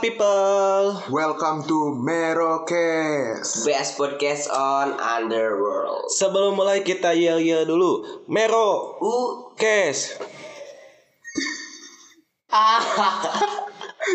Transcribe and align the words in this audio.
People. 0.00 1.00
Welcome 1.08 1.64
to 1.64 1.96
Merokes. 1.96 3.64
Best 3.64 3.96
podcast 3.96 4.52
on 4.52 4.92
Underworld. 5.00 6.12
Sebelum 6.12 6.52
mulai 6.58 6.84
kita 6.84 7.16
yel 7.16 7.40
yel 7.40 7.64
dulu. 7.64 8.24
Mero, 8.28 9.00
Uh, 9.00 9.56
kes. 9.56 10.20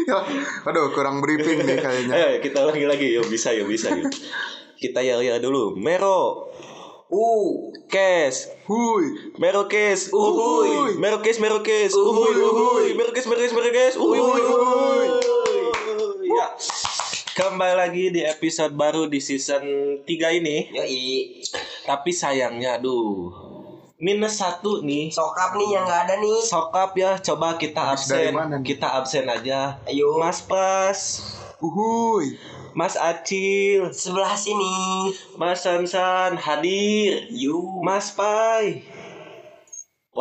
Ya, 0.08 0.18
aduh 0.70 0.94
kurang 0.96 1.20
briefing 1.20 1.66
nih 1.66 1.82
kayaknya. 1.82 2.14
Eh 2.16 2.32
kita 2.40 2.62
lagi 2.64 2.86
lagi 2.86 3.12
yuk 3.12 3.28
bisa 3.28 3.50
yuk 3.52 3.68
bisa 3.68 3.90
yuk. 3.92 4.08
Kita 4.78 5.02
yel 5.02 5.26
yel 5.26 5.42
dulu. 5.42 5.76
Mero, 5.82 6.48
uh, 7.10 7.50
kes. 7.90 8.54
Hui, 8.70 9.36
Mero 9.42 9.66
kes. 9.66 10.14
Uhuy. 10.14 10.96
Mero 10.96 11.20
kes, 11.20 11.42
mero 11.42 11.60
kes. 11.66 11.92
Uhuy, 11.92 12.34
uhuy. 12.38 12.86
Mero 12.96 13.12
kes, 13.12 13.26
mero 13.28 13.42
kes, 13.42 13.52
mero 13.52 13.70
kes. 13.74 13.94
Uhuy, 14.00 14.20
Uhuy, 14.22 15.10
Ya. 16.32 16.48
Kembali 17.32 17.76
lagi 17.76 18.04
di 18.12 18.22
episode 18.24 18.72
baru 18.72 19.08
di 19.08 19.20
season 19.20 19.64
3 20.04 20.40
ini. 20.40 20.72
yoi. 20.72 21.44
Tapi 21.84 22.12
sayangnya 22.12 22.80
aduh. 22.80 23.32
Minus 24.02 24.40
satu 24.40 24.82
nih. 24.82 25.12
Sokap 25.14 25.54
nih 25.60 25.78
yang 25.78 25.84
nggak 25.86 26.02
ada 26.10 26.16
nih. 26.18 26.40
Sokap 26.42 26.92
ya, 26.98 27.20
coba 27.22 27.60
kita 27.60 27.94
Habis 27.94 28.10
absen. 28.10 28.32
mana 28.34 28.58
nih? 28.58 28.66
Kita 28.66 28.88
absen 28.98 29.30
aja. 29.30 29.78
Ayo. 29.86 30.18
Mas 30.18 30.42
Pras, 30.42 31.00
uhuy. 31.62 32.40
Mas 32.72 32.96
Acil, 32.96 33.92
Sebelah 33.92 34.32
sini. 34.34 35.12
Mas 35.36 35.68
Sansan 35.68 36.40
hadir. 36.40 37.28
You. 37.30 37.84
Mas 37.84 38.16
Pai. 38.16 38.88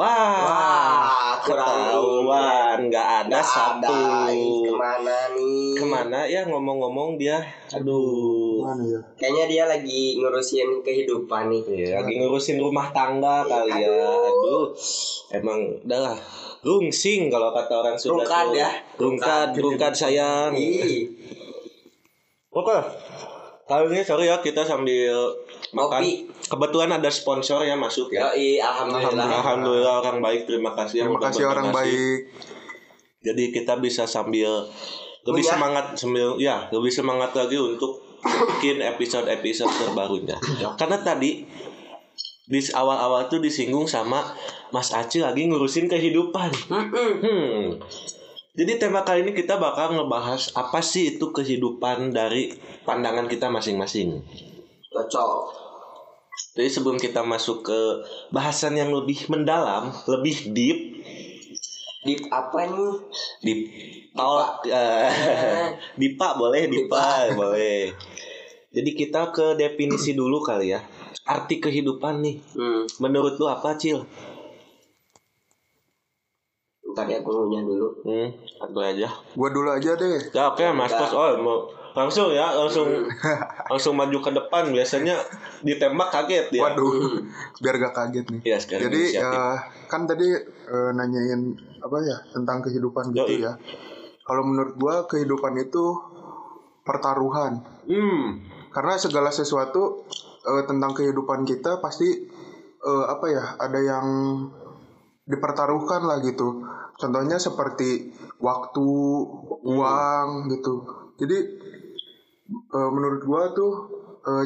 Wah, 0.01 0.33
Wah, 0.49 1.37
kurang 1.45 1.69
ketahuan 1.69 2.79
nggak 2.89 3.09
ada 3.21 3.29
Nggak 3.29 3.45
satu. 3.45 3.93
ada. 3.93 4.33
Ke 4.65 4.73
mana 4.73 5.17
nih? 5.37 5.77
Ke 5.77 5.85
mana 5.85 6.19
ya 6.25 6.41
ngomong-ngomong 6.49 7.21
dia? 7.21 7.37
Aduh. 7.77 8.65
Mana 8.65 8.81
ya? 8.81 9.01
Kayaknya 9.21 9.45
dia 9.45 9.65
lagi 9.69 10.17
ngurusin 10.17 10.81
kehidupan 10.81 11.53
nih. 11.53 11.63
Iya, 11.69 12.01
lagi 12.01 12.17
ngurusin 12.17 12.57
rumah 12.57 12.89
tangga 12.91 13.45
kali 13.45 13.77
ya. 13.77 13.93
Aduh. 14.09 14.73
Emang 15.37 15.69
udah 15.85 16.01
lah. 16.01 16.19
Rungsing 16.61 17.29
kalau 17.29 17.53
kata 17.53 17.75
orang 17.75 17.97
Sunda. 18.01 18.25
Rungkad 18.25 18.47
tuh. 18.49 18.57
ya. 18.57 18.71
Rungkad, 18.97 19.49
rungkad 19.53 19.93
sayang. 19.93 20.57
Ih, 20.57 21.13
Oke. 22.51 22.79
Kali 23.69 23.85
ini 23.87 24.01
sorry 24.01 24.27
ya 24.27 24.41
kita 24.41 24.65
sambil 24.65 25.29
makan. 25.71 26.01
Kebetulan 26.51 26.91
ada 26.91 27.07
sponsor 27.15 27.63
ya 27.63 27.79
masuk 27.79 28.11
ya. 28.11 28.35
yoi. 28.35 28.59
Alhamdulillah. 28.59 29.39
Alhamdulillah 29.39 29.95
orang 30.03 30.19
baik. 30.19 30.51
Terima 30.51 30.75
kasih 30.75 31.07
yang 31.07 31.15
Terima 31.15 31.31
kasih 31.31 31.45
orang 31.47 31.71
baik. 31.71 32.19
Jadi 33.23 33.45
kita 33.55 33.79
bisa 33.79 34.11
sambil 34.11 34.67
lebih 35.23 35.45
Punya. 35.47 35.53
semangat 35.55 35.85
sambil 35.95 36.35
ya 36.41 36.67
lebih 36.73 36.91
semangat 36.91 37.37
lagi 37.37 37.55
untuk 37.61 38.03
bikin 38.25 38.83
episode-episode 38.83 39.71
terbarunya. 39.79 40.37
Karena 40.75 40.99
tadi 41.01 41.45
di 42.51 42.61
awal-awal 42.75 43.31
tuh 43.31 43.39
disinggung 43.39 43.87
sama 43.87 44.35
Mas 44.75 44.91
Acil 44.91 45.23
lagi 45.23 45.47
ngurusin 45.47 45.87
kehidupan. 45.87 46.51
Hmm. 46.67 47.79
Jadi 48.59 48.83
tema 48.83 49.07
kali 49.07 49.23
ini 49.23 49.33
kita 49.33 49.63
bakal 49.63 49.95
ngebahas 49.95 50.51
apa 50.59 50.83
sih 50.83 51.15
itu 51.15 51.31
kehidupan 51.31 52.11
dari 52.11 52.51
pandangan 52.83 53.31
kita 53.31 53.47
masing-masing. 53.47 54.19
Cocok. 54.91 55.70
Jadi 56.61 56.77
sebelum 56.77 57.01
kita 57.01 57.25
masuk 57.25 57.73
ke 57.73 57.81
bahasan 58.29 58.77
yang 58.77 58.93
lebih 58.93 59.33
mendalam, 59.33 59.97
lebih 60.05 60.53
deep, 60.53 60.79
Deep 62.05 62.29
apa 62.29 62.69
nih? 62.69 62.93
deep 63.41 63.61
talk, 64.13 64.69
eh, 64.69 65.73
dipa 65.97 66.37
boleh, 66.37 66.69
dipa 66.69 67.33
boleh. 67.33 67.97
Jadi 68.77 68.91
kita 68.93 69.33
ke 69.33 69.57
definisi 69.57 70.13
dulu 70.13 70.45
kali 70.45 70.77
ya. 70.77 70.85
Arti 71.25 71.65
kehidupan 71.65 72.21
nih, 72.21 72.37
Hmm. 72.53 72.85
menurut 73.01 73.41
lu 73.41 73.49
apa, 73.49 73.81
Cil? 73.81 74.05
Ntar 76.93 77.09
ya 77.09 77.25
gue 77.25 77.33
dulu. 77.33 77.89
Hmm, 78.05 78.29
aku 78.61 78.85
aja. 78.85 79.09
Gua 79.33 79.49
dulu 79.49 79.73
aja 79.73 79.97
deh. 79.97 80.29
Ya 80.37 80.53
oke 80.53 80.61
Mas 80.77 80.93
Pos. 80.93 81.09
Oh 81.17 81.41
mau 81.41 81.80
langsung 81.91 82.31
ya 82.31 82.55
langsung 82.55 82.89
langsung 83.71 83.95
maju 83.99 84.19
ke 84.23 84.31
depan 84.31 84.71
biasanya 84.71 85.19
ditembak 85.67 86.09
kaget 86.15 86.47
ya. 86.55 86.63
Waduh, 86.71 87.25
biar 87.59 87.75
gak 87.79 87.95
kaget 87.95 88.27
nih. 88.31 88.41
Sekarang 88.59 88.83
Jadi 88.89 89.03
ya 89.19 89.59
kan 89.91 90.07
tadi 90.07 90.29
eh, 90.47 90.91
nanyain 90.95 91.55
apa 91.81 91.97
ya 92.05 92.17
tentang 92.31 92.63
kehidupan 92.63 93.11
gitu 93.15 93.27
Yoi. 93.27 93.47
ya. 93.47 93.53
Kalau 94.23 94.43
menurut 94.47 94.75
gua 94.79 94.95
kehidupan 95.11 95.59
itu 95.59 95.99
pertaruhan. 96.87 97.63
Hmm. 97.87 98.47
Karena 98.71 98.95
segala 98.95 99.35
sesuatu 99.35 100.07
eh, 100.47 100.65
tentang 100.67 100.95
kehidupan 100.95 101.43
kita 101.43 101.83
pasti 101.83 102.09
eh, 102.81 103.05
apa 103.07 103.27
ya 103.27 103.45
ada 103.59 103.81
yang 103.83 104.07
dipertaruhkan 105.27 106.07
lah 106.07 106.19
gitu. 106.23 106.63
Contohnya 107.01 107.41
seperti 107.41 108.13
waktu, 108.43 108.89
uang 109.65 110.29
gitu. 110.53 110.75
Jadi 111.17 111.39
eh, 112.51 112.91
menurut 112.91 113.23
gua 113.25 113.43
tuh 113.55 113.73
eh, 114.27 114.45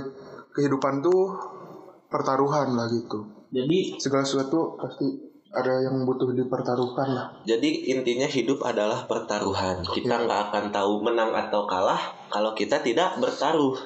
kehidupan 0.54 1.02
tuh 1.02 1.34
pertaruhan 2.06 2.76
lah 2.76 2.86
gitu. 2.92 3.26
Jadi 3.54 3.98
Segala 3.98 4.26
sesuatu 4.26 4.78
pasti 4.78 5.06
ada 5.54 5.70
yang 5.86 6.02
butuh 6.02 6.34
dipertaruhkan 6.34 7.14
lah. 7.14 7.26
jadi 7.46 7.94
intinya 7.94 8.26
hidup 8.26 8.58
adalah 8.66 9.06
pertaruhan. 9.06 9.86
Kita 9.86 10.26
nggak 10.26 10.50
akan 10.50 10.64
tahu 10.74 11.06
menang 11.06 11.30
atau 11.30 11.62
kalah 11.70 12.26
kalau 12.26 12.50
kita 12.58 12.82
tidak 12.82 13.14
bertaruh. 13.22 13.78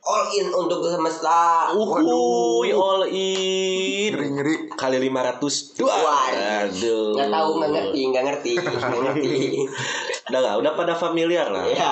All 0.00 0.24
in 0.32 0.48
untuk 0.48 0.80
semesta. 0.88 1.68
Uhuy, 1.76 2.72
all 2.72 3.04
in. 3.12 4.16
Ngeri 4.16 4.28
ngeri. 4.32 4.54
Kali 4.72 4.96
500 4.96 5.76
Dua. 5.76 5.92
Aduh. 6.64 7.20
Nggak 7.20 7.28
tahu, 7.28 7.48
nggak 7.60 7.70
ngerti, 7.76 8.00
nggak 8.08 8.24
ngerti, 8.24 8.52
nggak 8.56 9.00
ngerti. 9.04 9.40
Udah 10.32 10.40
lah, 10.40 10.54
udah 10.62 10.72
pada 10.78 10.94
familiar 10.94 11.50
lah. 11.50 11.66
Ya. 11.68 11.90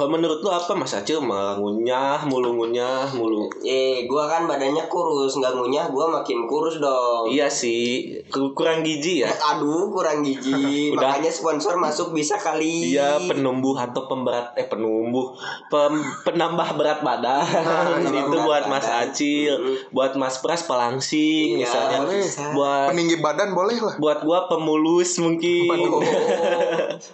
Kalau 0.00 0.16
menurut 0.16 0.40
lu 0.40 0.48
apa 0.48 0.72
Mas 0.72 0.96
Acil 0.96 1.20
malah 1.20 1.60
ngunyah 1.60 2.24
mulu 2.24 2.56
ngunyah 2.56 3.12
mulu? 3.12 3.52
Eh, 3.60 4.08
gua 4.08 4.24
kan 4.24 4.48
badannya 4.48 4.88
kurus, 4.88 5.36
nggak 5.36 5.52
ngunyah, 5.52 5.92
gua 5.92 6.08
makin 6.10 6.48
kurus 6.48 6.80
dong. 6.80 7.28
Iya 7.28 7.52
sih, 7.52 8.08
ku- 8.26 8.56
kurang 8.56 8.80
gizi 8.80 9.20
ya. 9.20 9.28
Aduh, 9.52 9.92
kurang 9.92 10.24
gizi. 10.24 10.88
Udah. 10.96 11.12
Makanya 11.12 11.28
sponsor 11.28 11.76
masuk 11.76 12.16
bisa 12.16 12.40
kali. 12.40 12.96
Iya 12.96 13.20
penumbuh 13.20 13.76
atau 13.76 14.08
pemberat 14.08 14.56
eh 14.56 14.64
penumbuh 14.64 15.36
pem, 15.68 15.92
penambah 16.24 16.68
berat 16.74 17.04
badan 17.04 17.44
penambah 18.00 18.08
itu 18.08 18.24
berat 18.32 18.40
buat 18.40 18.62
Mas 18.64 18.80
badan. 18.82 19.04
Acil, 19.04 19.52
buat 19.92 20.12
Mas 20.16 20.40
Pras 20.40 20.64
pelangsing 20.64 21.60
Iya, 21.60 21.68
misalnya, 21.68 21.98
boleh. 22.00 22.24
bisa. 22.24 22.44
buat 22.56 22.88
Peninggi 22.88 23.16
badan 23.20 23.52
boleh 23.52 23.76
lah. 23.76 23.94
buat 23.98 24.24
gua 24.24 24.48
pemulus 24.48 25.20
mungkin, 25.20 25.68
Oh, 25.92 26.00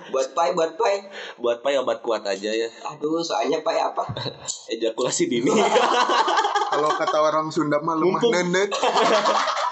buat 0.08 0.28
pai, 0.30 0.54
buat 0.54 0.78
pai. 0.78 1.02
buat 1.36 1.58
pai 1.60 1.74
obat 1.76 1.98
kuat 1.98 2.22
aja 2.22 2.46
ya, 2.48 2.68
Aduh, 2.84 3.18
soalnya 3.18 3.60
pai 3.60 3.78
apa? 3.78 4.04
ejakulasi 4.72 5.26
dini, 5.26 5.48
Kalau 6.72 6.90
kata 6.92 7.18
orang 7.18 7.48
Sunda 7.48 7.78
mah 7.78 7.94
lemah 7.94 8.18
Mumpung. 8.18 8.32
nenet. 8.32 8.70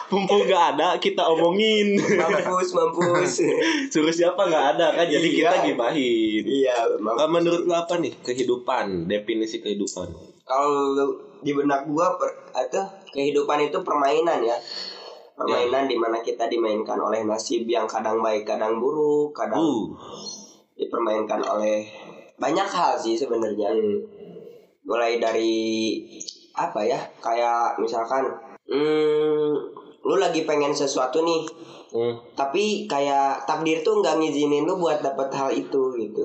mumpung 0.05 0.47
nggak 0.47 0.77
ada 0.77 0.95
kita 0.97 1.25
omongin, 1.27 1.97
Mampus, 1.97 2.71
mampus. 2.71 3.41
suruh 3.89 4.12
siapa 4.12 4.37
nggak 4.39 4.77
ada 4.77 4.95
kan, 4.95 5.09
jadi 5.09 5.27
Iya. 5.27 5.39
kita 5.43 5.56
gibahin. 5.65 6.43
iya, 6.45 6.77
mampus. 6.97 7.27
menurut 7.27 7.62
lu 7.65 7.73
apa 7.73 7.99
nih 7.99 8.12
kehidupan, 8.21 9.05
definisi 9.05 9.59
kehidupan? 9.59 10.06
Kalau 10.45 11.09
di 11.41 11.51
benak 11.51 11.89
gua 11.89 12.15
per, 12.15 12.31
itu 12.55 12.79
kehidupan 13.11 13.59
itu 13.65 13.81
permainan 13.81 14.39
ya. 14.39 14.55
Permainan 15.35 15.91
di 15.91 15.97
mana 15.99 16.21
kita 16.21 16.47
dimainkan 16.47 16.95
oleh 16.95 17.27
nasib 17.27 17.67
yang 17.67 17.89
kadang 17.89 18.23
baik, 18.23 18.47
kadang 18.47 18.79
buruk, 18.79 19.35
kadang 19.35 19.59
Uh, 19.59 19.89
dipermainkan 20.75 21.41
oleh 21.41 21.91
banyak 22.38 22.69
hal 22.69 22.98
sih 22.98 23.14
sebenarnya. 23.19 23.70
Mulai 24.84 25.16
dari 25.22 25.56
apa 26.54 26.86
ya 26.86 27.00
kayak 27.19 27.82
misalkan 27.82 28.31
hmm, 28.70 29.50
lu 30.06 30.14
lagi 30.20 30.46
pengen 30.46 30.70
sesuatu 30.70 31.26
nih 31.26 31.42
hmm. 31.90 32.38
tapi 32.38 32.86
kayak 32.86 33.42
takdir 33.42 33.82
tuh 33.82 33.98
nggak 33.98 34.22
ngizinin 34.22 34.62
lu 34.62 34.78
buat 34.78 35.02
dapet 35.02 35.28
hal 35.34 35.50
itu 35.50 35.82
gitu. 35.98 36.25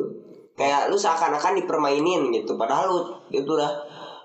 Kayak 0.59 0.91
lu 0.91 0.99
seakan-akan 0.99 1.55
dipermainin 1.63 2.35
gitu. 2.35 2.59
Padahal 2.59 2.91
lu 2.91 2.99
itu 3.31 3.47
udah 3.47 3.71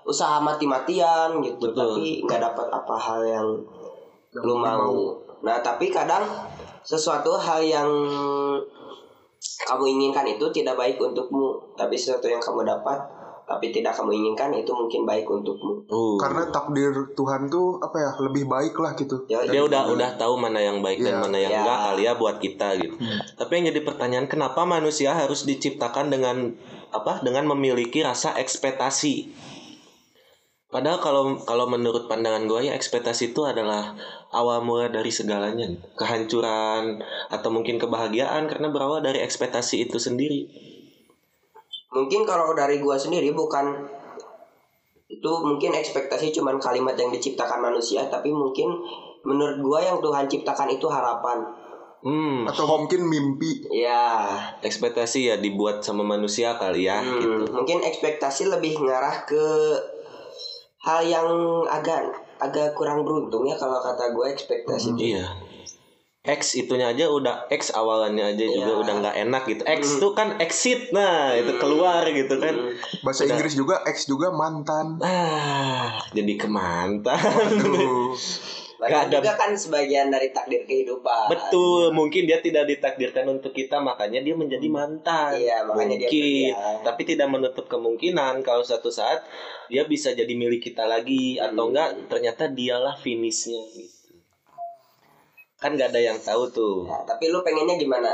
usaha 0.03 0.37
mati-matian 0.43 1.39
gitu. 1.41 1.71
Betul. 1.71 1.95
tapi 1.95 2.05
nggak 2.27 2.41
dapet 2.43 2.67
apa 2.69 2.95
hal 2.99 3.21
yang 3.23 3.47
lu 4.35 4.55
mau. 4.59 5.15
Nah 5.41 5.63
tapi 5.63 5.89
kadang 5.89 6.27
sesuatu 6.85 7.33
hal 7.39 7.63
yang 7.63 7.89
kamu 9.65 9.83
inginkan 9.87 10.25
itu 10.25 10.45
tidak 10.51 10.75
baik 10.75 10.97
untukmu 10.97 11.57
tapi 11.73 11.95
sesuatu 11.95 12.27
yang 12.27 12.41
kamu 12.41 12.65
dapat 12.65 12.99
tapi 13.45 13.69
tidak 13.69 13.93
kamu 13.93 14.09
inginkan 14.09 14.49
itu 14.51 14.73
mungkin 14.73 15.05
baik 15.05 15.29
untukmu 15.29 15.85
Uh. 15.85 16.17
Karena 16.17 16.49
takdir 16.49 16.89
Tuhan 17.13 17.45
tuh 17.45 17.77
apa 17.77 17.93
ya 18.01 18.11
lebih 18.25 18.49
baik 18.49 18.73
lah 18.81 18.97
gitu. 18.97 19.21
Ya, 19.29 19.45
dia 19.45 19.61
udah 19.61 19.85
udah 19.85 20.17
tahu 20.17 20.33
mana 20.33 20.57
yang 20.57 20.81
baik 20.81 20.97
dan 21.05 21.17
Iya. 21.17 21.21
mana 21.21 21.37
yang 21.37 21.53
Iya. 21.53 21.61
enggak 21.61 21.79
kali 21.85 22.01
ya 22.01 22.13
buat 22.17 22.35
kita 22.41 22.67
gitu. 22.81 22.95
Tapi 23.37 23.51
yang 23.53 23.65
jadi 23.69 23.81
pertanyaan 23.85 24.25
kenapa 24.25 24.65
manusia 24.65 25.13
harus 25.13 25.45
diciptakan 25.45 26.09
dengan 26.09 26.57
apa? 26.89 27.21
Dengan 27.21 27.45
memiliki 27.53 28.01
rasa 28.01 28.33
ekspektasi. 28.33 29.29
Padahal 30.75 30.99
kalau 30.99 31.23
kalau 31.39 31.71
menurut 31.71 32.11
pandangan 32.11 32.43
gue 32.43 32.67
ya 32.67 32.75
ekspektasi 32.75 33.31
itu 33.31 33.47
adalah 33.47 33.95
awal 34.29 34.59
mula 34.59 34.91
dari 34.91 35.07
segalanya. 35.07 35.71
gitu. 35.71 35.87
Kehancuran 35.95 36.99
atau 37.31 37.47
mungkin 37.47 37.79
kebahagiaan 37.79 38.43
karena 38.45 38.67
berawal 38.67 38.99
dari 38.99 39.23
ekspektasi 39.23 39.87
itu 39.87 39.95
sendiri. 39.95 40.43
mungkin 41.87 42.27
kalau 42.27 42.51
dari 42.51 42.83
gua 42.83 42.99
sendiri 42.99 43.31
bukan 43.31 43.87
itu 45.07 45.31
mungkin 45.39 45.71
ekspektasi 45.71 46.35
cuman 46.35 46.59
kalimat 46.59 46.91
yang 46.91 47.07
diciptakan 47.07 47.63
manusia 47.63 48.03
tapi 48.11 48.35
mungkin 48.35 48.67
menurut 49.23 49.63
gua 49.63 49.79
yang 49.79 50.03
Tuhan 50.03 50.27
ciptakan 50.27 50.75
itu 50.75 50.91
harapan 50.91 51.39
Hmm, 52.03 52.45
Atau 52.45 52.67
mungkin 52.67 53.01
mimpi. 53.01 53.65
ya 53.71 54.27
ekspektasi 54.59 55.25
ya 55.25 55.35
dibuat 55.39 55.81
sama 55.81 56.03
manusia 56.03 56.53
kali 56.53 56.85
ya 56.85 56.99
hmm, 56.99 57.17
gitu. 57.17 57.49
mungkin 57.49 57.79
ekspektasi 57.81 58.51
lebih 58.51 58.77
ngarah 58.77 59.23
ke 59.23 59.45
hal 60.85 61.01
yang 61.01 61.27
agak 61.65 62.05
agak 62.37 62.71
kurang 62.71 63.01
beruntung 63.01 63.41
ya 63.43 63.57
kalau 63.57 63.81
kata 63.81 64.13
gue 64.13 64.25
ekspektasi 64.29 64.93
itu 64.93 65.17
Iya. 65.17 65.25
X 66.25 66.57
itunya 66.57 66.89
aja 66.89 67.05
udah 67.05 67.45
X 67.53 67.69
awalannya 67.69 68.33
aja 68.33 68.45
juga 68.45 68.71
Iya. 68.73 68.81
udah 68.81 68.93
nggak 68.97 69.15
enak 69.29 69.43
gitu. 69.45 69.61
X 69.61 70.01
tuh 70.01 70.17
kan 70.17 70.41
exit 70.41 70.89
nah 70.89 71.29
itu 71.31 71.53
keluar 71.61 72.01
gitu 72.09 72.41
kan. 72.41 72.73
Bahasa 73.05 73.25
Udah. 73.25 73.37
Inggris 73.37 73.53
juga 73.53 73.85
X 73.85 74.09
juga 74.09 74.33
mantan. 74.33 74.97
Ah 75.05 76.01
jadi 76.17 76.33
kemantan. 76.33 77.17
Bahkan 78.85 79.09
Nggak 79.09 79.09
ada- 79.09 79.17
juga 79.17 79.33
kan 79.33 79.51
sebagian 79.57 80.13
dari 80.13 80.29
takdir 80.29 80.61
kehidupan 80.61 81.25
Betul, 81.25 81.89
mungkin 81.89 82.29
dia 82.29 82.37
tidak 82.37 82.69
ditakdirkan 82.69 83.25
untuk 83.27 83.49
kita, 83.49 83.81
makanya 83.81 84.21
dia 84.21 84.37
menjadi 84.37 84.67
mantan. 84.69 85.33
Iya, 85.33 85.65
makanya 85.65 85.97
dia 85.97 86.05
mungkin, 86.05 86.21
pergi, 86.21 86.53
ya. 86.53 86.85
tapi 86.85 87.01
tidak 87.03 87.27
menutup 87.27 87.65
kemungkinan 87.65 88.45
kalau 88.45 88.61
suatu 88.61 88.93
saat 88.93 89.25
dia 89.65 89.89
bisa 89.89 90.13
jadi 90.13 90.29
milik 90.29 90.61
kita 90.63 90.85
lagi 90.85 91.41
atau 91.41 91.65
Hmm. 91.65 91.69
enggak 91.73 91.89
ternyata 92.05 92.45
dialah 92.45 92.93
finishnya 92.95 93.57
gitu. 93.73 94.21
Kan 95.57 95.73
nggak 95.73 95.89
ada 95.89 96.01
yang 96.03 96.21
tahu 96.21 96.45
tuh. 96.47 96.85
Ya, 96.85 97.01
tapi 97.03 97.33
lu 97.33 97.41
pengennya 97.41 97.73
gimana 97.75 98.13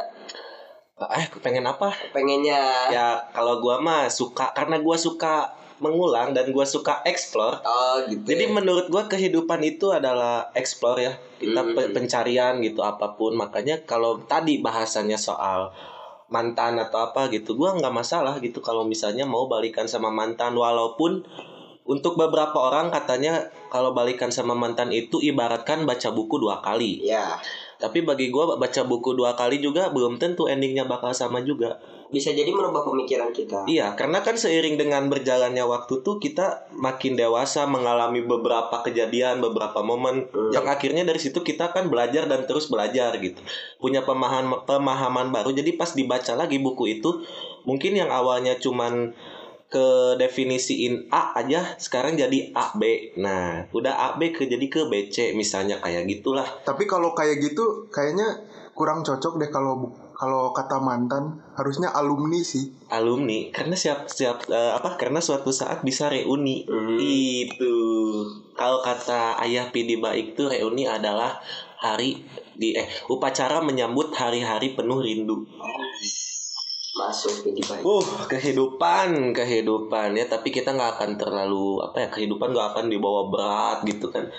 Eh, 1.01 1.25
pengen 1.41 1.65
apa? 1.65 1.89
pengennya 2.13 2.87
ya 2.87 3.17
kalau 3.33 3.57
gua 3.57 3.81
mah 3.81 4.05
suka 4.07 4.53
karena 4.53 4.77
gua 4.77 4.93
suka 4.93 5.49
mengulang 5.81 6.37
dan 6.37 6.53
gua 6.53 6.63
suka 6.63 7.01
explore. 7.03 7.57
Oh 7.65 8.05
gitu 8.05 8.21
jadi 8.23 8.47
ya. 8.47 8.53
menurut 8.53 8.87
gua 8.87 9.09
kehidupan 9.09 9.59
itu 9.65 9.89
adalah 9.89 10.53
explore 10.53 11.01
ya. 11.01 11.13
Kita 11.41 11.65
Hmm. 11.65 11.73
pe- 11.73 11.91
pencarian 11.91 12.61
gitu 12.61 12.85
apa 12.85 13.17
pun. 13.17 13.33
Makanya 13.33 13.81
kalau 13.89 14.21
tadi 14.29 14.61
bahasanya 14.61 15.17
soal 15.17 15.73
mantan 16.31 16.79
atau 16.79 17.11
apa 17.11 17.27
gitu 17.33 17.57
gua 17.57 17.75
nggak 17.75 17.91
masalah 17.91 18.37
gitu 18.39 18.61
kalau 18.63 18.85
misalnya 18.85 19.25
mau 19.25 19.49
balikan 19.49 19.89
sama 19.89 20.13
mantan. 20.13 20.53
Walaupun 20.53 21.25
untuk 21.89 22.13
beberapa 22.15 22.55
orang 22.55 22.93
katanya 22.93 23.49
kalau 23.73 23.91
balikan 23.91 24.29
sama 24.29 24.53
mantan 24.53 24.93
itu 24.93 25.17
ibaratkan 25.19 25.83
baca 25.83 26.13
buku 26.13 26.37
dua 26.37 26.61
kali. 26.61 27.03
Ya 27.03 27.41
tapi 27.81 28.05
bagi 28.05 28.29
gua 28.29 28.61
baca 28.61 28.85
buku 28.85 29.17
dua 29.17 29.33
kali 29.33 29.57
juga 29.57 29.89
belum 29.89 30.21
tentu 30.21 30.45
endingnya 30.45 30.85
bakal 30.85 31.17
sama 31.17 31.41
juga 31.41 31.81
bisa 32.11 32.35
jadi 32.35 32.51
merubah 32.51 32.83
pemikiran 32.83 33.31
kita 33.31 33.63
Iya, 33.65 33.95
karena 33.95 34.19
kan 34.19 34.35
seiring 34.35 34.75
dengan 34.75 35.07
berjalannya 35.07 35.63
waktu 35.63 36.03
tuh 36.03 36.19
kita 36.19 36.67
makin 36.75 37.15
dewasa 37.15 37.63
mengalami 37.63 38.19
beberapa 38.21 38.83
kejadian, 38.83 39.39
beberapa 39.39 39.79
momen 39.79 40.27
Hmm. 40.31 40.51
yang 40.51 40.67
akhirnya 40.67 41.07
dari 41.07 41.17
situ 41.17 41.39
kita 41.39 41.71
kan 41.71 41.87
belajar 41.87 42.27
dan 42.27 42.43
terus 42.43 42.67
belajar 42.67 43.15
gitu. 43.23 43.39
Punya 43.79 44.03
pemahaman 44.03 44.67
pemahaman 44.67 45.31
baru. 45.31 45.55
Jadi 45.55 45.79
pas 45.79 45.91
dibaca 45.95 46.35
lagi 46.35 46.59
buku 46.59 46.99
itu, 46.99 47.23
mungkin 47.63 47.95
yang 47.95 48.11
awalnya 48.11 48.59
cuman 48.59 49.15
ke 49.71 50.19
definisiin 50.19 51.07
A 51.15 51.31
aja 51.39 51.79
sekarang 51.79 52.19
jadi 52.19 52.51
A 52.51 52.75
B. 52.75 53.15
Nah, 53.15 53.71
udah 53.71 53.93
A 53.95 54.09
B 54.19 54.35
ke 54.35 54.51
jadi 54.51 54.67
ke 54.67 54.91
B 54.91 55.07
C 55.07 55.31
misalnya 55.31 55.79
kayak 55.79 56.11
gitulah. 56.11 56.43
Tapi 56.67 56.83
kalau 56.83 57.15
kayak 57.15 57.39
gitu 57.39 57.87
kayaknya 57.87 58.43
kurang 58.75 58.99
cocok 58.99 59.39
deh 59.39 59.47
kalau 59.47 59.87
kalau 60.21 60.53
kata 60.53 60.77
mantan 60.77 61.41
harusnya 61.57 61.89
alumni 61.89 62.37
sih. 62.45 62.69
alumni 62.93 63.49
karena 63.49 63.73
siap 63.73 64.05
siap 64.05 64.45
eh, 64.53 64.73
apa 64.77 64.93
karena 64.93 65.17
suatu 65.17 65.49
saat 65.49 65.81
bisa 65.81 66.13
reuni. 66.13 66.61
Hmm. 66.69 67.01
itu. 67.01 67.73
Kalau 68.53 68.85
kata 68.85 69.41
ayah 69.41 69.73
Pidi 69.73 69.97
Baik 69.97 70.37
tuh 70.37 70.53
reuni 70.53 70.85
adalah 70.85 71.41
hari 71.81 72.21
di 72.53 72.77
eh 72.77 72.85
upacara 73.09 73.65
menyambut 73.65 74.13
hari-hari 74.13 74.77
penuh 74.77 75.01
rindu. 75.01 75.41
Masuk 76.93 77.41
jadi 77.41 77.61
baik. 77.65 77.81
Uh 77.81 78.05
kehidupan 78.29 79.33
kehidupan. 79.33 80.13
Ya 80.13 80.29
tapi 80.29 80.53
kita 80.53 80.77
nggak 80.77 81.01
akan 81.01 81.11
terlalu 81.17 81.81
apa 81.81 81.97
ya 81.97 82.07
kehidupan 82.13 82.53
nggak 82.53 82.77
akan 82.77 82.85
dibawa 82.93 83.25
berat 83.33 83.81
gitu 83.89 84.13
kan 84.13 84.29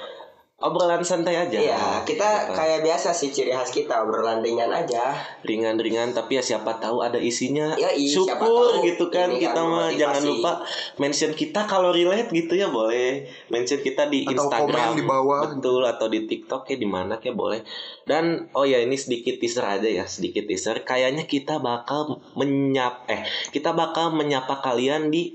obrolan 0.63 1.03
santai 1.03 1.35
aja. 1.37 1.59
Iya, 1.59 1.83
kita 2.03 2.25
Gitu. 2.49 2.55
kayak 2.55 2.81
biasa 2.81 3.11
sih 3.11 3.29
ciri 3.29 3.51
khas 3.51 3.69
kita 3.69 4.01
obrolan 4.01 4.41
ringan 4.41 4.71
aja. 4.71 5.13
ringan-ringan 5.43 6.15
tapi 6.15 6.39
ya 6.39 6.43
siapa 6.43 6.79
tahu 6.79 7.03
ada 7.03 7.19
isinya. 7.19 7.75
Yoi, 7.75 8.07
siapa 8.07 8.39
syukur 8.39 8.79
tahu. 8.79 8.87
gitu 8.87 9.05
kan 9.09 9.29
kita 9.29 9.53
kan 9.53 9.67
mah 9.67 9.91
jangan 9.91 10.23
lupa 10.23 10.53
mention 10.97 11.35
kita 11.35 11.67
kalau 11.67 11.91
relate 11.91 12.31
gitu 12.31 12.55
ya 12.55 12.71
boleh. 12.71 13.27
Mention 13.49 13.79
kita 13.79 14.07
di 14.07 14.23
Atau 14.23 14.47
Instagram. 14.47 14.71
komen 14.71 14.97
di 14.97 15.05
bawah. 15.05 15.41
betul 15.51 15.83
atau 15.83 16.07
di 16.07 16.25
TikTok 16.25 16.63
ya 16.65 16.77
di 16.77 16.87
mana 16.87 17.19
kayak 17.19 17.35
boleh. 17.35 17.61
Dan 18.03 18.47
oh 18.53 18.63
ya 18.63 18.79
ini 18.79 18.95
sedikit 18.95 19.37
teaser 19.37 19.67
aja 19.67 19.85
ya 19.85 20.07
sedikit 20.07 20.47
teaser. 20.47 20.83
Kayaknya 20.83 21.27
kita 21.27 21.59
bakal 21.59 22.23
menyap 22.35 23.03
eh 23.07 23.23
kita 23.51 23.75
bakal 23.75 24.15
menyapa 24.15 24.63
kalian 24.63 25.11
di 25.11 25.35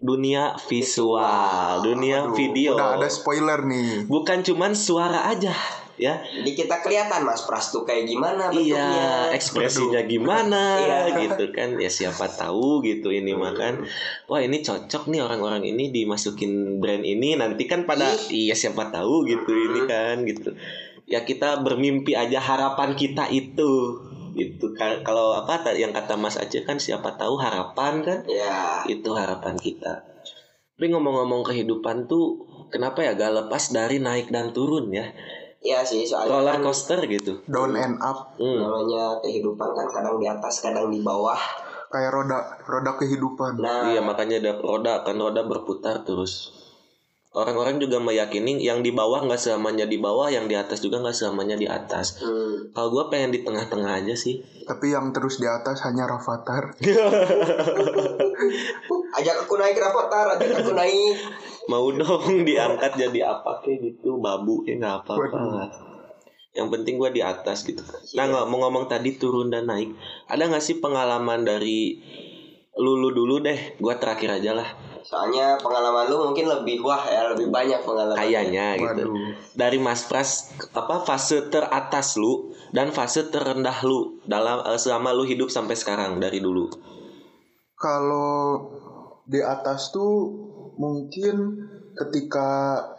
dunia 0.00 0.56
visual, 0.64 1.84
dunia 1.84 2.24
Aduh, 2.24 2.34
video. 2.34 2.72
Udah 2.72 2.96
ada 2.96 3.08
spoiler 3.12 3.60
nih. 3.68 4.08
Bukan 4.08 4.40
cuman 4.40 4.72
suara 4.72 5.28
aja, 5.28 5.52
ya. 6.00 6.24
Jadi 6.24 6.56
kita 6.56 6.80
kelihatan 6.80 7.20
Mas 7.28 7.44
Pras 7.44 7.68
tuh 7.68 7.84
kayak 7.84 8.08
gimana 8.08 8.48
bentuknya. 8.48 8.80
Iya, 8.80 9.12
ekspresinya 9.36 10.00
gimana 10.08 10.62
Iya. 10.80 11.00
gitu 11.28 11.52
kan. 11.52 11.76
Ya 11.76 11.92
siapa 11.92 12.32
tahu 12.32 12.80
gitu 12.80 13.12
ini 13.12 13.36
makan. 13.36 13.84
Wah, 14.24 14.40
ini 14.40 14.64
cocok 14.64 15.12
nih 15.12 15.20
orang-orang 15.20 15.68
ini 15.68 15.92
dimasukin 15.92 16.80
brand 16.80 17.04
ini 17.04 17.36
nanti 17.36 17.68
kan 17.68 17.84
pada 17.84 18.08
iya 18.32 18.56
siapa 18.56 18.88
tahu 18.88 19.28
gitu 19.28 19.52
ini 19.52 19.84
kan 19.84 20.24
gitu. 20.24 20.56
Ya 21.04 21.28
kita 21.28 21.60
bermimpi 21.60 22.16
aja 22.16 22.40
harapan 22.40 22.96
kita 22.96 23.28
itu 23.28 24.00
gitu 24.40 24.72
kan 24.72 25.04
kalau 25.04 25.36
apa 25.36 25.60
yang 25.76 25.92
kata 25.92 26.16
Mas 26.16 26.40
Aceh 26.40 26.64
kan 26.64 26.80
siapa 26.80 27.20
tahu 27.20 27.36
harapan 27.36 28.00
kan 28.00 28.18
Ya, 28.24 28.80
itu 28.88 29.12
harapan 29.12 29.60
kita 29.60 30.00
tapi 30.80 30.96
ngomong-ngomong 30.96 31.44
kehidupan 31.44 32.08
tuh 32.08 32.40
kenapa 32.72 33.04
ya 33.04 33.12
gak 33.12 33.36
lepas 33.36 33.68
dari 33.68 34.00
naik 34.00 34.32
dan 34.32 34.48
turun 34.56 34.88
ya 34.88 35.04
iya 35.60 35.84
sih 35.84 36.08
soalnya 36.08 36.40
roller 36.40 36.54
kan 36.56 36.64
coaster 36.64 37.00
gitu 37.04 37.44
Down 37.44 37.76
and 37.76 38.00
up 38.00 38.32
Hmm. 38.40 38.56
namanya 38.64 39.20
kehidupan 39.20 39.76
kan 39.76 39.84
kadang 39.92 40.16
di 40.16 40.24
atas, 40.24 40.64
kadang 40.64 40.88
di 40.88 41.04
bawah. 41.04 41.36
kayak 41.92 42.08
roda 42.08 42.56
roda 42.64 42.96
kehidupan. 42.96 43.60
Nah, 43.60 43.92
Iya 43.92 44.00
makanya 44.00 44.40
ada 44.40 44.52
roda 44.56 45.04
kan 45.04 45.20
roda 45.20 45.44
berputar 45.44 46.00
terus. 46.08 46.48
Orang-orang 47.30 47.78
juga 47.78 48.02
meyakini 48.02 48.58
yang 48.58 48.82
di 48.82 48.90
bawah 48.90 49.22
nggak 49.22 49.38
selamanya 49.38 49.86
di 49.86 50.02
bawah, 50.02 50.26
yang 50.34 50.50
di 50.50 50.58
atas 50.58 50.82
juga 50.82 50.98
nggak 50.98 51.14
selamanya 51.14 51.54
di 51.54 51.70
atas. 51.70 52.18
hmm, 52.18 52.74
Kalau 52.74 52.90
gue 52.90 53.06
pengen 53.06 53.30
di 53.30 53.46
tengah-tengah 53.46 54.02
aja 54.02 54.18
sih. 54.18 54.42
Tapi 54.66 54.90
yang 54.90 55.14
terus 55.14 55.38
di 55.38 55.46
atas 55.46 55.86
hanya 55.86 56.10
Rafathar. 56.10 56.74
ajak 59.22 59.36
aku 59.46 59.54
naik 59.62 59.78
Rafathar, 59.78 60.26
ajak 60.34 60.58
aku 60.58 60.74
naik. 60.74 61.22
Mau 61.70 61.86
dong 61.94 62.42
diangkat 62.42 62.98
jadi 62.98 63.22
apa 63.22 63.62
kayak 63.62 63.78
gitu, 63.78 64.18
babu 64.18 64.66
ya 64.66 64.82
nggak 64.82 65.06
apa-apa. 65.06 65.70
Yang 66.50 66.68
penting 66.74 66.98
gue 66.98 67.14
di 67.14 67.22
atas 67.22 67.62
gitu. 67.62 67.78
Nah 68.18 68.26
ngomong-ngomong 68.26 68.90
tadi 68.90 69.22
turun 69.22 69.54
dan 69.54 69.70
naik, 69.70 69.94
ada 70.26 70.50
nggak 70.50 70.66
sih 70.66 70.82
pengalaman 70.82 71.46
dari 71.46 71.94
lulu 72.74 73.14
dulu 73.14 73.38
deh? 73.38 73.78
Gue 73.78 73.94
terakhir 74.02 74.42
aja 74.42 74.58
lah. 74.58 74.89
Soalnya 75.00 75.56
pengalaman 75.56 76.06
lu 76.06 76.30
mungkin 76.30 76.46
lebih 76.46 76.80
wah 76.80 77.00
ya, 77.02 77.32
lebih 77.32 77.48
banyak 77.48 77.80
pengalaman. 77.80 78.16
Kayaknya 78.16 78.66
gitu. 78.76 79.10
Waduh. 79.10 79.32
Dari 79.52 79.78
Mas 79.80 80.04
Pras 80.04 80.52
apa 80.70 81.02
fase 81.02 81.48
teratas 81.48 82.16
lu 82.16 82.52
dan 82.70 82.92
fase 82.92 83.28
terendah 83.28 83.80
lu 83.82 84.20
dalam 84.24 84.60
eh, 84.64 84.76
selama 84.76 85.10
lu 85.10 85.24
hidup 85.24 85.48
sampai 85.48 85.74
sekarang 85.74 86.18
dari 86.18 86.38
dulu. 86.38 86.68
Kalau 87.74 88.60
di 89.24 89.40
atas 89.40 89.88
tuh 89.88 90.28
mungkin 90.76 91.56
ketika 91.96 92.48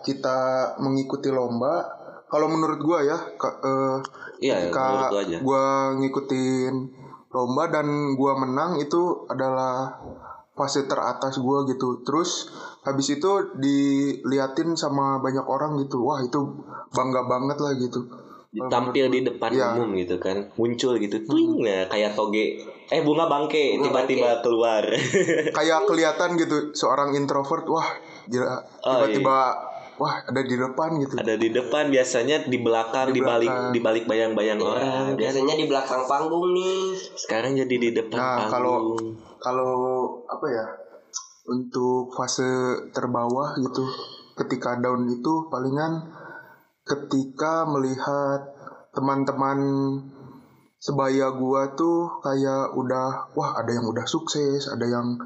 kita 0.02 0.38
mengikuti 0.78 1.30
lomba, 1.30 1.86
kalau 2.28 2.50
menurut 2.50 2.80
gua 2.82 3.00
ya, 3.02 3.18
ke- 3.36 3.60
eh, 3.62 3.98
Iya, 4.42 4.54
ketika 4.68 4.82
menurut 4.82 5.06
gua 5.08 5.22
aja. 5.22 5.38
gua 5.40 5.66
ngikutin 5.98 6.74
lomba 7.32 7.64
dan 7.70 7.88
gua 8.18 8.34
menang 8.36 8.76
itu 8.76 9.26
adalah 9.30 10.02
fase 10.62 10.86
teratas 10.86 11.38
gua 11.38 11.66
gitu. 11.66 12.02
Terus 12.02 12.54
habis 12.82 13.10
itu 13.10 13.32
diliatin 13.56 14.74
sama 14.76 15.18
banyak 15.18 15.44
orang 15.44 15.76
gitu. 15.80 16.02
Wah, 16.02 16.20
itu 16.20 16.38
bangga 16.90 17.26
banget 17.26 17.58
lah 17.58 17.74
gitu. 17.76 18.06
Tampil 18.52 19.08
di 19.08 19.24
depan 19.24 19.48
Iya. 19.50 19.80
umum 19.80 19.96
gitu 19.96 20.20
kan, 20.20 20.52
muncul 20.54 21.00
gitu, 21.00 21.24
twing, 21.24 21.64
nah, 21.64 21.88
kayak 21.88 22.12
toge, 22.12 22.60
eh 22.86 23.00
bunga 23.00 23.24
bangke 23.26 23.80
tiba-tiba 23.80 24.44
keluar. 24.44 24.84
kayak 25.58 25.88
kelihatan 25.88 26.36
gitu 26.36 26.76
seorang 26.76 27.16
introvert 27.16 27.64
wah 27.66 27.88
gila 28.28 28.60
Oh, 28.84 29.08
tiba-tiba 29.08 29.56
wah 29.96 30.20
ada 30.20 30.42
di 30.42 30.60
depan 30.60 31.00
gitu 31.00 31.16
Ada 31.16 31.40
di 31.40 31.48
depan 31.50 31.88
biasanya 31.88 32.44
di 32.44 32.60
belakang, 32.60 33.08
Di 33.08 33.14
di 33.14 33.22
balik, 33.24 33.48
belakang. 33.48 33.72
di 33.72 33.80
balik 33.80 34.04
bayang-bayang 34.04 34.60
Nah, 34.60 34.68
orang. 34.68 35.16
biasanya 35.16 35.56
di 35.56 35.66
belakang 35.66 36.02
panggung 36.04 36.48
nih. 36.52 36.80
Sekarang 37.16 37.56
jadi 37.56 37.76
di 37.78 37.90
depan 37.94 38.20
Nah, 38.20 38.36
panggung. 38.36 38.52
kalau 38.52 38.76
apa 40.30 40.46
ya 40.48 40.66
untuk 41.50 42.14
fase 42.14 42.46
terbawah 42.94 43.58
gitu 43.58 43.84
ketika 44.38 44.78
down 44.78 45.10
itu 45.10 45.50
palingan 45.50 46.08
ketika 46.86 47.66
melihat 47.66 48.54
teman-teman 48.94 49.60
sebaya 50.82 51.34
gua 51.38 51.74
tuh 51.78 52.22
kayak 52.26 52.74
udah 52.74 53.34
wah 53.38 53.52
ada 53.58 53.70
yang 53.70 53.86
udah 53.86 54.06
sukses 54.06 54.66
ada 54.70 54.86
yang 54.86 55.18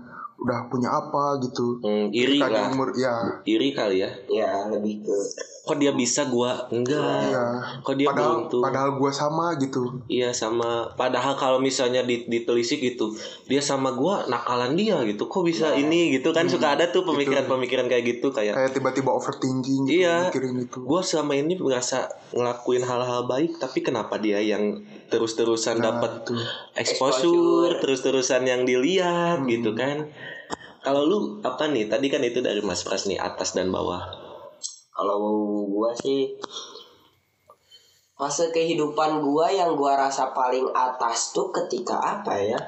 udah 0.46 0.60
punya 0.66 0.90
apa 0.90 1.42
gitu 1.42 1.78
Hmm, 1.78 2.08
iri 2.10 2.38
Ketika 2.38 2.48
di 2.48 2.54
lah, 2.54 2.70
umur 2.70 2.90
ya 2.94 3.16
iri 3.44 3.70
kali 3.72 3.98
ya. 4.00 4.10
Ya, 4.28 4.52
lebih 4.68 5.02
ke 5.02 5.18
Kok 5.66 5.82
dia 5.82 5.90
bisa 5.92 6.30
gua 6.30 6.70
enggak? 6.70 7.02
iya 7.26 7.46
Kok 7.82 7.96
dia 7.96 8.06
padahal 8.08 8.46
beruntung? 8.46 8.62
padahal 8.62 8.90
gua 8.94 9.10
sama 9.10 9.58
gitu 9.58 9.82
Iya 10.06 10.30
sama 10.30 10.94
padahal 10.94 11.34
kalau 11.34 11.58
misalnya 11.58 12.02
di- 12.02 12.22
ditelisik 12.24 12.78
gitu 12.80 13.18
dia 13.44 13.58
sama 13.60 13.90
gua 13.92 14.24
nakalan 14.26 14.74
dia 14.74 15.02
gitu 15.04 15.26
kok 15.26 15.42
bisa 15.42 15.66
Nah. 15.68 15.80
ini 15.80 16.14
gitu 16.14 16.30
kan 16.30 16.46
suka 16.46 16.68
ada 16.72 16.86
gitu. 16.86 17.02
tuh 17.02 17.10
pemikiran-pemikiran 17.10 17.86
kayak 17.88 18.06
gitu 18.08 18.30
kayak 18.30 18.54
kayak 18.54 18.72
tiba-tiba 18.72 19.10
overthinking 19.10 19.82
gitu 19.84 20.06
Iya. 20.06 20.30
mikirin 20.30 20.54
itu 20.62 20.78
gua 20.80 21.02
selama 21.02 21.34
ini 21.34 21.58
merasa 21.58 21.98
ngelakuin 22.30 22.84
hal-hal 22.84 23.26
baik 23.26 23.58
tapi 23.58 23.82
kenapa 23.82 24.18
dia 24.18 24.38
yang 24.38 24.80
terus-terusan 25.08 25.78
Nah, 25.78 25.98
dapat 25.98 26.30
exposure 26.76 27.26
Exposure. 27.26 27.74
terus-terusan 27.80 28.42
yang 28.44 28.62
dilihat 28.64 29.42
Hmm. 29.42 29.50
gitu 29.50 29.74
kan 29.74 30.14
kalau 30.86 31.10
lu 31.10 31.42
apa 31.42 31.66
nih 31.74 31.90
tadi 31.90 32.14
kan 32.14 32.22
itu 32.22 32.46
dari 32.46 32.62
Mas 32.62 32.86
Pras 32.86 33.10
nih 33.10 33.18
atas 33.18 33.58
dan 33.58 33.74
bawah 33.74 34.06
kalau 34.94 35.20
gua 35.66 35.92
sih 35.98 36.38
fase 38.16 38.54
kehidupan 38.54 39.20
gua 39.20 39.52
yang 39.52 39.76
gua 39.76 40.00
rasa 40.00 40.32
paling 40.32 40.72
atas 40.72 41.36
tuh 41.36 41.52
ketika 41.52 42.00
apa 42.00 42.40
ya? 42.40 42.60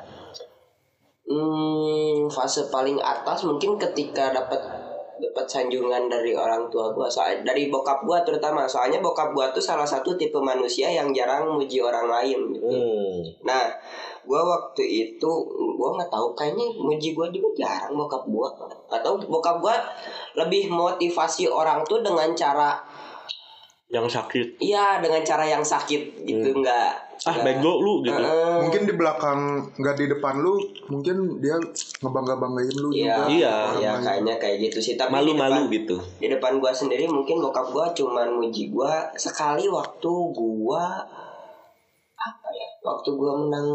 Hmm, 1.27 2.27
fase 2.27 2.67
paling 2.67 2.99
atas 2.99 3.47
mungkin 3.47 3.79
ketika 3.79 4.35
dapat 4.35 4.59
dapat 5.17 5.45
sanjungan 5.49 6.11
dari 6.11 6.35
orang 6.35 6.67
tua 6.67 6.91
gua 6.91 7.07
soal 7.07 7.41
dari 7.47 7.71
bokap 7.71 8.03
gua 8.03 8.21
terutama 8.27 8.67
soalnya 8.67 8.99
bokap 8.99 9.31
gua 9.31 9.49
tuh 9.55 9.63
salah 9.63 9.87
satu 9.87 10.19
tipe 10.19 10.37
manusia 10.43 10.91
yang 10.91 11.15
jarang 11.15 11.47
muji 11.55 11.79
orang 11.79 12.11
lain 12.11 12.39
gitu. 12.53 12.67
hmm. 12.67 13.47
Nah, 13.47 13.71
gua 14.27 14.43
waktu 14.43 14.83
itu 14.83 15.31
gua 15.79 15.95
nggak 15.95 16.11
tahu 16.11 16.35
kayaknya 16.35 16.67
muji 16.75 17.15
gua 17.15 17.31
juga 17.31 17.49
jarang 17.65 17.95
bokap 17.95 18.27
gua. 18.27 18.51
Atau 18.91 19.17
bokap 19.23 19.63
gua 19.63 19.75
lebih 20.35 20.67
motivasi 20.67 21.47
orang 21.47 21.81
tuh 21.87 22.03
dengan 22.03 22.35
cara 22.35 22.75
yang 23.87 24.03
sakit. 24.03 24.59
Iya 24.59 24.99
dengan 24.99 25.23
cara 25.23 25.47
yang 25.47 25.63
sakit 25.63 26.27
gitu 26.27 26.51
nggak 26.59 27.07
ah 27.25 27.37
bego 27.41 27.81
lu 27.81 28.05
gitu. 28.05 28.13
Heeh. 28.13 28.61
mungkin 28.61 28.85
di 28.85 28.93
belakang 28.93 29.39
nggak 29.73 29.95
di 29.97 30.05
depan 30.05 30.37
lu 30.37 30.59
mungkin 30.91 31.41
dia 31.41 31.57
ngebangga 32.03 32.37
banggain 32.37 32.77
lu 32.77 32.93
Iya, 32.93 33.15
juga. 33.15 33.23
Iya. 33.31 33.55
Iya 33.79 33.91
kayaknya 34.03 34.35
kayak 34.37 34.57
gitu 34.69 34.77
sih. 34.83 34.93
Tapi 34.99 35.09
di 35.09 35.15
malu-malu 35.17 35.65
depan, 35.65 35.75
gitu. 35.81 35.97
di 36.19 36.27
depan 36.29 36.53
gua 36.61 36.71
sendiri 36.75 37.09
mungkin 37.09 37.39
bokap 37.41 37.73
gua 37.73 37.89
cuman 37.95 38.27
muji 38.37 38.69
gua 38.69 39.07
sekali 39.17 39.65
waktu 39.71 40.13
gua 40.35 41.01
waktu 42.87 43.09
gua 43.19 43.33
menang 43.35 43.67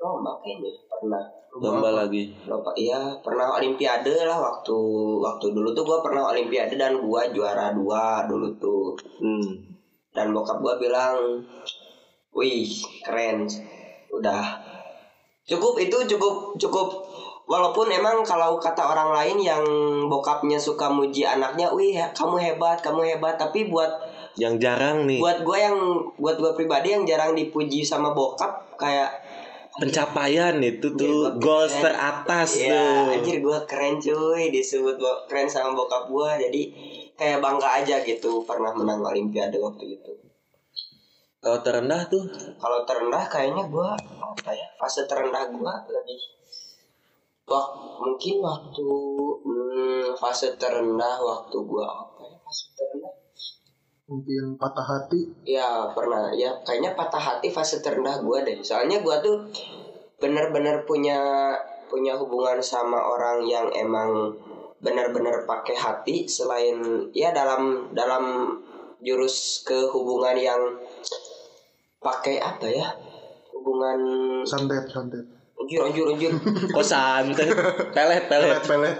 lomba 0.00 0.32
kayaknya 0.40 0.72
pernah. 0.88 1.24
Lomba 1.50 1.90
lagi. 1.92 2.32
Lupa, 2.48 2.72
iya 2.78 3.12
pernah 3.20 3.52
olimpiade 3.60 4.24
lah 4.24 4.38
waktu 4.40 4.78
waktu 5.20 5.46
dulu 5.52 5.74
tuh 5.76 5.84
gue 5.84 5.98
pernah 6.00 6.30
olimpiade 6.32 6.78
dan 6.80 6.96
gue 6.96 7.22
juara 7.36 7.76
dua 7.76 8.24
dulu 8.24 8.48
tuh. 8.56 8.96
Hmm. 9.20 9.68
dan 10.10 10.34
bokap 10.34 10.58
gue 10.58 10.88
bilang 10.88 11.38
wih 12.34 12.66
keren. 13.06 13.46
Udah. 14.10 14.58
Cukup 15.46 15.78
itu 15.78 15.94
cukup 16.16 16.58
cukup. 16.58 16.88
Walaupun 17.50 17.90
emang 17.90 18.22
kalau 18.22 18.62
kata 18.62 18.78
orang 18.78 19.10
lain 19.10 19.38
yang 19.42 19.64
bokapnya 20.06 20.54
suka 20.54 20.86
muji 20.86 21.26
anaknya 21.26 21.70
wih 21.74 21.98
kamu 22.14 22.38
hebat 22.38 22.78
kamu 22.82 23.06
hebat. 23.06 23.38
Tapi 23.38 23.70
buat 23.70 23.90
yang 24.38 24.54
jarang 24.58 25.06
nih. 25.08 25.18
Buat 25.18 25.42
gue 25.42 25.58
yang 25.58 25.76
buat 26.18 26.36
gue 26.38 26.52
pribadi 26.54 26.94
yang 26.94 27.02
jarang 27.02 27.34
dipuji 27.34 27.82
sama 27.82 28.14
bokap 28.14 28.76
kayak 28.78 29.10
pencapaian 29.70 30.58
itu 30.60 30.92
Anjir, 30.92 30.98
tuh 30.98 31.18
goals 31.38 31.72
keren. 31.72 31.84
teratas 31.88 32.50
Iya, 32.58 32.74
tuh. 32.74 33.14
anjir 33.16 33.36
gue 33.38 33.58
keren 33.70 33.94
cuy 33.96 34.50
disebut 34.50 34.96
keren 35.30 35.46
sama 35.46 35.72
bokap 35.72 36.10
gue 36.10 36.28
jadi 36.50 36.62
kayak 37.14 37.38
bangga 37.38 37.80
aja 37.80 38.02
gitu 38.02 38.42
pernah 38.44 38.74
menang 38.74 39.00
olimpiade 39.00 39.56
waktu 39.56 39.96
itu. 39.96 40.12
kalau 41.40 41.64
terendah 41.64 42.04
tuh? 42.04 42.20
Kalau 42.60 42.84
terendah 42.84 43.24
kayaknya 43.24 43.64
gue 43.64 43.88
apa 44.20 44.50
ya 44.52 44.68
fase 44.76 45.08
terendah 45.08 45.48
gue 45.48 45.72
lebih 45.88 46.20
wak 47.48 47.66
mungkin 47.98 48.36
waktu 48.44 48.88
hmm, 49.40 50.12
fase 50.14 50.54
terendah 50.60 51.16
waktu 51.16 51.56
gue 51.56 51.86
apa 51.86 52.20
ya 52.28 52.36
fase 52.44 52.64
terendah 52.76 53.09
mungkin 54.10 54.58
patah 54.58 54.82
hati? 54.82 55.30
Ya 55.46 55.86
pernah. 55.94 56.34
Ya 56.34 56.50
kayaknya 56.66 56.98
patah 56.98 57.22
hati 57.22 57.46
fase 57.54 57.78
terendah 57.78 58.18
gue 58.18 58.38
deh. 58.42 58.58
Soalnya 58.66 58.98
gue 58.98 59.16
tuh 59.22 59.36
bener-bener 60.18 60.82
punya 60.82 61.54
punya 61.86 62.18
hubungan 62.18 62.58
sama 62.58 62.98
orang 62.98 63.46
yang 63.46 63.70
emang 63.70 64.34
benar-benar 64.82 65.46
pakai 65.46 65.78
hati 65.78 66.26
selain 66.26 67.06
ya 67.14 67.30
dalam 67.30 67.94
dalam 67.94 68.50
jurus 69.00 69.62
ke 69.62 69.78
hubungan 69.94 70.34
yang 70.34 70.60
pakai 72.02 72.42
apa 72.42 72.66
ya? 72.66 72.90
Hubungan 73.54 73.98
santet 74.42 74.90
santet. 74.90 75.22
Anjir 75.54 75.86
anjir 75.86 76.04
anjir 76.10 76.32
Kok 76.74 76.82
santai? 76.82 77.46
Pelet, 77.94 78.24
pelet. 78.26 78.58
pelet 78.66 78.96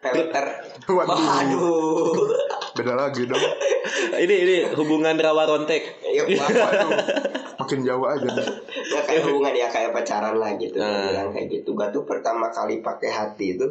pelet 0.00 0.26
pelet. 0.32 0.56
Waduh. 0.88 1.12
waduh 1.12 2.49
beda 2.80 2.96
lagi 2.96 3.28
dong. 3.28 3.36
Ini 4.20 4.34
ini 4.44 4.56
hubungan 4.76 5.16
rawa 5.16 5.48
rontek. 5.48 6.04
ya, 6.12 6.24
waduh. 6.24 6.90
Makin 7.60 7.80
jauh 7.84 8.04
aja 8.04 8.28
nih 8.28 8.46
ya 8.90 9.00
kayak 9.06 9.22
hubungan 9.28 9.52
ya 9.56 9.68
kayak 9.68 9.90
pacaran 9.96 10.36
lah 10.36 10.52
gitu. 10.56 10.76
Nah. 10.76 11.08
bilang 11.08 11.30
kayak 11.32 11.46
gitu. 11.48 11.72
Gua 11.72 11.88
tuh 11.88 12.04
pertama 12.04 12.52
kali 12.52 12.84
pakai 12.84 13.10
hati 13.12 13.56
itu 13.56 13.66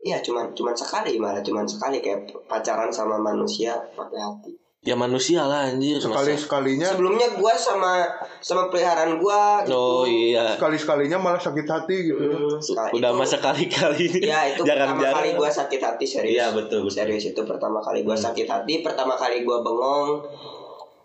ya 0.00 0.16
cuman 0.24 0.56
cuman 0.56 0.74
sekali 0.74 1.18
malah 1.18 1.42
cuman 1.42 1.66
sekali. 1.66 1.98
Kayak 2.04 2.30
pacaran 2.46 2.92
sama 2.94 3.18
manusia 3.18 3.74
pakai 3.94 4.20
hati 4.20 4.59
Ya 4.80 4.96
manusia 4.96 5.44
lah 5.44 5.68
anjir. 5.68 6.00
sekali 6.00 6.32
masa- 6.32 6.40
sekalinya 6.40 6.88
sebelumnya 6.88 7.28
gua 7.36 7.52
sama 7.52 8.00
sama 8.40 8.72
peliharaan 8.72 9.20
gua 9.20 9.60
gitu. 9.60 9.76
Oh 9.76 10.08
iya. 10.08 10.56
sekali 10.56 10.72
sekalinya 10.74 11.20
malah 11.20 11.36
sakit 11.36 11.68
hati 11.68 12.08
gitu 12.08 12.16
Hmm, 12.16 12.56
sekali- 12.56 12.96
Udah 12.96 13.12
itu- 13.12 13.20
masa 13.20 13.36
kali-kali. 13.38 14.08
ya 14.24 14.40
itu 14.48 14.64
pertama 14.64 14.96
Jarang-jarang. 14.96 15.16
kali 15.20 15.30
gua 15.36 15.50
sakit 15.52 15.76
hati 15.78 16.04
serius 16.08 16.32
Iya, 16.32 16.46
betul, 16.50 16.80
betul. 16.82 16.96
serius 16.96 17.24
itu 17.26 17.40
pertama 17.44 17.76
kali 17.78 18.00
gua 18.00 18.16
Hmm. 18.16 18.24
sakit 18.26 18.48
hati 18.48 18.74
pertama 18.80 19.12
kali 19.14 19.44
gua 19.44 19.60
bengong 19.60 20.24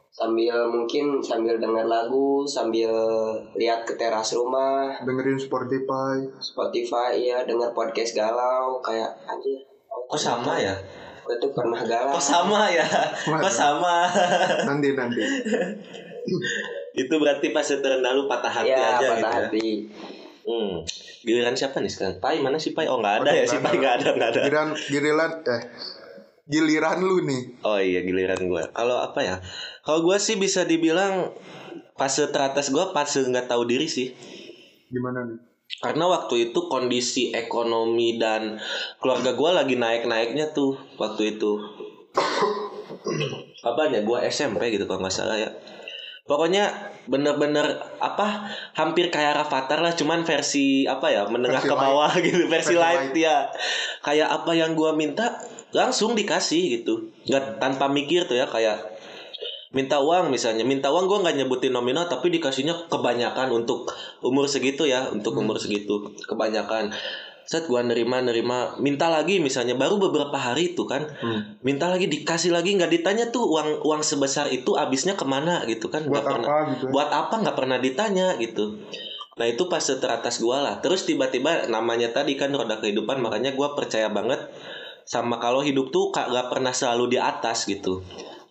sambil 0.10 0.56
mungkin 0.66 1.20
sambil 1.20 1.60
dengar 1.60 1.84
lagu 1.86 2.48
sambil 2.48 2.88
lihat 3.54 3.84
ke 3.84 4.00
teras 4.00 4.32
rumah 4.32 4.96
dengerin 4.98 5.36
Spotify 5.36 6.24
Spotify 6.40 7.12
ya 7.14 7.44
dengar 7.44 7.76
podcast 7.76 8.16
galau 8.16 8.80
kayak 8.80 9.12
anjir 9.26 9.60
Kok 10.08 10.16
sama 10.16 10.56
ya? 10.56 10.72
Tuh 11.36 11.52
pernah 11.52 11.82
galau 11.82 12.14
Kok 12.14 12.22
sama 12.22 12.70
ya? 12.70 12.86
Kok 13.26 13.50
sama? 13.50 14.06
nanti 14.64 14.94
nanti 14.94 15.22
Itu 17.02 17.14
berarti 17.16 17.52
pas 17.52 17.66
terendah 17.66 18.12
lu 18.12 18.26
patah 18.26 18.50
hati 18.50 18.72
ya 18.72 18.96
aja 18.96 19.08
patah 19.12 19.12
gitu 19.12 19.26
ya. 19.26 19.32
hati 19.44 19.70
Hmm. 20.46 20.86
Giliran 21.26 21.58
siapa 21.58 21.82
nih 21.82 21.90
sekarang? 21.90 22.18
Pai 22.20 22.38
mana 22.38 22.56
sih 22.56 22.72
Pai? 22.72 22.86
Oh 22.86 23.02
nggak 23.02 23.26
ada 23.26 23.30
Aduh, 23.30 23.42
ya 23.42 23.46
si 23.50 23.58
Pai 23.58 23.74
ada. 23.74 23.82
nggak 23.82 23.94
ada 23.98 24.08
nggak 24.14 24.30
ada. 24.30 24.42
giliran 24.46 24.68
giliran 24.78 25.32
eh 25.42 25.62
giliran 26.46 26.98
lu 27.02 27.18
nih 27.26 27.44
Oh 27.62 27.82
iya 27.82 28.06
giliran 28.06 28.38
gue. 28.38 28.64
Kalau 28.70 29.02
apa 29.02 29.20
ya? 29.20 29.36
Kalau 29.82 30.06
gue 30.06 30.18
sih 30.18 30.38
bisa 30.38 30.62
dibilang 30.62 31.34
fase 31.94 32.30
teratas 32.30 32.70
gue 32.70 32.86
fase 32.94 33.26
nggak 33.26 33.50
tahu 33.50 33.66
diri 33.66 33.90
sih. 33.90 34.14
gimana 34.86 35.26
nih 35.26 35.42
Karena 35.66 36.06
waktu 36.08 36.50
itu 36.52 36.70
kondisi 36.70 37.34
ekonomi 37.34 38.22
dan 38.22 38.62
keluarga 39.02 39.34
gue 39.34 39.50
lagi 39.52 39.76
naik-naiknya 39.76 40.54
tuh 40.54 40.78
waktu 41.02 41.36
itu. 41.38 41.58
Apanya? 43.68 44.06
Gue 44.06 44.22
SMP 44.30 44.70
gitu 44.72 44.86
kalau 44.86 45.02
nggak 45.04 45.14
salah 45.14 45.38
ya. 45.42 45.50
Pokoknya 46.26 46.74
bener-bener 47.06 47.78
apa 48.02 48.50
hampir 48.74 49.14
kayak 49.14 49.46
Rafathar 49.46 49.86
lah 49.86 49.94
cuman 49.94 50.26
versi 50.26 50.90
apa 50.90 51.14
ya 51.14 51.30
menengah 51.30 51.62
Versi 51.62 51.70
ke 51.70 51.76
light. 51.78 51.86
bawah 51.86 52.12
gitu 52.18 52.44
versi, 52.50 52.50
Versi 52.50 52.76
light, 52.82 53.14
light. 53.14 53.14
ya 53.14 53.38
kayak 54.02 54.30
apa 54.34 54.52
yang 54.58 54.74
gua 54.74 54.98
minta 54.98 55.38
langsung 55.70 56.18
dikasih 56.18 56.82
gitu 56.82 57.14
nggak 57.30 57.62
tanpa 57.62 57.86
mikir 57.94 58.26
tuh 58.26 58.42
ya 58.42 58.50
kayak 58.50 58.95
minta 59.76 60.00
uang 60.00 60.32
misalnya. 60.32 60.64
Minta 60.64 60.88
uang 60.90 61.12
gua 61.12 61.20
nggak 61.28 61.44
nyebutin 61.44 61.76
nominal 61.76 62.08
tapi 62.08 62.32
dikasihnya 62.32 62.88
kebanyakan 62.88 63.52
untuk 63.52 63.92
umur 64.24 64.48
segitu 64.48 64.88
ya 64.88 65.12
untuk 65.12 65.36
umur 65.36 65.60
segitu 65.60 66.16
kebanyakan. 66.24 66.96
Set 67.46 67.68
gua 67.68 67.84
nerima 67.84 68.24
nerima. 68.24 68.80
Minta 68.80 69.12
lagi 69.12 69.44
misalnya 69.44 69.76
baru 69.76 70.00
beberapa 70.00 70.34
hari 70.40 70.74
itu 70.74 70.88
kan 70.88 71.06
Hmm. 71.20 71.60
minta 71.62 71.92
lagi 71.92 72.08
dikasih 72.08 72.56
lagi. 72.56 72.74
Nggak 72.80 72.90
ditanya 72.96 73.26
tuh 73.30 73.44
uang 73.46 73.84
uang 73.84 74.02
sebesar 74.02 74.48
itu 74.50 74.80
habisnya 74.80 75.20
ke 75.20 75.28
mana 75.28 75.68
gitu 75.68 75.92
kan 75.92 76.08
buat 76.08 76.24
nggak 76.24 76.26
pernah. 76.26 76.48
apa 76.48 76.72
gitu 76.74 76.84
ya? 76.88 76.92
buat 76.96 77.10
apa? 77.12 77.36
Nggak 77.44 77.58
pernah 77.60 77.78
ditanya 77.78 78.28
gitu. 78.40 78.80
Nah 79.36 79.46
itu 79.52 79.68
pas 79.68 79.84
teratas 79.84 80.40
gua 80.40 80.64
lah. 80.64 80.76
Terus 80.80 81.04
tiba-tiba 81.04 81.68
namanya 81.68 82.16
tadi 82.16 82.40
kan 82.40 82.56
roda 82.56 82.80
kehidupan 82.80 83.20
makanya 83.20 83.52
gua 83.52 83.76
percaya 83.76 84.08
banget 84.08 84.40
sama 85.06 85.38
kalau 85.38 85.62
hidup 85.62 85.94
tuh 85.94 86.10
nggak 86.10 86.50
pernah 86.50 86.74
selalu 86.74 87.14
di 87.14 87.18
atas 87.22 87.70
gitu 87.70 88.02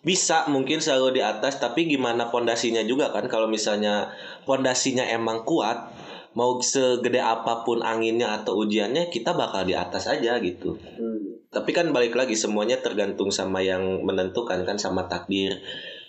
bisa 0.04 0.44
mungkin 0.52 0.84
selalu 0.84 1.16
di 1.18 1.23
atas 1.25 1.56
tapi 1.56 1.88
gimana 1.88 2.28
pondasinya 2.28 2.85
juga 2.85 3.09
kan 3.09 3.24
kalau 3.24 3.48
misalnya 3.48 4.12
pondasinya 4.44 5.02
emang 5.09 5.48
kuat 5.48 5.90
mau 6.37 6.61
segede 6.61 7.24
apa 7.24 7.64
pun 7.64 7.81
anginnya 7.81 8.37
atau 8.37 8.59
ujiannya 8.61 9.09
kita 9.09 9.33
bakal 9.33 9.64
di 9.64 9.72
atas 9.72 10.07
aja 10.11 10.37
gitu 10.44 10.76
Hmm. 10.76 11.40
tapi 11.48 11.72
kan 11.72 11.88
balik 11.90 12.12
lagi 12.14 12.37
semuanya 12.37 12.78
tergantung 12.85 13.33
sama 13.33 13.62
yang 13.62 14.02
menentukan 14.02 14.66
kan 14.66 14.74
sama 14.74 15.07
takdir. 15.07 15.62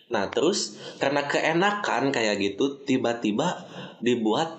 Nah 0.10 0.30
terus 0.30 0.78
karena 1.02 1.26
keenakan 1.26 2.14
kayak 2.14 2.38
gitu 2.42 2.82
tiba-tiba 2.86 3.66
dibuat 4.02 4.58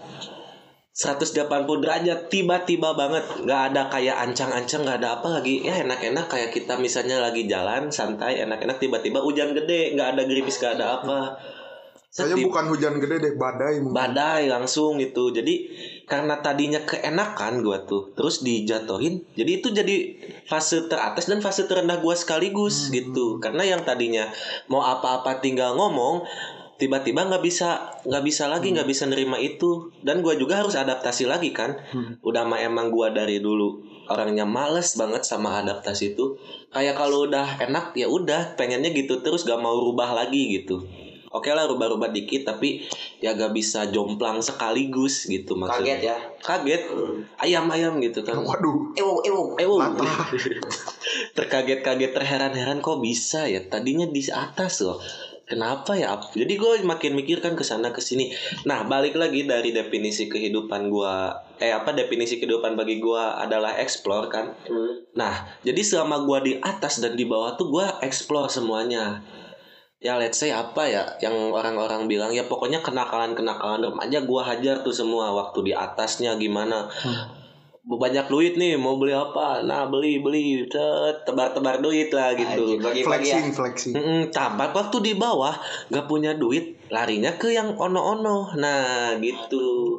180 0.96 1.84
derajat 1.84 2.32
tiba-tiba 2.32 2.96
banget. 2.96 3.20
Nggak 3.44 3.60
ada 3.68 3.92
kayak 3.92 4.16
ancang-ancang 4.16 4.80
nggak 4.80 5.04
ada 5.04 5.20
apa 5.20 5.28
lagi. 5.28 5.60
Ya 5.60 5.84
enak-enak 5.84 6.24
kayak 6.24 6.56
kita 6.56 6.80
misalnya 6.80 7.20
lagi 7.20 7.44
jalan 7.44 7.92
santai 7.92 8.40
enak-enak 8.40 8.80
tiba-tiba 8.80 9.20
hujan 9.20 9.52
gede. 9.52 9.92
Nggak 9.92 10.16
ada 10.16 10.22
gerimis 10.24 10.56
nggak 10.56 10.80
ada 10.80 10.86
apa. 10.96 11.18
Setib- 12.08 12.48
bukan 12.48 12.72
hujan 12.72 12.96
gede 12.96 13.20
deh, 13.20 13.36
badai 13.36 13.76
mungkin. 13.84 13.92
badai 13.92 14.48
langsung 14.48 14.96
gitu. 14.96 15.36
Jadi 15.36 15.68
karena 16.08 16.40
tadinya 16.40 16.80
keenakan 16.80 17.60
gua 17.60 17.84
tuh 17.84 18.16
terus 18.16 18.40
dijatuhin 18.40 19.20
jadi 19.36 19.60
itu 19.60 19.68
jadi 19.74 20.16
fase 20.48 20.88
teratas 20.88 21.28
dan 21.28 21.44
fase 21.44 21.68
terendah 21.68 22.00
gua 22.00 22.16
sekaligus 22.16 22.88
gitu. 22.88 23.36
Karena 23.36 23.68
yang 23.68 23.84
tadinya 23.84 24.32
mau 24.72 24.80
apa-apa 24.80 25.44
tinggal 25.44 25.76
ngomong 25.76 26.24
tiba-tiba 26.76 27.24
nggak 27.28 27.42
bisa 27.44 27.98
nggak 28.04 28.24
bisa 28.24 28.48
lagi 28.48 28.72
nggak 28.72 28.88
bisa 28.88 29.04
nerima 29.08 29.40
itu. 29.40 29.90
Dan 30.00 30.20
gua 30.20 30.36
juga 30.36 30.60
harus 30.60 30.76
adaptasi 30.76 31.28
lagi 31.28 31.50
kan? 31.52 31.76
Hmm. 31.92 32.20
udah 32.20 32.44
mah 32.44 32.60
emang 32.60 32.92
gua 32.92 33.10
dari 33.12 33.40
dulu 33.40 33.96
orangnya 34.06 34.46
males 34.46 34.94
banget 34.94 35.26
sama 35.26 35.60
adaptasi 35.64 36.14
itu. 36.14 36.38
Kayak 36.70 36.98
kalau 36.98 37.26
udah 37.26 37.58
enak 37.58 37.96
ya 37.98 38.06
udah 38.06 38.54
pengennya 38.54 38.94
gitu 38.94 39.24
terus 39.24 39.42
gak 39.42 39.58
mau 39.58 39.74
rubah 39.74 40.14
lagi 40.14 40.60
gitu. 40.62 40.84
Oke 41.34 41.52
lah 41.52 41.68
rubah-rubah 41.68 42.14
dikit 42.14 42.48
tapi 42.48 42.86
ya 43.20 43.36
gak 43.36 43.52
bisa 43.52 43.90
jomplang 43.90 44.40
sekaligus 44.40 45.26
gitu 45.26 45.58
maksudnya. 45.58 45.98
Kaget 45.98 46.08
ya? 46.08 46.16
Kaget. 46.40 46.82
Ayam-ayam 47.42 47.98
gitu 48.00 48.24
kan. 48.24 48.40
Waduh, 48.40 48.94
ewo 48.96 49.20
ewo 49.26 49.76
wow. 49.76 49.92
terkaget-kaget 51.36 52.16
terheran-heran 52.16 52.80
kok 52.80 53.02
bisa 53.02 53.44
ya? 53.50 53.60
Tadinya 53.68 54.08
di 54.08 54.22
atas 54.30 54.80
loh 54.80 55.02
kenapa 55.46 55.94
ya 55.94 56.18
jadi 56.34 56.54
gue 56.58 56.72
makin 56.82 57.14
mikir 57.14 57.38
kan 57.38 57.54
ke 57.54 57.62
sana 57.62 57.94
ke 57.94 58.02
sini 58.02 58.34
nah 58.66 58.82
balik 58.84 59.14
lagi 59.14 59.46
dari 59.46 59.70
definisi 59.70 60.26
kehidupan 60.26 60.90
gue 60.90 61.14
eh 61.62 61.72
apa 61.72 61.94
definisi 61.94 62.42
kehidupan 62.42 62.74
bagi 62.74 62.98
gue 62.98 63.22
adalah 63.22 63.78
explore 63.78 64.26
kan 64.28 64.52
Hmm. 64.66 65.06
Nah, 65.16 65.48
jadi 65.64 65.80
selama 65.80 66.28
gua 66.28 66.44
di 66.44 66.60
atas 66.60 67.00
dan 67.00 67.16
di 67.16 67.24
bawah 67.24 67.56
tuh 67.56 67.72
gua 67.72 67.96
explore 68.04 68.52
semuanya. 68.52 69.24
Ya 69.96 70.20
let's 70.20 70.36
say 70.36 70.52
apa 70.52 70.84
ya 70.84 71.02
yang 71.24 71.32
orang-orang 71.56 72.04
bilang 72.04 72.28
ya 72.36 72.44
pokoknya 72.44 72.84
kenakalan-kenakalan 72.84 73.80
remaja 73.80 74.20
gua 74.28 74.44
hajar 74.44 74.84
tuh 74.84 74.92
semua 74.92 75.32
waktu 75.32 75.64
di 75.64 75.72
atasnya 75.72 76.36
gimana. 76.36 76.92
Banyak 77.86 78.26
duit 78.26 78.58
nih 78.58 78.74
mau 78.74 78.98
beli 78.98 79.14
apa? 79.14 79.62
Nah, 79.62 79.86
beli 79.86 80.18
beli 80.18 80.66
tebar-tebar 81.22 81.78
duit 81.78 82.10
lah 82.10 82.34
gitu. 82.34 82.74
Anjing, 82.74 82.82
bagi-bagi 82.82 83.30
ya. 83.30 83.38
flexing, 83.38 83.46
flexing. 83.54 83.94
Mm, 83.94 84.22
tamat 84.34 84.74
waktu 84.74 84.96
di 85.06 85.12
bawah 85.14 85.54
gak 85.94 86.10
punya 86.10 86.34
duit 86.34 86.74
larinya 86.90 87.38
ke 87.38 87.54
yang 87.54 87.78
ono-ono. 87.78 88.50
Nah 88.58 89.14
gitu. 89.22 89.94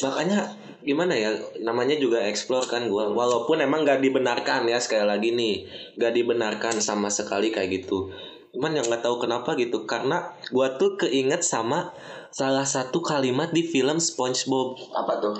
Makanya 0.00 0.56
gimana 0.80 1.12
ya 1.12 1.36
namanya 1.60 2.00
juga 2.00 2.24
explore 2.24 2.64
kan 2.64 2.88
gua. 2.88 3.12
Walaupun 3.12 3.60
emang 3.60 3.84
gak 3.84 4.00
dibenarkan 4.00 4.64
ya 4.64 4.80
sekali 4.80 5.04
lagi 5.04 5.36
nih. 5.36 5.68
Gak 6.00 6.16
dibenarkan 6.16 6.80
sama 6.80 7.12
sekali 7.12 7.52
kayak 7.52 7.84
gitu. 7.84 8.08
Cuman 8.56 8.72
yang 8.72 8.88
nggak 8.88 9.04
tahu 9.04 9.20
kenapa 9.20 9.52
gitu 9.60 9.84
karena 9.84 10.32
gua 10.48 10.80
tuh 10.80 10.96
keinget 10.96 11.44
sama 11.44 11.92
salah 12.32 12.64
satu 12.64 13.04
kalimat 13.04 13.52
di 13.52 13.60
film 13.60 14.00
SpongeBob. 14.00 14.80
Apa 14.96 15.20
tuh 15.20 15.36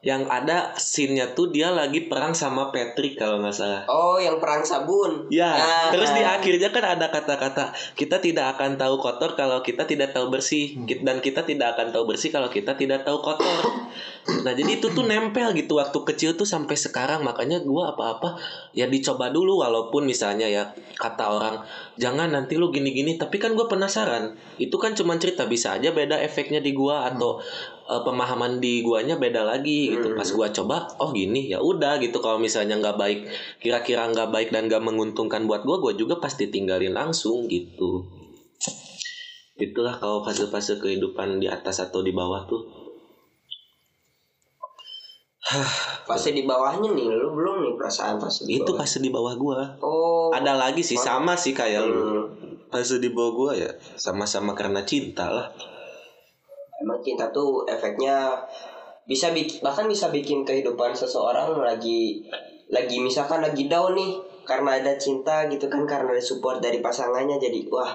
yang 0.00 0.24
ada 0.26 0.72
scene-nya 0.74 1.30
tuh 1.30 1.48
dia 1.48 1.68
lagi 1.70 2.00
perang 2.02 2.32
sama 2.32 2.68
Patrick 2.68 3.14
kalau 3.14 3.36
nggak 3.38 3.52
salah 3.52 3.82
oh 3.84 4.16
yang 4.16 4.40
perang 4.40 4.64
sabun 4.64 5.28
Ya, 5.28 5.52
Ah. 5.52 5.88
terus 5.90 6.08
di 6.10 6.22
akhirnya 6.22 6.68
kan 6.68 6.84
ada 6.90 7.06
kata-kata 7.06 7.64
kita 7.92 8.16
tidak 8.16 8.56
akan 8.56 8.74
tahu 8.74 8.96
kotor 8.96 9.32
kalau 9.34 9.60
kita 9.60 9.84
tidak 9.84 10.10
tahu 10.10 10.28
bersih 10.28 10.72
Ki- 10.82 11.00
dan 11.00 11.18
kita 11.18 11.44
tidak 11.44 11.76
akan 11.76 11.92
tahu 11.92 12.04
bersih 12.06 12.28
kalau 12.28 12.48
kita 12.48 12.72
tidak 12.74 13.02
tahu 13.02 13.20
kotor. 13.20 13.60
Nah 14.20 14.52
jadi 14.52 14.76
itu 14.76 14.92
tuh 14.92 15.08
nempel 15.08 15.56
gitu 15.56 15.80
waktu 15.80 15.96
kecil 16.04 16.36
tuh 16.36 16.44
sampai 16.44 16.76
sekarang. 16.76 17.24
Makanya 17.24 17.64
gua 17.64 17.96
apa-apa 17.96 18.36
ya 18.76 18.84
dicoba 18.84 19.32
dulu 19.32 19.64
walaupun 19.64 20.04
misalnya 20.04 20.44
ya 20.44 20.68
kata 21.00 21.24
orang 21.24 21.56
jangan 21.96 22.28
nanti 22.28 22.60
lu 22.60 22.68
gini-gini. 22.68 23.16
Tapi 23.16 23.40
kan 23.40 23.56
gue 23.56 23.64
penasaran 23.64 24.36
itu 24.60 24.76
kan 24.76 24.92
cuma 24.92 25.16
cerita 25.16 25.48
bisa 25.48 25.80
aja 25.80 25.90
beda 25.96 26.20
efeknya 26.20 26.60
di 26.60 26.76
gua 26.76 27.08
atau 27.08 27.40
eh, 27.88 28.02
pemahaman 28.04 28.60
di 28.60 28.84
guanya 28.84 29.16
beda 29.16 29.40
lagi 29.40 29.96
gitu. 29.96 30.12
Pas 30.12 30.28
gua 30.36 30.52
coba 30.52 30.84
oh 31.00 31.10
gini. 31.16 31.48
Ya 31.48 31.58
udah 31.64 31.96
gitu 32.04 32.20
kalau 32.20 32.36
misalnya 32.36 32.76
nggak 32.76 32.96
baik 33.00 33.20
kira-kira 33.58 34.04
nggak 34.12 34.28
baik 34.28 34.48
dan 34.52 34.68
nggak 34.68 34.84
menguntungkan 34.84 35.48
buat 35.48 35.64
gua 35.64 35.80
gua 35.80 35.92
juga 35.96 36.20
pasti 36.20 36.52
tinggalin 36.52 36.92
langsung 36.92 37.48
gitu. 37.48 38.04
Itulah 39.60 40.00
kalau 40.00 40.24
fase-fase 40.24 40.80
kehidupan 40.80 41.36
di 41.36 41.44
atas 41.44 41.84
atau 41.84 42.00
di 42.00 42.16
bawah 42.16 42.48
tuh 42.48 42.79
Fase 46.06 46.30
di 46.30 46.42
bawahnya 46.42 46.90
nih, 46.90 47.06
lu 47.08 47.30
belum 47.30 47.56
nih 47.60 47.72
perasaan 47.74 48.16
fase 48.16 48.42
di 48.42 48.56
itu 48.56 48.66
bawah. 48.66 48.78
fase 48.80 48.98
di 48.98 49.08
bawah 49.08 49.34
gua 49.34 49.60
Oh. 49.78 50.30
ada 50.30 50.54
lagi 50.54 50.80
sih 50.80 50.94
sama 50.94 51.34
sih 51.34 51.50
kayak 51.50 51.82
lu 51.82 52.00
Hmm. 52.00 52.26
fase 52.66 52.96
di 52.96 53.08
bawah 53.08 53.32
gua 53.32 53.50
ya 53.52 53.68
sama-sama 53.94 54.52
karena 54.52 54.82
cinta 54.82 55.26
lah 55.26 55.46
Emang 56.76 56.96
cinta 56.98 57.28
tuh 57.28 57.62
efeknya 57.64 58.40
bisa 59.04 59.30
bikin 59.30 59.60
bahkan 59.60 59.84
bisa 59.84 60.08
bikin 60.08 60.42
kehidupan 60.42 60.90
seseorang 60.90 61.52
lagi 61.56 62.24
lagi 62.66 62.96
misalkan 62.98 63.38
lagi 63.38 63.66
down 63.66 63.92
nih 63.92 64.16
karena 64.42 64.78
ada 64.78 64.94
cinta 64.96 65.44
gitu 65.46 65.66
kan 65.66 65.84
karena 65.84 66.10
ada 66.10 66.22
support 66.22 66.58
dari 66.58 66.78
pasangannya 66.78 67.36
jadi 67.36 67.66
wah 67.68 67.90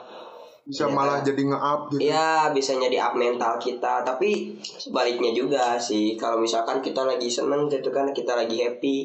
bisa 0.66 0.90
Iya. 0.90 0.98
malah 0.98 1.22
jadi 1.22 1.42
nge-up 1.46 1.82
gitu. 1.94 2.00
Ya 2.10 2.50
bisa 2.50 2.74
jadi 2.74 2.98
up 3.06 3.14
mental 3.14 3.62
kita. 3.62 4.02
Tapi 4.02 4.58
sebaliknya 4.62 5.30
juga 5.32 5.78
sih. 5.78 6.18
Kalau 6.18 6.42
misalkan 6.42 6.82
kita 6.82 7.06
lagi 7.06 7.30
seneng 7.30 7.70
gitu 7.70 7.94
kan 7.94 8.10
kita 8.10 8.34
lagi 8.34 8.66
happy 8.66 8.98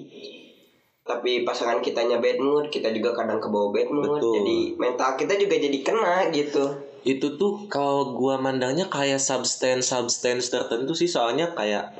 tapi 1.00 1.42
pasangan 1.42 1.82
kitanya 1.82 2.22
bad 2.22 2.38
mood 2.38 2.70
kita 2.70 2.94
juga 2.94 3.10
kadang 3.10 3.42
ke 3.42 3.48
bawah 3.50 3.74
bad 3.74 3.90
mood. 3.90 4.20
Betul. 4.22 4.32
jadi 4.40 4.58
mental 4.78 5.10
kita 5.18 5.34
juga 5.36 5.54
jadi 5.58 5.78
kena 5.82 6.30
gitu. 6.30 6.64
Itu 7.02 7.34
tuh 7.34 7.66
kalau 7.66 8.14
gua 8.14 8.38
mandangnya 8.38 8.86
kayak 8.86 9.18
substance 9.18 9.90
substance 9.90 10.54
tertentu 10.54 10.94
sih. 10.94 11.10
Soalnya 11.10 11.50
kayak 11.52 11.92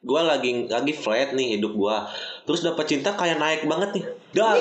gua 0.00 0.24
lagi 0.24 0.64
lagi 0.64 0.96
flat 0.96 1.36
nih 1.36 1.60
hidup 1.60 1.76
gua. 1.76 2.08
Terus 2.48 2.64
dapat 2.64 2.88
cinta 2.88 3.12
kayak 3.12 3.36
naik 3.36 3.62
banget 3.68 4.00
nih 4.00 4.06
dar 4.34 4.58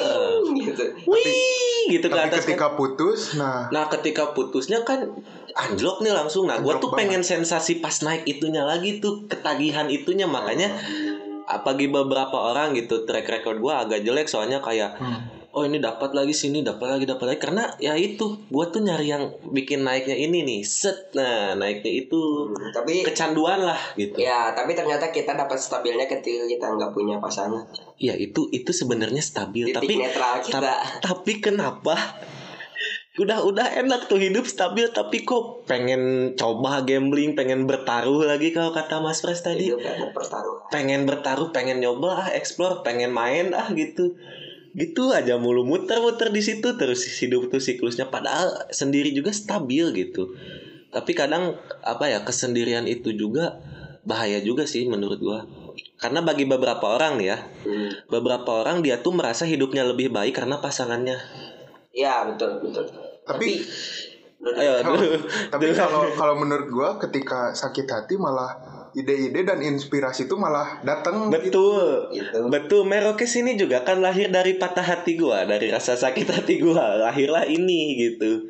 gitu 0.54 0.84
wih 1.10 1.90
gitu 1.90 2.08
ke 2.08 2.16
atas 2.16 2.46
kan. 2.46 2.56
ketika 2.56 2.68
putus 2.80 3.36
nah 3.36 3.68
Nah 3.74 3.90
ketika 3.92 4.32
putusnya 4.32 4.86
kan 4.88 5.04
anjlok 5.58 6.00
nih 6.00 6.14
langsung 6.16 6.48
Nah 6.48 6.64
gue 6.64 6.74
tuh 6.80 6.94
banget. 6.94 7.00
pengen 7.04 7.22
sensasi 7.26 7.84
pas 7.84 7.94
naik 8.06 8.24
itunya 8.24 8.64
lagi 8.64 9.04
tuh 9.04 9.28
Ketagihan 9.28 9.92
itunya 9.92 10.24
Makanya 10.24 10.72
bagi 11.66 11.92
beberapa 11.92 12.54
orang 12.54 12.72
gitu 12.78 13.04
Track 13.04 13.28
record 13.28 13.60
gue 13.60 13.74
agak 13.74 14.00
jelek 14.06 14.32
soalnya 14.32 14.64
kayak 14.64 14.96
hmm. 14.96 15.43
Oh 15.54 15.62
ini 15.62 15.78
dapat 15.78 16.18
lagi 16.18 16.34
sini 16.34 16.66
dapat 16.66 16.98
lagi 16.98 17.06
dapat 17.06 17.26
lagi. 17.30 17.40
Karena 17.46 17.70
ya 17.78 17.94
itu 17.94 18.42
Gue 18.50 18.66
tuh 18.74 18.82
nyari 18.82 19.14
yang 19.14 19.30
bikin 19.54 19.86
naiknya 19.86 20.18
ini 20.18 20.42
nih. 20.42 20.62
Set. 20.66 21.14
Nah 21.14 21.54
naiknya 21.54 21.94
itu 21.94 22.50
tapi 22.74 23.06
Kecanduan 23.06 23.62
lah 23.62 23.78
gitu. 23.94 24.18
Ya 24.18 24.50
tapi 24.58 24.74
ternyata 24.74 25.14
kita 25.14 25.38
dapat 25.38 25.62
stabilnya 25.62 26.10
ketika 26.10 26.50
kita 26.50 26.66
nggak 26.74 26.92
punya 26.98 27.22
pasangan. 27.22 27.70
Ya 28.02 28.18
itu 28.18 28.50
itu 28.50 28.74
sebenarnya 28.74 29.22
stabil. 29.22 29.70
Titik 29.70 29.78
Tapi 29.78 29.94
netral 30.02 30.42
kita. 30.42 30.58
Ta- 30.58 30.84
tapi 31.06 31.38
kenapa? 31.38 32.18
Udah 33.14 33.46
udah 33.46 33.78
enak 33.78 34.10
tuh 34.10 34.18
hidup 34.18 34.50
stabil 34.50 34.90
tapi 34.90 35.22
kok 35.22 35.70
pengen 35.70 36.34
coba 36.34 36.82
gambling 36.82 37.38
pengen 37.38 37.70
bertaruh 37.70 38.26
lagi 38.26 38.50
kalau 38.50 38.74
kata 38.74 39.06
Mas 39.06 39.22
Pres 39.22 39.46
tadi? 39.46 39.70
Hidup 39.70 39.86
karena 39.86 40.10
pertaruhan 40.10 40.66
pengen 40.74 41.06
bertaruh 41.06 41.54
pengen 41.54 41.78
nyoba 41.78 42.26
ah 42.26 42.30
explore 42.34 42.82
pengen 42.82 43.14
main 43.14 43.54
ah 43.54 43.70
gitu 43.78 44.18
gitu 44.74 45.14
aja 45.14 45.38
mulu 45.38 45.62
muter-muter 45.62 46.34
di 46.34 46.42
situ 46.42 46.74
terus 46.78 47.06
hidup 47.22 47.54
tuh 47.54 47.62
siklusnya. 47.62 48.10
Padahal 48.10 48.70
sendiri 48.74 49.14
juga 49.14 49.30
stabil 49.30 49.86
gitu. 49.94 50.34
Tapi 50.90 51.14
kadang 51.14 51.58
apa 51.82 52.10
ya 52.10 52.22
kesendirian 52.22 52.86
itu 52.86 53.14
juga 53.14 53.58
bahaya 54.02 54.42
juga 54.42 54.66
sih 54.66 54.86
menurut 54.86 55.20
gua. 55.22 55.40
Karena 55.98 56.22
bagi 56.22 56.44
beberapa 56.46 56.86
orang 56.98 57.18
nih 57.18 57.28
ya 57.34 57.38
Hmm. 57.64 57.90
beberapa 58.10 58.62
orang 58.62 58.84
dia 58.84 59.00
tuh 59.00 59.16
merasa 59.16 59.46
hidupnya 59.46 59.86
lebih 59.88 60.10
baik 60.10 60.38
karena 60.38 60.60
pasangannya. 60.60 61.18
Ya 61.94 62.26
betul 62.30 62.62
betul. 62.62 62.90
Tapi- 63.24 63.62
ayo 64.44 64.84
aduh. 64.84 65.24
tapi 65.48 65.72
kalau 65.72 66.04
kalau 66.20 66.36
menurut 66.36 66.68
gua 66.68 67.00
ketika 67.00 67.56
sakit 67.56 67.88
hati 67.88 68.20
malah 68.20 68.52
ide-ide 68.94 69.42
dan 69.42 69.60
inspirasi 69.60 70.30
itu 70.30 70.36
malah 70.38 70.82
datang 70.86 71.30
gitu. 71.30 71.34
betul. 71.34 71.88
Gitu. 72.14 72.40
Betul. 72.50 72.82
Merokes 72.86 73.34
ini 73.38 73.58
juga 73.58 73.82
kan 73.82 74.00
lahir 74.00 74.30
dari 74.30 74.58
patah 74.58 74.86
hati 74.86 75.18
gua 75.18 75.46
dari 75.46 75.70
rasa 75.74 75.98
sakit 75.98 76.28
hati 76.30 76.62
gua. 76.62 76.98
Lahirlah 77.10 77.46
ini 77.50 77.98
gitu. 77.98 78.48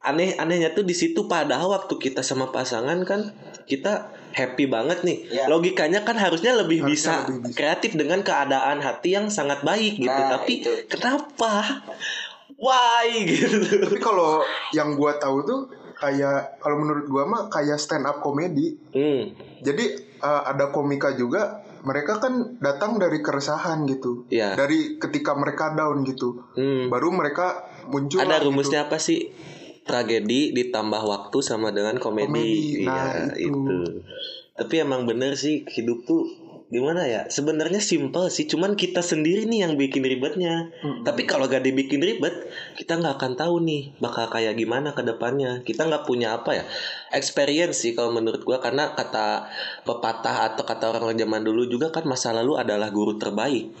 Aneh 0.00 0.32
anehnya 0.40 0.72
tuh 0.72 0.88
di 0.88 0.96
situ 0.96 1.28
padahal 1.28 1.68
waktu 1.76 1.92
kita 2.00 2.24
sama 2.24 2.48
pasangan 2.48 3.04
kan 3.04 3.36
kita 3.68 4.08
happy 4.32 4.64
banget 4.64 5.04
nih. 5.04 5.18
Ya. 5.28 5.44
logikanya 5.46 6.08
kan 6.08 6.16
harusnya 6.16 6.56
lebih 6.56 6.86
bisa 6.88 7.20
Harusnya 7.28 7.36
lebih 7.36 7.52
bisa. 7.52 7.56
kreatif 7.60 7.90
dengan 8.00 8.24
keadaan 8.24 8.80
hati 8.80 9.12
yang 9.12 9.28
sangat 9.28 9.60
baik 9.60 10.00
gitu. 10.00 10.08
Nah, 10.08 10.40
tapi 10.40 10.64
itu. 10.64 10.72
kenapa? 10.88 11.84
Why? 12.60 13.08
Gitu. 13.30 13.56
Tapi 13.80 13.96
kalau 14.00 14.44
yang 14.76 14.92
gua 14.92 15.16
tahu 15.16 15.40
tuh 15.48 15.60
kayak 16.00 16.58
kalau 16.58 16.80
menurut 16.80 17.06
gua 17.06 17.28
mah 17.28 17.42
kayak 17.52 17.76
stand 17.76 18.08
up 18.08 18.24
komedi. 18.24 18.74
hmm 18.96 19.22
Jadi 19.60 19.84
uh, 20.24 20.48
ada 20.48 20.72
komika 20.72 21.12
juga 21.12 21.60
mereka 21.84 22.20
kan 22.20 22.56
datang 22.60 22.96
dari 22.96 23.20
keresahan 23.20 23.84
gitu. 23.84 24.24
Iya. 24.32 24.56
Dari 24.56 24.96
ketika 24.96 25.36
mereka 25.36 25.76
down 25.76 26.02
gitu. 26.08 26.40
hmm 26.56 26.88
Baru 26.88 27.12
mereka 27.12 27.68
muncul 27.92 28.24
ada 28.24 28.40
rumusnya 28.40 28.88
apa 28.88 28.96
sih 28.96 29.28
tragedi 29.84 30.54
ditambah 30.54 31.02
waktu 31.02 31.38
sama 31.42 31.74
dengan 31.74 31.98
komedi, 31.98 32.30
Komedi, 32.30 32.86
nah, 32.86 33.10
iya 33.10 33.34
itu. 33.34 33.50
itu. 33.50 33.76
tapi 34.54 34.74
emang 34.76 35.08
bener 35.08 35.34
sih 35.34 35.64
hidup 35.66 36.04
tuh 36.04 36.28
gimana 36.70 37.02
ya? 37.02 37.26
Sebenarnya 37.26 37.82
simple 37.82 38.30
sih 38.30 38.46
cuman 38.46 38.78
kita 38.78 39.02
sendiri 39.02 39.44
nih 39.50 39.66
yang 39.66 39.74
bikin 39.74 40.06
ribetnya. 40.06 40.70
Mm-mm. 40.80 41.02
tapi 41.02 41.26
kalau 41.26 41.50
gak 41.50 41.66
dibikin 41.66 41.98
ribet 41.98 42.46
kita 42.78 42.96
nggak 42.96 43.18
akan 43.18 43.32
tahu 43.34 43.58
nih 43.66 43.90
bakal 43.98 44.30
kayak 44.30 44.54
gimana 44.54 44.94
ke 44.94 45.02
depannya. 45.02 45.66
Kita 45.66 45.90
nggak 45.90 46.06
punya 46.06 46.38
apa 46.38 46.62
ya 46.62 46.64
experience 47.10 47.82
sih 47.82 47.92
kalau 47.98 48.14
menurut 48.14 48.46
gua. 48.46 48.62
Karena 48.62 48.94
kata 48.94 49.50
pepatah 49.82 50.54
atau 50.54 50.62
kata 50.62 50.94
orang 50.94 51.18
zaman 51.18 51.42
dulu 51.42 51.66
juga 51.66 51.90
kan 51.90 52.06
masa 52.06 52.30
lalu 52.30 52.54
adalah 52.54 52.94
guru 52.94 53.18
terbaik. 53.18 53.74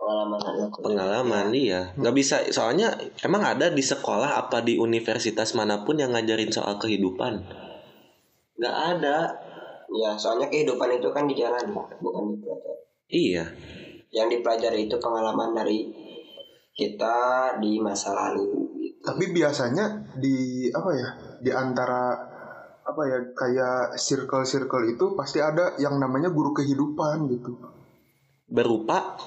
Pengalaman 0.00 0.40
anak 0.40 0.70
pengalaman 0.80 1.46
iya. 1.52 1.92
Nggak 1.92 2.14
bisa 2.16 2.36
soalnya 2.48 2.96
emang 3.20 3.44
ada 3.44 3.68
di 3.68 3.84
sekolah 3.84 4.40
apa 4.40 4.64
di 4.64 4.80
universitas 4.80 5.52
mana 5.52 5.84
pun 5.84 6.00
yang 6.00 6.16
ngajarin 6.16 6.48
soal 6.48 6.80
kehidupan? 6.80 7.44
Nggak 8.56 8.76
ada 8.96 9.16
ya 9.88 10.12
soalnya 10.20 10.52
kehidupan 10.52 11.00
itu 11.00 11.08
kan 11.10 11.24
dijalani 11.24 11.72
bukan 11.72 12.36
dipelajari 12.36 12.82
iya 13.08 13.44
yang 14.08 14.28
dipelajari 14.32 14.88
itu 14.88 14.96
pengalaman 14.96 15.52
dari 15.52 15.84
kita 16.78 17.16
di 17.58 17.82
masa 17.82 18.14
lalu. 18.14 18.70
Tapi 19.02 19.34
biasanya 19.34 20.14
di 20.14 20.68
apa 20.70 20.90
ya? 20.94 21.08
Di 21.42 21.50
antara 21.50 22.14
apa 22.88 23.02
ya 23.04 23.18
kayak 23.36 24.00
circle-circle 24.00 24.96
itu 24.96 25.12
pasti 25.12 25.42
ada 25.42 25.76
yang 25.76 26.00
namanya 26.00 26.32
guru 26.32 26.56
kehidupan 26.56 27.28
gitu. 27.28 27.58
berupa 28.48 29.18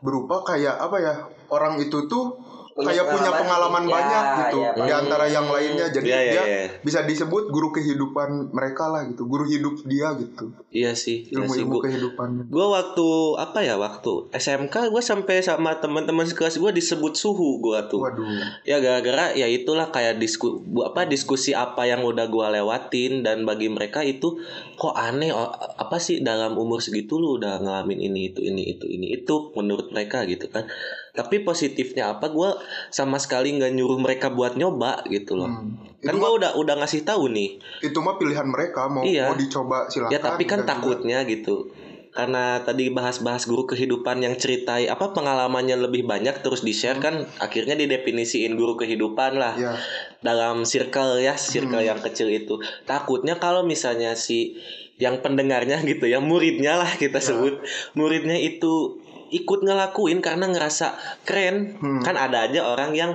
Berupa 0.00 0.40
kayak 0.46 0.80
apa 0.80 0.96
ya? 1.02 1.14
Orang 1.52 1.82
itu 1.82 2.08
tuh 2.08 2.40
Punya 2.80 2.88
kayak 2.90 3.06
punya 3.06 3.30
pengalaman, 3.30 3.42
pengalaman 3.42 3.82
ya, 3.82 3.92
banyak 3.92 4.24
gitu 4.40 4.56
ya, 4.58 4.70
di 4.74 4.92
antara 4.94 5.24
yang 5.26 5.46
lainnya. 5.46 5.86
Jadi 5.88 6.08
Iya, 6.08 6.18
iya, 6.18 6.32
dia 6.32 6.42
iya. 6.42 6.60
bisa 6.80 7.00
disebut 7.02 7.48
guru 7.48 7.68
kehidupan 7.70 8.28
mereka 8.50 8.88
lah 8.88 9.04
gitu. 9.04 9.22
Guru 9.24 9.44
hidup 9.44 9.84
dia 9.84 10.16
gitu. 10.16 10.50
iya 10.70 10.92
sih 10.92 11.26
iya 11.26 11.42
sih 11.42 11.60
Ilmu-ilmu 11.60 11.72
gua 11.72 11.82
kehidupannya. 11.84 12.44
gue 12.46 12.66
waktu 12.68 13.06
apa 13.36 13.58
ya 13.60 13.74
waktu 13.74 14.12
SMK 14.30 14.74
gue 14.88 15.02
sampai 15.02 15.40
sama 15.40 15.74
teman-teman 15.76 16.22
sekelas 16.22 16.56
gue 16.56 16.70
disebut 16.70 17.12
suhu 17.12 17.58
gue 17.58 17.78
tuh 17.86 17.98
Waduh. 18.00 18.22
ya 18.62 18.78
gara-gara 18.78 19.34
ya 19.34 19.44
itulah 19.44 19.88
kayak 19.88 20.16
disku 20.16 20.62
bu- 20.62 20.84
apa 20.84 21.04
diskusi 21.04 21.50
apa 21.52 21.84
yang 21.84 22.00
udah 22.00 22.26
gua 22.26 22.48
lewatin 22.50 23.20
dan 23.20 23.42
bagi 23.42 23.66
mereka 23.66 24.00
itu 24.00 24.38
kok 24.74 24.94
aneh 24.94 25.30
oh, 25.30 25.50
apa 25.76 25.98
sih 25.98 26.22
dalam 26.22 26.54
umur 26.54 26.78
segitu 26.78 27.18
lu 27.18 27.36
udah 27.36 27.58
ngalamin 27.58 27.98
ini 28.00 28.30
itu 28.30 28.40
ini 28.40 28.62
itu 28.70 28.86
ini 28.86 29.06
itu 29.12 29.34
menurut 29.52 29.90
mereka 29.90 30.22
gitu 30.24 30.46
kan 30.46 30.70
tapi 31.12 31.40
positifnya 31.40 32.12
apa? 32.12 32.28
Gua 32.28 32.54
sama 32.88 33.16
sekali 33.16 33.52
nggak 33.52 33.72
nyuruh 33.72 33.98
mereka 33.98 34.28
buat 34.28 34.54
nyoba 34.54 35.02
gitu 35.06 35.34
loh. 35.34 35.48
Hmm. 35.48 35.88
kan 36.00 36.16
gua 36.16 36.32
udah 36.32 36.50
udah 36.54 36.74
ngasih 36.76 37.02
tahu 37.02 37.28
nih. 37.28 37.60
Itu 37.82 38.00
mah 38.00 38.16
pilihan 38.16 38.44
mereka 38.44 38.88
mau 38.88 39.02
Iya. 39.02 39.28
mau 39.28 39.36
dicoba 39.36 39.84
silakan. 39.86 40.08
ya 40.08 40.18
tapi 40.18 40.42
kan 40.44 40.60
dan 40.60 40.66
juga- 40.72 40.72
takutnya 40.96 41.18
gitu. 41.24 41.68
Karena 42.10 42.58
tadi 42.58 42.88
bahas-bahas 42.88 43.44
guru 43.44 43.68
kehidupan 43.68 44.18
yang 44.18 44.34
ceritai 44.34 44.88
apa 44.88 45.12
pengalamannya 45.12 45.78
lebih 45.78 46.02
banyak 46.02 46.40
terus 46.40 46.60
di 46.60 46.72
share 46.72 46.98
kan 46.98 47.22
akhirnya 47.38 47.76
didefinisiin 47.76 48.56
guru 48.56 48.74
kehidupan 48.74 49.36
lah. 49.36 49.54
Ya, 49.54 49.76
dalam 50.18 50.64
circle 50.64 51.18
ya 51.18 51.36
circle 51.36 51.78
Hmm. 51.78 51.90
yang 51.90 52.00
kecil 52.00 52.26
itu. 52.28 52.58
Takutnya 52.82 53.36
kalau 53.36 53.62
misalnya 53.62 54.14
si 54.14 54.56
yang 54.96 55.20
pendengarnya 55.20 55.80
gitu 55.82 56.04
ya 56.04 56.18
muridnya 56.18 56.76
lah 56.76 56.92
kita 56.94 57.20
sebut. 57.20 57.60
Muridnya 57.92 58.36
itu 58.36 58.99
ikut 59.30 59.60
ngelakuin 59.60 60.18
karena 60.18 60.46
ngerasa 60.46 60.94
keren 61.22 61.76
Hmm. 61.76 62.02
kan 62.02 62.14
ada 62.14 62.44
aja 62.44 62.60
orang 62.64 62.92
yang 62.92 63.12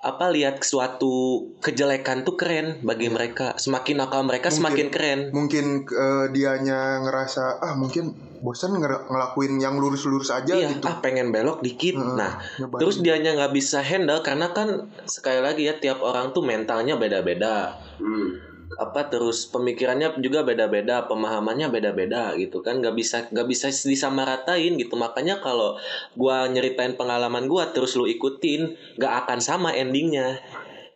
apa 0.00 0.32
lihat 0.32 0.64
suatu 0.64 1.12
kejelekan 1.60 2.24
tuh 2.24 2.32
keren 2.32 2.80
bagi 2.80 3.06
mereka 3.06 3.52
semakin 3.54 4.00
nakal 4.00 4.24
mereka 4.24 4.48
Mungkin. 4.48 4.56
semakin 4.56 4.86
keren 4.88 5.20
mungkin 5.30 5.64
eh, 5.84 6.26
dianya 6.30 7.04
ngerasa 7.04 7.60
ah 7.60 7.76
mungkin 7.76 8.08
bosan 8.40 8.80
ngelakuin 8.80 9.60
yang 9.60 9.76
lurus-lurus 9.76 10.32
aja 10.32 10.48
iya 10.48 10.72
gitu 10.72 10.88
ah 10.88 10.96
pengen 10.98 11.28
belok 11.28 11.60
dikit 11.60 11.92
Heeh, 11.92 12.16
nah 12.16 12.40
nyobain. 12.56 12.80
terus 12.80 12.96
dianya 12.98 13.36
nggak 13.36 13.52
bisa 13.52 13.84
handle 13.84 14.24
karena 14.24 14.48
kan 14.50 14.72
sekali 15.04 15.44
lagi 15.44 15.68
ya 15.68 15.76
tiap 15.76 16.00
orang 16.00 16.32
tuh 16.32 16.40
mentalnya 16.42 16.96
beda-beda 16.96 17.76
Hmm. 18.00 18.49
Apa 18.78 19.10
terus 19.10 19.50
pemikirannya 19.50 20.22
juga 20.22 20.46
beda-beda 20.46 21.10
pemahamannya 21.10 21.72
beda-beda 21.74 22.36
gitu 22.38 22.62
kan. 22.62 22.78
Nggak 22.78 22.94
bisa 22.94 23.16
nggak 23.26 23.48
bisa 23.50 23.66
disamaratain 23.72 24.78
gitu. 24.78 24.94
Makanya 24.94 25.42
kalau 25.42 25.74
gua 26.14 26.46
nyeritain 26.46 26.94
pengalaman 26.94 27.50
gua 27.50 27.74
terus 27.74 27.98
lu 27.98 28.06
ikutin 28.06 28.76
nggak 29.00 29.26
akan 29.26 29.38
sama 29.42 29.74
endingnya. 29.74 30.38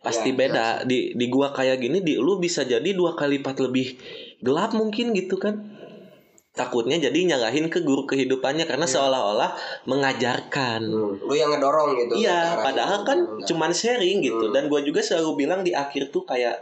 Pasti 0.05 0.31
Ya, 0.31 0.37
beda. 0.37 0.65
di 0.85 1.17
di 1.17 1.25
gua 1.27 1.51
kayak 1.51 1.81
gini 1.81 1.99
di 2.05 2.15
lu 2.15 2.37
bisa 2.39 2.63
jadi 2.63 2.85
dua 2.93 3.17
kali 3.17 3.41
lipat 3.41 3.57
lebih 3.59 3.97
gelap 4.39 4.71
mungkin 4.77 5.11
gitu 5.11 5.35
kan. 5.35 5.75
Takutnya 6.55 6.95
jadi 6.95 7.35
nyalahin 7.35 7.67
ke 7.67 7.83
guru 7.83 8.07
kehidupannya 8.07 8.63
karena 8.63 8.87
seolah-olah 8.87 9.59
mengajarkan. 9.91 10.87
Hmm. 10.87 11.19
Lu 11.19 11.35
yang 11.35 11.51
ngedorong 11.51 11.99
gitu. 11.99 12.23
Iya, 12.23 12.55
arah 12.55 12.63
padahal 12.63 12.99
kan 13.03 13.19
cuman 13.43 13.75
sharing 13.75 14.23
gitu. 14.23 14.47
Hmm. 14.47 14.55
dan 14.55 14.71
gue 14.71 14.79
juga 14.87 15.03
selalu 15.03 15.43
bilang 15.43 15.67
di 15.67 15.75
akhir 15.75 16.15
tuh 16.15 16.23
kayak 16.23 16.55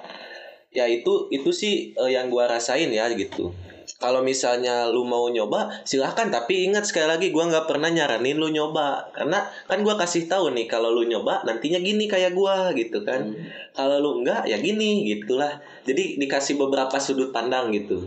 ya 0.74 0.90
itu 0.90 1.30
itu 1.30 1.50
sih 1.54 1.94
eh, 1.94 2.12
yang 2.12 2.28
gua 2.28 2.50
rasain 2.50 2.90
ya 2.90 3.08
gitu. 3.14 3.54
Kalau 4.02 4.20
misalnya 4.20 4.92
lu 4.92 5.08
mau 5.08 5.32
nyoba 5.32 5.72
silahkan 5.88 6.28
tapi 6.28 6.68
ingat 6.68 6.84
sekali 6.84 7.08
lagi 7.08 7.28
gua 7.32 7.48
nggak 7.48 7.72
pernah 7.72 7.88
nyaranin 7.88 8.36
lu 8.36 8.52
nyoba 8.52 9.08
karena 9.16 9.48
kan 9.70 9.80
gua 9.86 9.96
kasih 9.96 10.28
tahu 10.28 10.52
nih 10.52 10.68
kalau 10.68 10.92
lu 10.92 11.08
nyoba 11.08 11.44
nantinya 11.48 11.80
gini 11.80 12.10
kayak 12.10 12.36
gua 12.36 12.76
gitu 12.76 13.06
kan. 13.08 13.32
Hmm. 13.32 13.48
Kalau 13.72 14.04
lu 14.04 14.12
enggak 14.20 14.50
ya 14.50 14.60
gini 14.60 15.08
gitulah. 15.08 15.62
Jadi 15.88 16.20
dikasih 16.20 16.60
beberapa 16.60 17.00
sudut 17.00 17.32
pandang 17.32 17.72
gitu. 17.72 18.04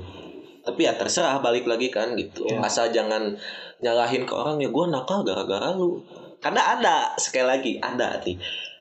Tapi 0.66 0.84
ya 0.84 0.98
terserah 0.98 1.40
balik 1.40 1.64
lagi 1.64 1.88
kan 1.88 2.12
gitu. 2.18 2.44
Iya. 2.44 2.60
Asal 2.60 2.92
jangan 2.92 3.38
nyalahin 3.80 4.28
ke 4.28 4.34
orang 4.36 4.60
ya 4.60 4.68
gua 4.68 4.90
nakal 4.92 5.24
gara-gara 5.24 5.72
lu. 5.72 6.02
Karena 6.42 6.76
ada 6.76 6.96
sekali 7.16 7.46
lagi 7.48 7.72
ada 7.80 8.20
nih 8.20 8.36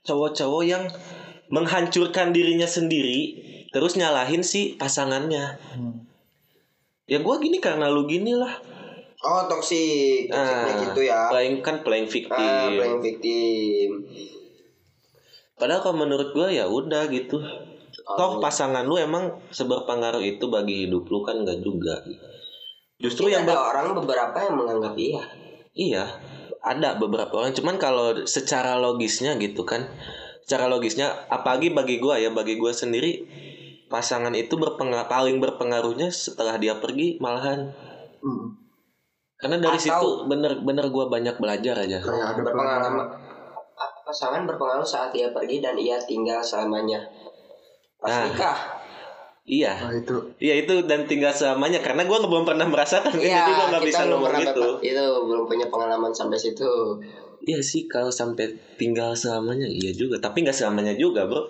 cowok-cowok 0.05 0.63
yang 0.63 0.83
menghancurkan 1.49 2.33
dirinya 2.33 2.65
sendiri 2.65 3.44
terus 3.75 3.99
nyalahin 3.99 4.39
si 4.39 4.79
pasangannya. 4.79 5.59
Hmm. 5.75 6.07
Ya 7.11 7.19
gua 7.19 7.43
gini 7.43 7.59
karena 7.59 7.91
lu 7.91 8.07
gini 8.07 8.31
lah. 8.31 8.55
Oh, 9.19 9.43
toksik. 9.51 10.31
Toksiknya 10.31 10.71
Ah, 10.71 10.81
gitu 10.87 11.01
ya. 11.03 11.19
Playing 11.27 11.59
kan 11.59 11.83
playing 11.83 12.07
victim. 12.07 12.39
Ah, 12.39 12.71
playing 12.71 13.03
victim. 13.03 13.89
Padahal 15.59 15.83
kalau 15.83 16.07
menurut 16.07 16.31
gua 16.31 16.47
ya 16.47 16.71
udah 16.71 17.11
gitu. 17.11 17.35
Oh, 18.05 18.15
Toh 18.15 18.31
pasangan 18.39 18.87
lu 18.87 18.95
emang 18.95 19.27
seberpengaruh 19.51 20.23
itu 20.23 20.47
bagi 20.47 20.87
hidup 20.87 21.03
lu 21.11 21.19
kan 21.27 21.43
enggak 21.43 21.59
juga. 21.59 21.99
Justru 22.95 23.27
Mungkin 23.27 23.35
yang 23.35 23.43
ada 23.43 23.55
ber- 23.59 23.67
orang 23.75 23.87
beberapa 23.91 24.37
yang 24.39 24.55
menganggap 24.55 24.93
iya. 24.95 25.23
iya 25.75 26.03
ada 26.65 26.97
beberapa 26.97 27.43
orang 27.43 27.53
cuman 27.53 27.75
kalau 27.77 28.25
secara 28.25 28.79
logisnya 28.81 29.37
gitu 29.37 29.61
kan 29.67 29.85
secara 30.41 30.65
logisnya 30.65 31.29
apalagi 31.29 31.69
bagi 31.75 32.01
gua 32.01 32.17
ya 32.17 32.33
bagi 32.33 32.57
gua 32.57 32.73
sendiri 32.73 33.21
pasangan 33.85 34.33
itu 34.33 34.55
berpengaruh 34.55 35.05
paling 35.05 35.37
berpengaruhnya 35.37 36.09
setelah 36.09 36.57
dia 36.57 36.77
pergi 36.77 37.17
malahan. 37.17 37.69
Hmm. 38.19 38.57
karena 39.35 39.59
dari 39.59 39.75
Atau- 39.75 39.83
situ 39.83 40.07
bener-bener 40.25 40.85
gua 40.89 41.11
banyak 41.11 41.35
belajar 41.37 41.75
aja. 41.75 41.99
Kayak 41.99 42.33
ada 42.33 42.41
berpengalaman 42.41 43.03
pasangan 44.05 44.47
berpengaruh 44.47 44.85
saat 44.85 45.11
ia 45.11 45.33
pergi 45.35 45.59
dan 45.59 45.75
ia 45.75 45.99
tinggal 45.99 46.39
selamanya. 46.39 47.03
Pas 47.99 48.09
Nah. 48.09 48.31
nikah. 48.31 48.57
Iya. 49.43 49.75
Nah 49.75 49.93
itu. 49.93 50.15
Iya 50.39 50.63
itu 50.63 50.73
dan 50.87 51.03
tinggal 51.05 51.29
selamanya. 51.29 51.83
Karena 51.83 52.07
gua 52.07 52.23
belum 52.23 52.47
pernah 52.47 52.63
merasakan. 52.63 53.11
Iya, 53.17 53.43
jadi 53.43 53.51
gua 53.51 53.65
nggak 53.75 53.83
bisa 53.83 54.01
ngomong 54.07 54.33
gitu. 54.39 54.63
itu 54.81 55.03
belum 55.03 55.43
punya 55.45 55.67
pengalaman 55.67 56.15
sampai 56.15 56.39
situ. 56.39 56.65
Iya 57.43 57.59
sih 57.61 57.85
kalau 57.85 58.09
sampai 58.09 58.49
tinggal 58.79 59.13
selamanya 59.13 59.67
iya 59.67 59.91
juga. 59.91 60.17
Tapi 60.17 60.47
nggak 60.47 60.55
selamanya 60.55 60.95
juga 60.95 61.27
bro 61.27 61.45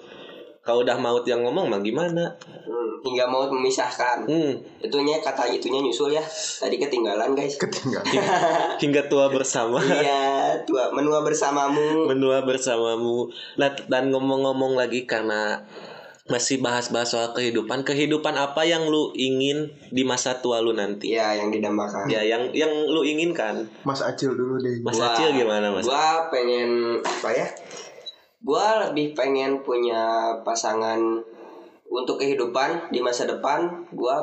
kalau 0.65 0.81
udah 0.81 0.97
maut 0.97 1.21
yang 1.23 1.45
ngomong 1.45 1.69
mah 1.69 1.79
gimana? 1.79 2.25
Hmm, 2.65 2.97
hingga 3.05 3.29
mau 3.29 3.45
memisahkan. 3.45 4.25
Hmm. 4.25 4.57
Itunya 4.81 5.21
kata 5.21 5.45
itunya 5.45 5.77
nyusul 5.77 6.09
ya. 6.09 6.25
Tadi 6.57 6.81
ketinggalan 6.81 7.37
guys. 7.37 7.61
Ketinggalan. 7.61 8.09
Hingga 8.81 9.05
tua 9.05 9.29
bersama. 9.29 9.77
Iya 9.79 10.57
tua 10.65 10.89
menua 10.89 11.21
bersamamu. 11.21 12.09
Menua 12.09 12.41
bersamamu. 12.41 13.29
Nah 13.55 13.69
dan 13.85 14.09
ngomong-ngomong 14.09 14.73
lagi 14.73 15.05
karena 15.05 15.61
masih 16.25 16.57
bahas-bahas 16.57 17.13
soal 17.13 17.37
kehidupan 17.37 17.85
kehidupan 17.85 18.33
apa 18.33 18.65
yang 18.65 18.89
lu 18.89 19.13
ingin 19.13 19.69
di 19.93 20.01
masa 20.01 20.41
tua 20.41 20.57
lu 20.57 20.73
nanti? 20.73 21.13
Iya 21.13 21.37
yang 21.37 21.53
didambakan. 21.53 22.09
Ya 22.09 22.25
yang 22.25 22.49
yang 22.49 22.73
lu 22.89 23.05
inginkan. 23.05 23.61
Mas 23.85 24.01
Acil 24.01 24.33
dulu 24.33 24.57
deh. 24.57 24.81
Mas 24.81 24.97
Gua- 24.97 25.13
Acil 25.13 25.37
gimana 25.37 25.69
mas? 25.69 25.85
Gua 25.85 26.25
pengen 26.33 26.97
apa 27.05 27.29
ya? 27.29 27.45
Gua 28.45 28.85
lebih 28.85 29.17
pengen 29.17 29.65
punya 29.65 30.29
pasangan 30.45 31.01
untuk 31.89 32.21
kehidupan 32.21 32.93
di 32.93 33.01
masa 33.01 33.25
depan. 33.25 33.89
Gua 33.89 34.21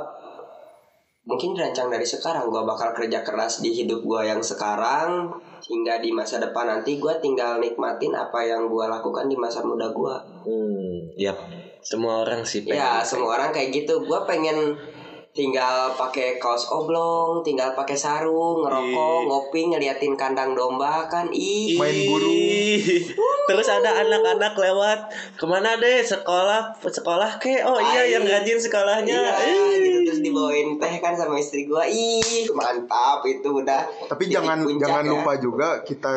mungkin 1.26 1.58
dirancang 1.58 1.90
dari 1.90 2.06
sekarang. 2.06 2.46
Gua 2.46 2.62
bakal 2.62 2.94
kerja 2.94 3.26
keras 3.26 3.58
di 3.58 3.74
hidup 3.74 4.06
gua 4.06 4.22
yang 4.22 4.38
sekarang 4.38 5.34
hingga 5.66 5.98
di 5.98 6.14
masa 6.14 6.38
depan 6.38 6.70
nanti 6.70 7.02
gua 7.02 7.18
tinggal 7.18 7.58
nikmatin 7.58 8.14
apa 8.14 8.46
yang 8.46 8.70
gua 8.70 8.86
lakukan 8.86 9.26
di 9.26 9.34
masa 9.34 9.66
muda 9.66 9.90
gua. 9.90 10.22
hmm 10.46 11.18
yap 11.18 11.38
semua 11.82 12.22
orang 12.22 12.46
sih 12.46 12.62
pengen 12.62 12.78
Ya, 12.78 13.02
semua 13.02 13.34
orang 13.34 13.50
kayak 13.50 13.74
gitu. 13.74 14.06
Gua 14.06 14.22
pengen 14.22 14.78
tinggal 15.32 15.96
pakai 15.96 16.36
kaos 16.36 16.68
oblong, 16.68 17.40
tinggal 17.40 17.72
pakai 17.72 17.96
sarung, 17.96 18.60
ngerokok, 18.60 19.16
Ih. 19.16 19.26
ngopi, 19.26 19.60
ngeliatin 19.72 20.12
kandang 20.12 20.52
domba 20.52 21.08
kan. 21.08 21.32
Ih, 21.32 21.80
Main 21.80 22.04
burung. 22.04 22.36
Terus 23.48 23.66
ada 23.66 24.04
anak-anak 24.04 24.52
lewat 24.54 24.98
ke 25.34 25.44
mana 25.48 25.80
deh 25.80 26.04
sekolah 26.04 26.76
sekolah 26.78 27.40
ke 27.40 27.64
oh 27.64 27.80
iya 27.80 28.06
Ay. 28.06 28.14
yang 28.14 28.22
rajin 28.22 28.60
sekolahnya 28.60 29.18
Iya, 29.18 29.34
Ih. 29.48 29.76
gitu 29.82 29.98
terus 30.12 30.20
dibawain 30.20 30.76
teh 30.76 30.94
kan 31.00 31.16
sama 31.16 31.40
istri 31.40 31.64
gua. 31.64 31.88
Ih, 31.88 32.46
mantap 32.52 33.24
itu 33.24 33.48
udah. 33.48 33.88
tapi 34.06 34.28
jangan 34.28 34.60
puncak 34.62 34.84
jangan 34.84 35.04
ya. 35.08 35.10
lupa 35.16 35.32
juga 35.40 35.68
kita 35.82 36.12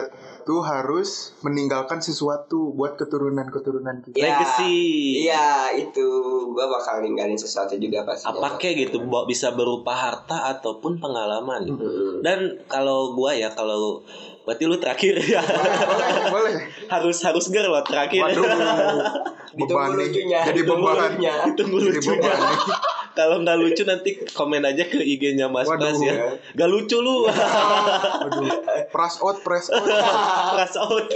tuh 0.45 0.62
harus 0.62 1.34
meninggalkan 1.41 1.99
sesuatu 1.99 2.71
buat 2.71 2.95
keturunan-keturunan 2.95 4.05
kita. 4.05 4.15
Iya, 4.15 4.25
Legacy. 4.29 4.77
Iya, 5.25 5.47
itu. 5.75 6.05
Gua 6.53 6.69
bakal 6.69 7.01
ninggalin 7.01 7.36
sesuatu 7.36 7.75
juga 7.75 8.05
pasti. 8.05 8.29
apa 8.29 8.55
kayak 8.55 8.88
gitu 8.88 9.03
bo- 9.03 9.25
bisa 9.25 9.51
berupa 9.51 9.91
harta 9.91 10.55
ataupun 10.55 11.01
pengalaman. 11.01 11.67
Hmm. 11.67 12.21
dan 12.21 12.62
kalau 12.69 13.17
gua 13.17 13.34
ya 13.34 13.49
kalau 13.51 14.05
berarti 14.45 14.63
lu 14.69 14.77
terakhir 14.77 15.17
ya. 15.19 15.41
Boleh 15.41 16.29
boleh 16.29 16.53
harus 16.88 17.17
harus 17.25 17.49
ger 17.49 17.65
lo 17.65 17.81
terakhir. 17.81 18.21
Waduh. 18.21 18.45
Beban 19.55 19.95
lucunya, 19.95 20.43
jadi 20.43 20.67
beban. 20.67 21.15
lucunya. 21.15 21.34
Jadi 21.47 21.63
beban 22.05 22.39
kalau 23.15 23.41
nggak 23.41 23.58
lucu 23.58 23.84
nanti 23.88 24.19
komen 24.36 24.62
aja 24.62 24.84
ke 24.86 24.99
IG-nya 24.99 25.47
Mas 25.47 25.65
Waduh. 25.65 25.88
Bas 25.88 25.99
ya 26.04 26.36
gak 26.54 26.69
lucu 26.69 26.99
lu 26.99 27.25
Waduh, 27.25 28.45
press 28.93 29.23
out, 29.23 29.39
press 29.41 29.71
out. 29.71 29.88
Press 30.54 30.75
out. 30.75 31.08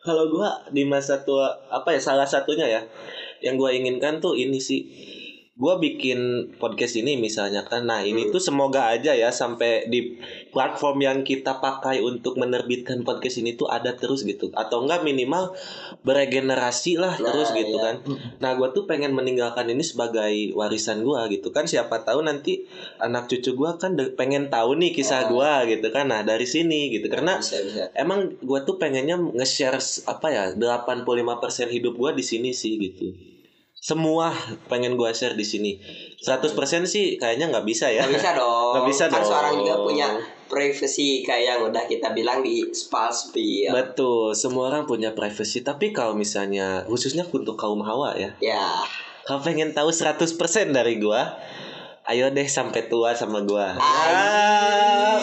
Kalau 0.00 0.32
gua 0.32 0.66
di 0.74 0.82
masa 0.82 1.22
tua 1.22 1.54
apa 1.70 1.94
ya 1.94 2.00
salah 2.02 2.26
satunya 2.26 2.66
ya 2.66 2.82
yang 3.40 3.54
gua 3.56 3.70
inginkan 3.70 4.18
tuh 4.18 4.34
ini 4.34 4.58
sih 4.58 4.80
gua 5.60 5.76
bikin 5.76 6.50
podcast 6.56 6.96
ini 6.96 7.20
misalnya 7.20 7.68
kan 7.68 7.84
nah 7.84 8.00
ini 8.00 8.32
tuh 8.32 8.40
semoga 8.40 8.88
aja 8.88 9.12
ya 9.12 9.28
sampai 9.28 9.84
di 9.92 10.16
platform 10.50 11.04
yang 11.04 11.18
kita 11.20 11.60
pakai 11.60 12.00
untuk 12.00 12.40
menerbitkan 12.40 13.04
podcast 13.04 13.44
ini 13.44 13.54
tuh 13.60 13.68
ada 13.68 13.92
terus 13.94 14.24
gitu. 14.24 14.48
Atau 14.56 14.88
enggak 14.88 15.04
minimal 15.04 15.52
beregenerasi 16.02 16.96
lah 16.96 17.20
Nah, 17.20 17.28
terus 17.28 17.52
gitu 17.52 17.76
iya. 17.76 17.92
kan. 17.92 17.96
Nah 18.40 18.56
gua 18.56 18.72
tuh 18.72 18.88
pengen 18.88 19.12
meninggalkan 19.12 19.68
ini 19.68 19.84
sebagai 19.84 20.56
warisan 20.56 21.04
gua 21.04 21.28
gitu 21.28 21.52
kan. 21.52 21.68
Siapa 21.68 22.08
tahu 22.08 22.24
nanti 22.24 22.64
anak 22.96 23.28
cucu 23.28 23.52
gua 23.52 23.76
kan 23.76 23.94
pengen 24.16 24.48
tahu 24.48 24.80
nih 24.80 24.96
kisah 24.96 25.20
Ah. 25.20 25.28
gua 25.28 25.52
gitu 25.68 25.92
kan. 25.92 26.08
Nah 26.08 26.24
dari 26.24 26.48
sini 26.48 26.88
gitu. 26.88 27.12
Karena 27.12 27.36
bisa 27.36 27.60
bisa. 27.60 27.92
emang 27.92 28.32
gue 28.40 28.60
tuh 28.64 28.80
pengennya 28.80 29.20
nge-share 29.20 29.76
apa 30.08 30.26
ya 30.32 30.44
85% 30.56 31.68
hidup 31.68 31.94
gue 32.00 32.10
di 32.16 32.24
sini 32.24 32.50
sih 32.56 32.80
gitu 32.80 33.29
semua 33.80 34.28
pengen 34.68 34.92
gue 34.92 35.08
share 35.10 35.32
di 35.32 35.42
sini 35.42 35.80
100% 36.20 36.52
sih 36.84 37.16
kayaknya 37.16 37.48
nggak 37.48 37.64
bisa 37.64 37.88
ya 37.88 38.04
Gak 38.04 38.12
bisa 38.12 38.30
dong. 38.38 38.72
Nggak 38.76 38.86
bisa 38.86 39.04
kan 39.08 39.18
dong. 39.18 39.26
seorang 39.26 39.54
juga 39.56 39.74
punya 39.80 40.08
privacy 40.46 41.08
kayak 41.20 41.44
yang 41.46 41.60
udah 41.64 41.84
kita 41.84 42.10
bilang 42.10 42.40
di 42.40 42.60
Spals 42.70 43.26
Spill. 43.26 43.72
betul 43.72 44.34
semua 44.34 44.68
orang 44.68 44.84
punya 44.84 45.10
privacy 45.10 45.60
tapi 45.60 45.90
kalau 45.90 46.12
misalnya 46.12 46.84
khususnya 46.84 47.24
untuk 47.24 47.56
kaum 47.56 47.80
hawa 47.80 48.12
ya 48.14 48.36
Ya, 48.38 48.84
kalau 49.22 49.40
pengen 49.40 49.72
tahu 49.72 49.88
100% 49.88 50.28
dari 50.70 50.96
gue 50.96 51.22
ayo 52.02 52.26
deh 52.28 52.44
sampai 52.44 52.84
tua 52.84 53.14
sama 53.14 53.40
gua. 53.40 53.78
Ah. 53.78 55.22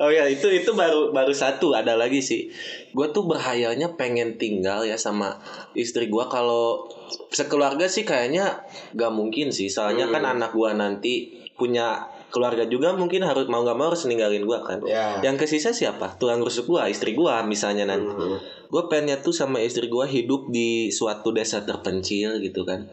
Oh 0.00 0.08
ya 0.08 0.24
itu 0.24 0.48
itu 0.48 0.72
baru 0.72 1.12
baru 1.12 1.28
satu 1.36 1.76
ada 1.76 1.92
lagi 1.92 2.24
sih. 2.24 2.48
Gue 2.96 3.12
tuh 3.12 3.28
berhayalnya 3.28 4.00
pengen 4.00 4.40
tinggal 4.40 4.80
ya 4.88 4.96
sama 4.96 5.36
istri 5.76 6.08
gua 6.08 6.24
kalau 6.32 6.88
sekeluarga 7.28 7.84
sih 7.84 8.08
kayaknya 8.08 8.64
gak 8.96 9.12
mungkin 9.12 9.52
sih. 9.52 9.68
Soalnya 9.68 10.08
kan 10.08 10.24
anak 10.24 10.56
gua 10.56 10.72
nanti 10.72 11.44
punya 11.52 12.08
keluarga 12.32 12.64
juga 12.64 12.96
mungkin 12.96 13.28
harus 13.28 13.44
mau 13.52 13.60
gak 13.60 13.76
mau 13.76 13.92
harus 13.92 14.08
ninggalin 14.08 14.48
gua 14.48 14.64
kan. 14.64 14.80
Ya. 14.88 15.20
Yang 15.20 15.44
kesisa 15.44 15.76
siapa? 15.76 16.16
Tulang 16.16 16.40
rusuk 16.40 16.64
gua, 16.64 16.88
istri 16.88 17.12
gua 17.12 17.44
misalnya 17.44 17.84
nanti. 17.84 18.08
Hmm. 18.08 18.40
Gue 18.72 18.86
pengennya 18.88 19.20
tuh 19.20 19.36
sama 19.36 19.60
istri 19.60 19.92
gua 19.92 20.08
hidup 20.08 20.48
di 20.48 20.88
suatu 20.88 21.36
desa 21.36 21.60
terpencil 21.68 22.40
gitu 22.40 22.64
kan 22.64 22.88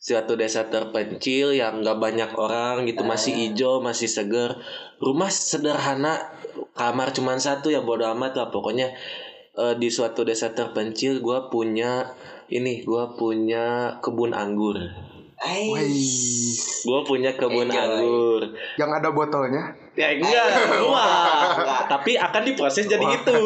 suatu 0.00 0.32
desa 0.32 0.72
terpencil 0.72 1.52
yang 1.52 1.84
gak 1.84 2.00
banyak 2.00 2.32
orang 2.40 2.88
gitu 2.88 3.04
masih 3.04 3.36
hijau 3.36 3.84
masih 3.84 4.08
seger. 4.08 4.56
Rumah 4.96 5.28
sederhana 5.28 6.32
kamar 6.72 7.12
cuman 7.12 7.36
satu 7.36 7.68
ya 7.68 7.84
bodo 7.84 8.08
amat 8.16 8.32
lah. 8.32 8.48
Pokoknya 8.48 8.96
eh, 9.60 9.74
di 9.76 9.92
suatu 9.92 10.24
desa 10.24 10.56
terpencil 10.56 11.20
gua 11.20 11.52
punya 11.52 12.16
ini 12.48 12.80
gua 12.80 13.12
punya 13.12 14.00
kebun 14.00 14.32
anggur. 14.32 14.80
Gua 16.88 17.00
punya 17.04 17.36
kebun 17.36 17.68
Enjoy. 17.68 17.84
anggur. 17.84 18.42
Yang 18.80 18.90
ada 19.04 19.08
botolnya. 19.12 19.64
ya 20.00 20.16
enggak 20.16 20.80
gua 20.80 21.04
tapi 21.90 22.16
akan 22.16 22.42
diproses 22.46 22.88
jadi 22.88 23.04
itu 23.04 23.36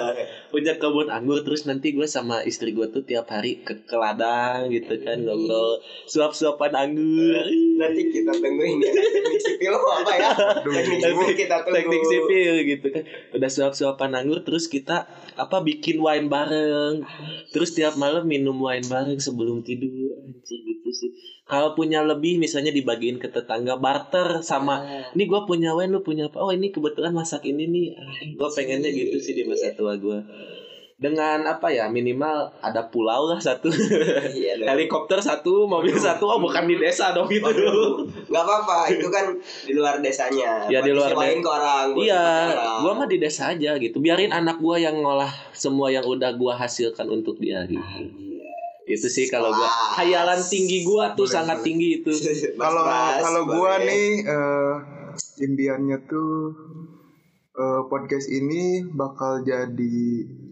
punya 0.54 0.78
kebun 0.78 1.10
anggur 1.10 1.42
terus 1.42 1.66
nanti 1.66 1.90
gue 1.90 2.06
sama 2.06 2.46
istri 2.46 2.70
gue 2.70 2.86
tuh 2.94 3.02
tiap 3.02 3.26
hari 3.26 3.66
ke, 3.66 3.82
ke 3.82 3.96
ladang 3.98 4.70
gitu 4.70 5.02
kan 5.02 5.18
ngobrol 5.18 5.82
suap-suapan 6.06 6.72
anggur 6.78 7.42
Nanti 7.74 8.02
kita 8.14 8.30
tunggu 8.38 8.62
ini 8.62 8.86
ada 8.86 9.02
teknik 9.02 9.40
sipil 9.42 9.74
apa 9.74 10.12
ya? 10.14 10.30
Teknik 10.64 11.00
sipil 11.02 11.34
kita 11.34 11.56
tunggu. 11.66 11.74
teknik 11.74 12.02
sipil 12.06 12.54
gitu 12.62 12.86
kan 12.94 13.02
udah 13.34 13.50
suap-suapan 13.50 14.10
anggur 14.14 14.38
terus 14.46 14.70
kita 14.70 15.10
apa 15.34 15.56
bikin 15.66 15.98
wine 15.98 16.30
bareng 16.30 17.02
terus 17.50 17.74
tiap 17.74 17.98
malam 17.98 18.22
minum 18.22 18.54
wine 18.54 18.86
bareng 18.86 19.18
sebelum 19.18 19.66
tidur 19.66 20.14
anjir 20.22 20.58
gitu 20.62 20.88
sih 20.94 21.10
kalau 21.44 21.76
punya 21.76 22.00
lebih 22.00 22.40
misalnya 22.40 22.72
dibagiin 22.72 23.20
ke 23.20 23.28
tetangga 23.28 23.76
barter 23.76 24.40
sama 24.40 24.80
ini 25.12 25.28
gue 25.28 25.40
punya 25.44 25.76
wine 25.76 25.92
lu 25.92 26.00
punya 26.00 26.32
apa? 26.32 26.40
Oh 26.40 26.48
ini 26.48 26.72
kebetulan 26.72 27.12
masak 27.12 27.44
ini 27.44 27.68
nih. 27.68 27.86
Gue 28.32 28.48
pengennya 28.48 28.88
gitu 28.88 29.16
sih 29.20 29.36
di 29.36 29.44
masa 29.44 29.72
tua 29.76 29.94
gue 30.00 30.18
dengan 30.94 31.42
apa 31.44 31.74
ya 31.74 31.90
minimal 31.90 32.54
ada 32.62 32.86
pulau 32.88 33.26
lah 33.28 33.42
satu. 33.42 33.66
Iya 33.68 34.62
helikopter 34.72 35.18
satu 35.20 35.66
mobil 35.66 35.92
satu 35.98 36.24
oh 36.24 36.38
bukan 36.40 36.64
di 36.70 36.78
desa 36.78 37.10
dong 37.12 37.26
gitu. 37.28 37.50
Gak 38.30 38.42
apa-apa, 38.46 38.88
itu 38.88 39.06
kan 39.10 39.34
di 39.66 39.74
luar 39.74 39.98
desanya. 40.00 40.70
Ya, 40.70 40.80
di 40.80 40.94
luar 40.94 41.12
disewain 41.12 41.38
de- 41.38 41.44
ke 41.44 41.50
orang. 41.50 41.86
Iya, 41.98 42.24
gua 42.80 42.92
mah 42.94 43.08
di 43.10 43.18
desa 43.20 43.52
aja 43.52 43.74
gitu. 43.76 43.98
Biarin 44.00 44.32
anak 44.32 44.62
gua 44.62 44.78
yang 44.80 44.96
ngolah 45.02 45.28
semua 45.52 45.90
yang 45.90 46.06
udah 46.06 46.30
gua 46.38 46.56
hasilkan 46.56 47.10
untuk 47.10 47.36
dia 47.42 47.66
gitu. 47.68 48.23
Itu 48.84 49.08
sih 49.08 49.26
kalau 49.26 49.48
gua 49.50 49.68
hayalan 49.96 50.40
tinggi 50.40 50.82
gua 50.82 51.12
tuh 51.12 51.24
Boleh, 51.24 51.32
sangat 51.32 51.56
boleh. 51.58 51.66
tinggi 51.66 51.88
itu. 51.98 52.12
Kalau 52.60 52.84
kalau 53.18 53.42
gua 53.44 53.76
boleh. 53.76 53.84
nih 53.84 54.08
eh, 54.22 54.74
impiannya 55.40 55.98
tuh 56.04 56.52
eh, 57.50 57.80
podcast 57.86 58.28
ini 58.28 58.62
bakal 58.86 59.40
jadi 59.40 59.96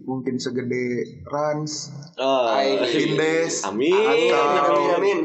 mungkin 0.02 0.36
segede 0.36 1.04
Rans, 1.24 1.92
Oh, 2.16 2.48
Ai. 2.48 2.76
Vindes, 2.82 3.62
amin. 3.62 3.94
Amin, 3.94 4.30
Atau- 4.30 4.70
amin, 4.70 4.90
amin. 4.96 5.18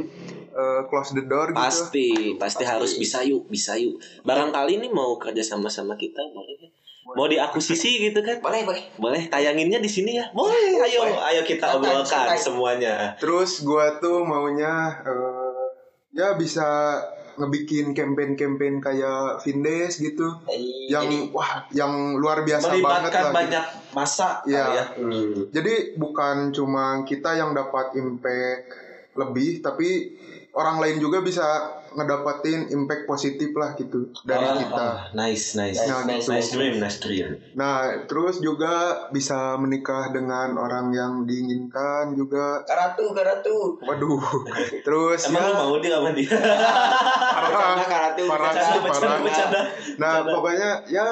eh, 0.50 0.82
Close 0.86 1.12
the 1.14 1.24
Door 1.24 1.52
gitu. 1.52 1.60
Pasti, 1.60 2.08
pasti 2.36 2.64
harus 2.64 2.94
bisa 2.94 3.22
yuk, 3.22 3.46
bisa 3.46 3.74
yuk. 3.74 3.98
Barangkali 4.22 4.78
nih 4.78 4.90
mau 4.90 5.16
kerja 5.16 5.42
sama 5.42 5.68
sama 5.68 5.96
kita 5.96 6.22
boleh. 6.28 6.70
Ya? 7.08 7.16
Mau 7.16 7.26
diakuisisi 7.26 7.92
gitu 8.04 8.20
kan? 8.20 8.38
Boleh, 8.40 8.62
boleh. 8.64 8.84
Boleh 8.96 9.24
tayanginnya 9.26 9.78
di 9.78 9.88
sini 9.88 10.16
ya. 10.16 10.28
Boleh, 10.32 10.56
ayo, 10.82 11.04
ayo 11.06 11.42
kita 11.42 11.68
Santai, 11.70 11.78
obrolkan 11.80 12.06
santai. 12.28 12.38
semuanya. 12.38 12.96
Terus 13.16 13.62
gua 13.62 13.98
tuh 13.98 14.22
maunya 14.22 14.74
eh, 15.02 15.64
ya 16.14 16.34
bisa 16.34 16.98
ngebikin 17.38 17.94
campaign-campaign 17.94 18.82
kayak 18.82 19.40
Vindes 19.40 19.98
gitu. 19.98 20.26
Eh, 20.48 20.90
Yang 20.90 21.04
jadi, 21.06 21.18
wah, 21.30 21.52
yang 21.72 21.94
luar 22.16 22.42
biasa 22.42 22.66
banget 22.66 22.82
Melibatkan 22.82 23.14
lah. 23.14 23.22
gitu. 23.24 23.38
banyak 23.38 23.66
masa 23.94 24.28
Iya. 24.44 24.58
kali 24.60 24.74
ya. 24.74 24.86
hmm. 24.98 25.34
Jadi 25.54 25.74
bukan 25.96 26.36
cuma 26.50 26.86
kita 27.04 27.34
yang 27.34 27.54
dapat 27.54 27.94
impact 27.94 28.74
lebih, 29.14 29.62
tapi 29.62 29.90
orang 30.58 30.82
lain 30.82 30.98
juga 30.98 31.22
bisa 31.22 31.46
ngedapatin 31.88 32.68
impact 32.68 33.06
positif 33.06 33.54
lah 33.54 33.74
gitu 33.74 34.10
dari 34.22 34.42
Ah, 34.44 34.56
kita. 34.56 34.74
ah, 34.84 34.98
nice, 35.14 35.54
nice. 35.54 35.78
Nah, 35.80 36.02
nice, 36.04 36.26
gitu. 36.26 36.34
Nice 36.34 36.50
dream, 36.52 36.74
nice 36.78 36.98
dream. 37.00 37.28
Nah, 37.54 37.78
terus 38.06 38.38
juga 38.38 38.74
bisa 39.10 39.54
menikah 39.56 40.10
dengan 40.10 40.58
orang 40.58 40.90
yang 40.92 41.14
diinginkan 41.24 42.12
juga. 42.12 42.62
Karatu, 42.64 43.14
karatu. 43.14 43.56
Waduh. 43.80 44.20
Terus 44.86 45.30
Emang 45.30 45.46
ya 45.46 45.54
mau 45.56 45.78
dia 45.78 45.92
sama 45.96 46.10
dia? 46.12 46.30
parah, 46.30 47.78
karatu. 47.84 48.24
parah 48.26 48.50
bercanda, 48.50 48.66
sih, 48.68 48.80
Bercanda, 48.80 49.08
parah. 49.08 49.20
bercanda. 49.22 49.62
Nah, 49.98 50.14
pokoknya 50.28 50.70
ya 50.88 51.08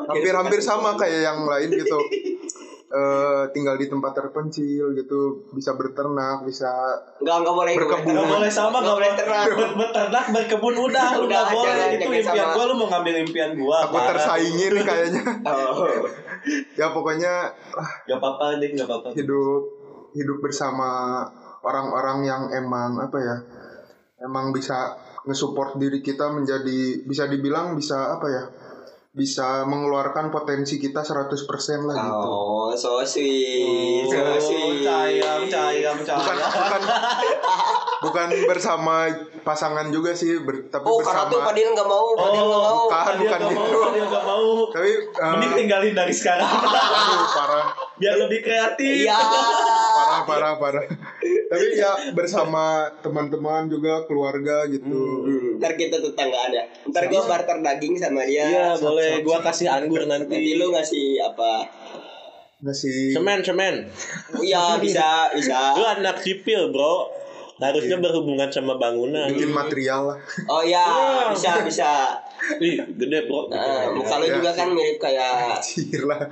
hampir-hampir 0.00 0.60
sama 0.60 0.94
kayak 0.94 1.20
yang 1.24 1.40
lain 1.44 1.68
gitu. 1.72 1.98
Eh, 2.98 3.42
tinggal 3.54 3.78
di 3.78 3.86
tempat 3.86 4.10
terpencil 4.10 4.90
gitu, 4.90 5.46
bisa 5.54 5.70
berternak, 5.72 6.42
bisa 6.42 6.66
Enggak, 7.22 7.36
enggak 7.38 7.54
boleh. 7.54 7.72
Berkebun. 7.78 8.10
Gak 8.10 8.26
boleh 8.26 8.50
sama, 8.50 8.76
gak 8.80 8.96
boleh 8.96 9.10
ternak. 9.14 9.44
Ber- 9.48 9.76
Beternak, 9.80 10.24
berkebun 10.34 10.74
udah, 10.80 11.06
lu 11.14 11.22
Udah, 11.22 11.38
gak 11.38 11.54
boleh. 11.54 11.68
jangan- 11.70 11.92
Itu 11.94 12.02
jangan 12.02 12.18
impian 12.18 12.42
sama. 12.42 12.54
gua, 12.56 12.64
lu 12.64 12.74
mau 12.74 12.86
ngambil 12.90 13.14
impian 13.22 13.50
gua. 13.54 13.76
aku 13.80 13.94
parah. 13.94 14.08
tersaingi 14.10 14.66
nih 14.68 14.82
kayaknya. 14.82 15.22
Oh. 15.46 15.86
ya 16.80 16.86
pokoknya 16.90 17.32
ah, 17.76 17.88
Gak 18.04 18.18
apa-apa, 18.18 18.44
Dik, 18.58 18.70
gak 18.74 18.86
apa-apa. 18.88 19.08
hidup 19.14 19.62
hidup 20.10 20.38
bersama 20.40 21.22
orang-orang 21.60 22.18
yang 22.24 22.42
emang 22.50 22.98
apa 22.98 23.18
ya 23.20 23.36
emang 24.18 24.50
bisa 24.50 24.96
ngesupport 25.22 25.76
diri 25.76 26.00
kita 26.00 26.26
menjadi 26.26 27.04
bisa 27.04 27.28
dibilang 27.28 27.76
bisa 27.76 28.16
apa 28.16 28.26
ya 28.26 28.42
bisa 29.18 29.66
mengeluarkan 29.66 30.30
potensi 30.30 30.78
kita 30.78 31.02
100% 31.02 31.34
lah 31.82 31.96
gitu 31.98 32.28
Oh, 32.30 32.70
so 32.72 33.02
sweet, 33.02 34.06
so 34.06 34.14
Oh, 34.14 34.38
sweet. 34.38 34.86
sayang, 34.86 35.42
sayang, 35.44 35.96
bukan 35.98 36.36
sayang. 36.38 36.38
bukan 36.54 36.82
bukan 38.04 38.28
bersama 38.46 39.10
pasangan 39.42 39.88
juga 39.88 40.12
sih 40.12 40.38
ber- 40.38 40.68
tapi 40.68 40.86
Oh, 40.86 40.96
bersama 40.96 41.26
karatu 41.26 41.36
Fadil 41.42 41.68
nggak 41.68 41.88
mau, 41.88 42.06
Fadil 42.14 42.44
nggak 42.44 42.62
mau. 42.62 42.78
bukan, 42.86 43.14
bukan 43.18 43.40
gak 43.40 43.50
gitu. 43.50 43.66
mau, 43.74 43.90
dia 43.90 44.04
gak 44.06 44.24
mau. 44.24 44.46
tapi 44.70 44.90
eh, 44.94 45.28
Mending 45.28 45.52
tinggalin 45.56 45.92
dari 45.92 46.14
sekarang. 46.14 46.46
aduh, 46.46 47.26
parah 47.28 47.66
Biar 47.96 48.14
lebih 48.16 48.40
kreatif. 48.40 49.02
Iya. 49.02 49.18
parah 49.90 50.20
parah 50.22 50.52
parah 50.56 50.84
tapi 51.48 51.66
ya 51.74 51.92
bersama 52.12 52.86
teman-teman 53.00 53.66
juga 53.66 54.04
keluarga 54.04 54.66
gitu 54.66 54.88
Hmm, 55.24 55.58
ntar 55.58 55.74
kita 55.74 55.98
tetanggaan 55.98 56.50
ya. 56.52 56.64
Ntar 56.86 57.08
gua 57.08 57.22
barter 57.26 57.58
daging 57.60 57.94
sama 57.96 58.22
dia. 58.24 58.46
Iya, 58.46 58.66
boleh. 58.76 59.20
Gua 59.22 59.38
kasih 59.40 59.66
anggur 59.66 60.04
Nanti 60.04 60.28
nanti. 60.30 60.54
lu 60.54 60.70
ngasih 60.70 61.18
apa? 61.20 61.66
ngasih 62.58 63.14
Semen, 63.14 63.38
semen. 63.40 63.74
Iya, 64.38 64.78
bisa, 64.82 65.30
bisa. 65.30 65.78
Lu 65.78 65.84
anak 65.84 66.18
sipil, 66.18 66.70
bro. 66.70 67.06
Harusnya 67.58 67.98
berhubungan 67.98 68.46
sama 68.50 68.78
bangunan. 68.78 69.26
bikin 69.26 69.50
material 69.50 70.14
lah 70.14 70.18
Oh 70.46 70.62
iya, 70.62 70.86
bisa, 71.34 71.58
bisa. 71.66 72.14
Ih, 72.62 72.78
gede, 72.94 73.26
bro. 73.26 73.50
Nah, 73.50 73.90
muka 73.90 74.14
lu 74.18 74.26
Iya 74.26 74.38
juga 74.38 74.50
kan 74.54 74.70
mirip 74.70 74.98
kayak 75.02 75.58
Anjir 75.58 76.06
lah 76.06 76.22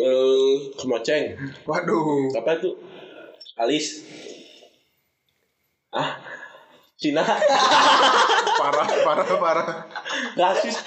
eh, 0.00 0.52
Semoceng. 0.80 1.36
waduh 1.68 2.32
Apa 2.32 2.56
itu? 2.56 2.72
Alis. 3.56 4.04
Ah. 5.88 6.20
Cina. 6.96 7.20
parah 8.60 8.88
parah 9.04 9.26
parah 9.36 9.68
Rasis. 10.32 10.80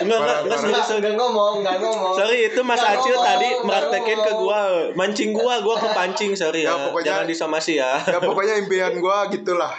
Enggak, 0.00 0.18
enggak, 0.20 0.38
enggak, 0.40 0.58
sorry, 0.58 0.80
sorry. 0.80 1.00
nggak 1.04 1.16
ngomong, 1.20 1.54
nggak 1.60 1.76
ngomong. 1.84 2.14
Sorry, 2.16 2.48
itu 2.48 2.60
Mas 2.64 2.80
Nggak 2.80 2.92
Acil 2.96 3.12
ngomong, 3.12 3.28
tadi 3.28 3.46
nggak 3.46 3.64
meraktekin 3.68 4.18
ke 4.20 4.32
gua, 4.34 4.60
mancing 4.96 5.30
gua, 5.36 5.54
gua 5.60 5.76
kepancing, 5.76 6.32
sorry 6.32 6.64
ya. 6.64 6.72
Ya, 6.72 6.88
pokoknya- 6.88 7.04
Jangan 7.04 7.26
disomasi 7.28 7.72
ya. 7.76 8.00
ya 8.00 8.18
pokoknya 8.24 8.54
impian 8.56 8.96
gua 9.00 9.28
gitulah 9.28 9.72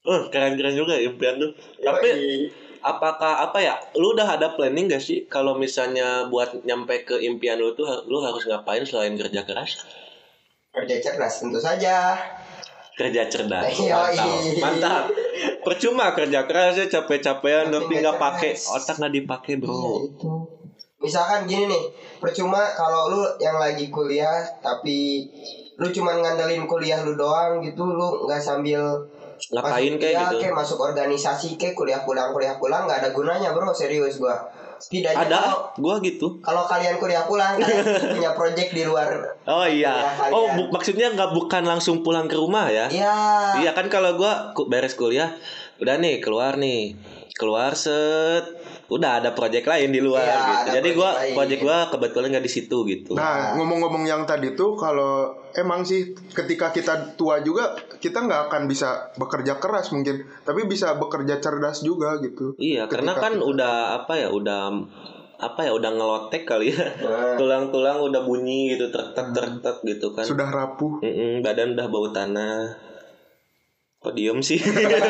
Eh, 0.00 0.22
keren-keren 0.32 0.74
juga 0.74 0.96
impian 0.96 1.36
tuh. 1.36 1.52
Tapi 1.78 2.10
apakah 2.80 3.44
apa 3.44 3.58
ya? 3.60 3.76
Lu 3.94 4.16
udah 4.16 4.34
ada 4.34 4.56
planning 4.56 4.88
gak 4.88 5.04
sih 5.04 5.28
kalau 5.28 5.54
misalnya 5.54 6.24
buat 6.26 6.64
nyampe 6.64 7.04
ke 7.04 7.20
impian 7.20 7.60
lu 7.60 7.76
tuh 7.76 7.84
lu 8.08 8.16
harus 8.18 8.48
ngapain 8.48 8.80
selain 8.82 9.12
kerja 9.14 9.44
keras? 9.44 9.84
Kerja 10.70 10.96
cerdas 11.00 11.34
tentu 11.38 11.58
saja. 11.58 12.14
Kerja 12.94 13.22
cerdas. 13.26 13.64
Iya, 13.80 13.96
Mantap. 13.96 14.28
iya. 14.44 14.60
Mantap. 14.60 15.04
Percuma 15.60 16.12
kerja 16.12 16.44
keras 16.44 16.76
ya 16.76 16.86
capek-capean 16.86 17.68
Tapi 17.68 17.92
nggak 17.96 18.16
pakai 18.16 18.52
otak 18.52 18.96
nggak 18.98 19.14
dipakai 19.14 19.54
Iya 19.56 19.62
bro. 19.62 20.04
itu. 20.04 20.32
misalkan 21.00 21.48
gini 21.48 21.64
nih 21.64 21.88
percuma 22.20 22.60
kalau 22.76 23.08
lu 23.08 23.24
yang 23.40 23.56
lagi 23.56 23.88
kuliah 23.88 24.44
tapi 24.60 25.24
lu 25.80 25.88
cuman 25.88 26.20
ngandelin 26.20 26.68
kuliah 26.68 27.00
lu 27.00 27.16
doang 27.16 27.56
gitu 27.64 27.88
lu 27.88 28.28
nggak 28.28 28.36
sambil 28.36 28.84
Ngapain 29.48 29.96
kayak 29.96 30.12
iya, 30.12 30.28
gitu? 30.28 30.44
kayak 30.44 30.52
masuk 30.52 30.76
organisasi 30.76 31.56
kayak 31.56 31.72
kuliah 31.72 32.04
pulang 32.04 32.28
kuliah 32.36 32.52
pulang 32.60 32.84
nggak 32.84 33.00
ada 33.00 33.10
gunanya 33.16 33.56
bro 33.56 33.72
serius 33.72 34.20
gua 34.20 34.36
setidaknya 34.80 35.28
Ada 35.28 35.38
kalau 35.38 35.58
gua 35.76 35.94
gitu. 36.00 36.40
kalau 36.40 36.64
kalian 36.64 36.96
kuliah 36.96 37.28
pulang 37.28 37.60
kalian 37.60 37.84
punya 38.16 38.32
project 38.32 38.70
di 38.72 38.82
luar 38.82 39.08
Oh 39.44 39.62
iya. 39.62 39.94
Ya. 40.00 40.32
Oh 40.32 40.48
bu- 40.50 40.72
maksudnya 40.72 41.12
nggak 41.12 41.30
bukan 41.30 41.62
langsung 41.62 42.00
pulang 42.00 42.26
ke 42.26 42.34
rumah 42.34 42.66
ya? 42.66 42.88
Iya. 42.88 43.16
Iya 43.60 43.70
kan 43.76 43.86
kalau 43.86 44.16
gua 44.16 44.50
beres 44.66 44.96
kuliah 44.96 45.36
udah 45.78 45.96
nih 45.96 46.20
keluar 46.20 46.56
nih 46.56 46.96
keluar 47.36 47.72
set 47.72 48.44
udah 48.90 49.22
ada 49.22 49.30
project 49.32 49.64
lain 49.64 49.94
di 49.94 50.02
luar 50.02 50.20
Iya, 50.20 50.38
gitu. 50.42 50.66
Jadi 50.76 50.88
gua 50.92 51.10
lain. 51.14 51.34
project 51.38 51.60
gua 51.62 51.78
kebetulan 51.88 52.28
nggak 52.34 52.44
di 52.44 52.52
situ 52.52 52.76
gitu. 52.84 53.14
Nah, 53.14 53.54
ngomong-ngomong 53.54 54.02
yang 54.02 54.26
tadi 54.26 54.52
tuh 54.52 54.74
kalau 54.74 55.30
emang 55.54 55.86
sih 55.86 56.10
ketika 56.34 56.74
kita 56.74 57.14
tua 57.14 57.38
juga 57.40 57.72
kita 57.96 58.18
nggak 58.20 58.50
akan 58.50 58.62
bisa 58.66 59.14
bekerja 59.14 59.56
keras 59.56 59.94
mungkin, 59.94 60.26
tapi 60.42 60.66
bisa 60.66 60.98
bekerja 60.98 61.38
cerdas 61.38 61.80
juga 61.80 62.18
gitu. 62.18 62.58
Iya, 62.58 62.90
karena 62.90 63.14
kan 63.14 63.38
kita- 63.38 63.46
udah 63.46 63.74
apa 64.02 64.12
ya, 64.18 64.28
udah 64.28 64.62
apa 65.40 65.60
ya, 65.64 65.72
udah 65.72 65.90
ngelotek 65.94 66.44
kali 66.44 66.68
ya. 66.68 66.84
Nah. 67.00 67.38
Tulang-tulang 67.38 68.02
udah 68.02 68.20
bunyi 68.20 68.74
gitu, 68.74 68.92
tek 68.92 69.16
tek 69.16 69.32
tek 69.32 69.62
tek 69.62 69.76
gitu 69.86 70.12
kan. 70.12 70.26
Sudah 70.26 70.50
rapuh. 70.50 71.00
Mm-mm, 71.00 71.40
badan 71.40 71.78
udah 71.78 71.86
bau 71.88 72.10
tanah. 72.10 72.89
Kok 74.00 74.16
diem 74.16 74.40
sih? 74.40 74.56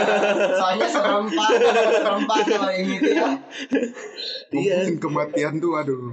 Soalnya 0.59 0.89
serempak, 0.91 1.51
serempak 1.95 2.39
kalau 2.43 2.71
yang 2.75 2.91
gitu 2.91 3.11
ya. 3.15 3.29
Iya. 4.51 4.83
Ngomongin 4.83 4.99
kematian 4.99 5.53
tuh 5.63 5.79
aduh. 5.79 6.11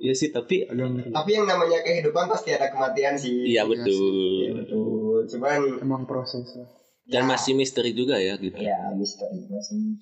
Iya 0.00 0.12
sih, 0.16 0.32
tapi. 0.32 0.64
Tapi 1.12 1.30
yang 1.36 1.44
namanya 1.44 1.84
kehidupan 1.84 2.24
pasti 2.24 2.56
ada 2.56 2.72
kematian 2.72 3.12
sih. 3.20 3.44
iya 3.44 3.68
betul. 3.68 4.56
Betul. 4.56 5.28
Cuman 5.36 5.84
Emang 5.84 6.08
proses 6.08 6.48
lah. 6.56 6.68
Dan 7.04 7.28
masih 7.28 7.52
misteri 7.52 7.92
juga 7.92 8.16
ya 8.16 8.40
gitu. 8.40 8.56
ya 8.56 8.88
misteri 8.96 9.44
masih. 9.44 10.00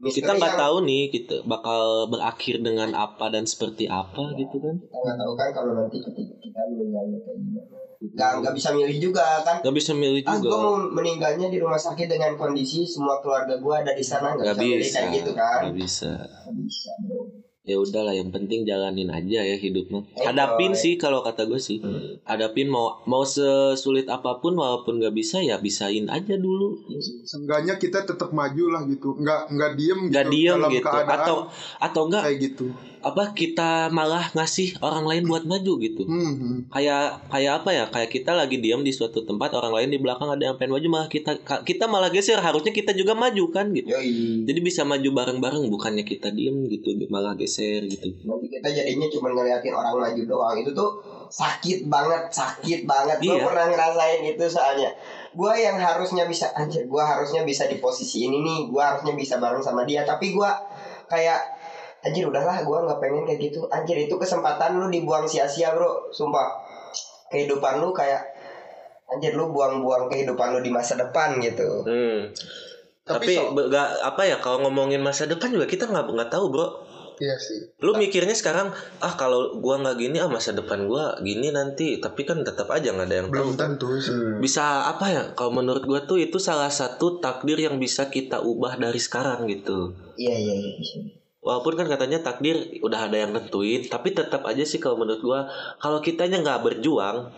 Misteri 0.00 0.24
Kita 0.24 0.40
nggak 0.40 0.56
yang 0.56 0.62
tahu 0.64 0.76
nih 0.88 1.02
kita 1.12 1.36
bakal 1.44 2.08
berakhir 2.08 2.64
dengan 2.64 2.96
apa 2.96 3.28
dan 3.28 3.44
seperti 3.44 3.84
apa 3.84 4.32
gitu 4.40 4.56
kan. 4.64 4.80
Kita 4.80 4.96
nggak 4.96 5.16
tahu 5.20 5.32
kan 5.36 5.48
kalau 5.52 5.72
nanti 5.76 6.00
ketika 6.00 6.34
kita 6.40 6.60
meninggalnya 6.72 7.20
kayak 7.20 7.36
gimana. 7.36 7.83
Nggak 7.96 8.30
nggak 8.40 8.54
bisa 8.54 8.68
milih 8.70 8.96
juga 9.00 9.24
kan. 9.40 9.56
Nggak 9.60 9.74
bisa 9.74 9.92
milih 9.92 10.22
Ah, 10.22 10.34
gue 10.34 10.44
juga. 10.44 10.56
mau 10.56 10.74
meninggalnya 10.90 11.46
di 11.46 11.58
rumah 11.58 11.78
sakit 11.78 12.06
dengan 12.06 12.34
kondisi 12.34 12.82
semua 12.84 13.18
keluarga 13.18 13.54
gue 13.54 13.74
ada 13.76 13.92
di 13.92 14.02
sana 14.02 14.32
nggak 14.32 14.50
bisa 14.50 14.60
milih 14.60 14.78
bisa. 14.80 14.96
kayak 14.96 15.10
gitu 15.14 15.30
kan. 15.32 15.60
Nggak 15.62 15.76
bisa. 15.76 16.10
Nggak 16.16 16.56
bisa 16.60 16.90
bro. 17.00 17.20
ya 17.64 17.80
udahlah 17.80 18.12
yang 18.12 18.28
penting 18.28 18.60
jalanin 18.62 19.08
aja 19.08 19.40
ya 19.40 19.56
hidupnya 19.56 20.04
Eh, 20.12 20.20
hadapin 20.22 20.70
boy. 20.70 20.76
sih 20.76 20.94
kalau 20.94 21.24
kata 21.24 21.48
gue 21.48 21.56
sih 21.56 21.80
hadapin 22.22 22.68
mau 22.68 23.00
mau 23.04 23.24
sesulit 23.24 24.04
apa 24.06 24.36
pun 24.36 24.52
walaupun 24.52 25.00
nggak 25.00 25.12
bisa 25.12 25.40
ya 25.40 25.56
bisain 25.56 26.04
aja 26.06 26.36
dulu 26.36 26.76
Seenggaknya 27.24 27.74
kita 27.74 28.04
tetap 28.04 28.28
maju 28.30 28.64
lah 28.68 28.84
gitu. 28.84 29.16
Nggak 29.16 29.40
nggak 29.48 29.70
diem 29.74 30.00
nggak 30.06 30.24
gitu 30.24 30.34
diem 30.34 30.54
dalam 30.54 30.70
gitu 30.70 30.84
keadaan 30.86 31.18
atau 31.18 31.36
atau 31.80 32.02
enggak 32.04 32.22
kayak 32.22 32.38
gitu. 32.44 32.66
Apa 33.04 33.36
kita 33.36 33.92
malah 33.92 34.32
ngasih 34.32 34.80
orang 34.80 35.04
lain 35.04 35.28
buat 35.28 35.44
maju 35.44 35.72
gitu. 35.84 36.08
Hmm, 36.08 36.32
hmm. 36.34 36.58
kayak 36.72 37.28
kayak 37.28 37.52
apa 37.60 37.70
ya 37.76 37.84
kayak 37.92 38.10
kita 38.10 38.32
lagi 38.32 38.56
diam 38.64 38.80
di 38.80 38.90
suatu 38.96 39.28
tempat 39.28 39.52
orang 39.52 39.76
lain 39.76 39.88
di 39.92 39.98
belakang 40.00 40.32
ada 40.32 40.40
yang 40.48 40.56
pengen 40.56 40.80
maju 40.80 40.88
malah 40.88 41.08
kita 41.12 41.36
kita 41.62 41.84
malah 41.84 42.08
geser. 42.08 42.40
Harusnya 42.40 42.72
kita 42.72 42.96
juga 42.96 43.12
maju 43.12 43.44
kan 43.52 43.68
gitu. 43.76 43.92
Yoi. 43.92 44.48
jadi 44.48 44.60
bisa 44.64 44.82
maju 44.88 45.04
bareng-bareng 45.12 45.68
bukannya 45.68 46.08
kita 46.08 46.32
diem 46.32 46.64
gitu 46.72 46.96
malah 47.12 47.36
geser 47.36 47.84
gitu. 47.84 48.08
Nanti 48.24 48.48
kita 48.48 48.72
jadinya 48.72 49.06
cuma 49.12 49.28
ngeliatin 49.36 49.76
orang 49.76 49.94
maju 50.00 50.22
doang. 50.24 50.56
Itu 50.64 50.72
tuh 50.72 50.90
sakit 51.28 51.90
banget 51.92 52.32
sakit 52.32 52.88
banget. 52.88 53.20
Gue 53.20 53.36
Iya. 53.36 53.44
pernah 53.44 53.66
ngerasain 53.68 54.20
itu 54.24 54.44
soalnya. 54.48 54.90
Gue 55.36 55.52
yang 55.60 55.76
harusnya 55.76 56.24
bisa 56.24 56.48
anjir 56.56 56.88
gue 56.88 57.02
harusnya 57.04 57.44
bisa 57.44 57.68
di 57.68 57.76
posisi 57.82 58.24
ini 58.24 58.40
nih. 58.40 58.60
Gue 58.72 58.80
harusnya 58.80 59.12
bisa 59.12 59.36
bareng 59.36 59.60
sama 59.60 59.84
dia. 59.84 60.06
Tapi 60.08 60.32
gue 60.32 60.50
kayak 61.10 61.40
anjir 62.04 62.22
udahlah 62.22 62.60
gue 62.60 62.78
nggak 62.78 63.00
pengen 63.00 63.24
kayak 63.24 63.40
gitu 63.42 63.64
anjir 63.66 63.96
itu 63.96 64.14
kesempatan 64.14 64.76
lu 64.76 64.86
dibuang 64.86 65.24
sia-sia 65.24 65.72
bro 65.72 66.12
sumpah 66.12 66.52
kehidupan 67.28 67.80
lu 67.80 67.90
kayak 67.90 68.20
anjir 69.06 69.32
lu 69.32 69.48
buang-buang 69.48 70.06
kehidupan 70.06 70.52
lu 70.52 70.60
di 70.60 70.68
masa 70.68 70.94
depan 70.94 71.40
gitu 71.40 71.82
Hmm. 71.82 72.28
Tapi 73.04 73.24
Tapi, 73.28 73.34
so- 73.36 73.52
nggak 73.52 73.88
apa 74.00 74.22
ya 74.24 74.36
kalau 74.40 74.64
ngomongin 74.64 75.00
masa 75.00 75.28
depan 75.28 75.52
juga 75.52 75.68
kita 75.68 75.84
nggak 75.84 76.08
nggak 76.08 76.30
tahu 76.32 76.48
bro. 76.48 76.68
Iya 77.14 77.36
sih. 77.36 77.60
Lu 77.78 77.92
mikirnya 77.94 78.32
sekarang 78.32 78.72
ah 78.98 79.12
kalau 79.12 79.60
gua 79.60 79.76
nggak 79.76 80.00
gini 80.00 80.16
ah 80.18 80.26
masa 80.26 80.56
depan 80.56 80.88
gua 80.88 81.12
gini 81.20 81.52
nanti. 81.52 82.00
Tapi 82.00 82.24
kan 82.24 82.40
tetap 82.40 82.64
aja 82.72 82.90
nggak 82.90 83.04
ada 83.04 83.16
yang 83.20 83.28
Belum 83.28 83.52
tahu. 83.52 83.60
tentu 83.60 83.88
sih. 84.00 84.40
Bisa 84.40 84.88
apa 84.88 85.06
ya? 85.06 85.22
Kalau 85.36 85.52
menurut 85.52 85.84
gua 85.84 86.00
tuh 86.02 86.16
itu 86.16 86.40
salah 86.40 86.72
satu 86.72 87.20
takdir 87.20 87.60
yang 87.60 87.76
bisa 87.76 88.08
kita 88.08 88.40
ubah 88.40 88.80
dari 88.80 88.96
sekarang 88.96 89.44
gitu. 89.46 89.92
iya 90.16 90.32
iya 90.32 90.54
iya 90.56 90.74
Walaupun 91.44 91.76
kan 91.76 91.86
katanya 91.92 92.24
takdir 92.24 92.56
udah 92.80 93.12
ada 93.12 93.20
yang 93.20 93.36
nentuin, 93.36 93.84
tapi 93.84 94.16
tetap 94.16 94.48
aja 94.48 94.64
sih 94.64 94.80
kalau 94.80 94.96
menurut 94.96 95.20
gua 95.20 95.40
kalau 95.76 96.00
kitanya 96.00 96.40
nggak 96.40 96.64
berjuang, 96.64 97.28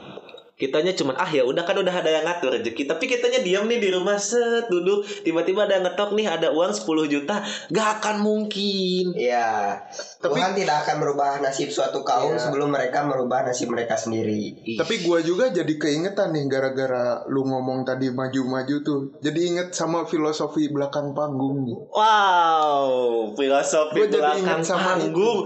kitanya 0.56 0.90
cuman 0.90 1.12
ah 1.14 1.28
ya 1.28 1.44
udah 1.44 1.62
kan 1.62 1.76
udah 1.76 1.92
ada 1.92 2.08
yang 2.08 2.24
ngatur 2.24 2.48
rezeki 2.50 2.88
tapi 2.88 3.04
kitanya 3.06 3.40
diam 3.40 3.64
nih 3.64 3.76
di 3.76 3.92
rumah 3.92 4.16
set 4.16 4.66
duduk 4.66 5.04
tiba-tiba 5.20 5.64
ada 5.64 5.76
yang 5.76 5.84
ngetok 5.84 6.16
nih 6.16 6.26
ada 6.26 6.48
uang 6.48 6.72
10 6.72 6.88
juta 7.06 7.44
gak 7.68 8.00
akan 8.00 8.16
mungkin 8.18 9.12
Iya, 9.12 9.76
Tapi- 10.16 10.32
Tuhan 10.32 10.52
tidak 10.54 10.76
akan 10.82 10.96
merubah 10.98 11.38
nasib 11.38 11.68
suatu 11.68 12.00
kaum 12.00 12.32
Iya. 12.32 12.40
sebelum 12.40 12.68
mereka 12.68 13.04
merubah 13.04 13.44
nasib 13.44 13.68
mereka 13.68 13.94
sendiri. 13.94 14.56
Tapi 14.74 15.02
gua 15.02 15.20
juga 15.20 15.48
jadi 15.48 15.68
keingetan 15.70 16.32
nih 16.32 16.46
gara-gara 16.46 17.20
lu 17.26 17.44
ngomong 17.44 17.84
tadi 17.84 18.08
maju-maju 18.08 18.76
tuh. 18.80 19.00
Jadi 19.20 19.40
inget 19.46 19.68
sama 19.70 20.04
filosofi 20.04 20.68
belakang 20.68 21.12
panggung. 21.12 21.68
wow 21.86 22.88
filosofi 23.32 23.98
Gua 23.98 24.08
jadi 24.08 24.22
belakang 24.40 24.62
sama 24.62 24.96
panggung 24.96 25.44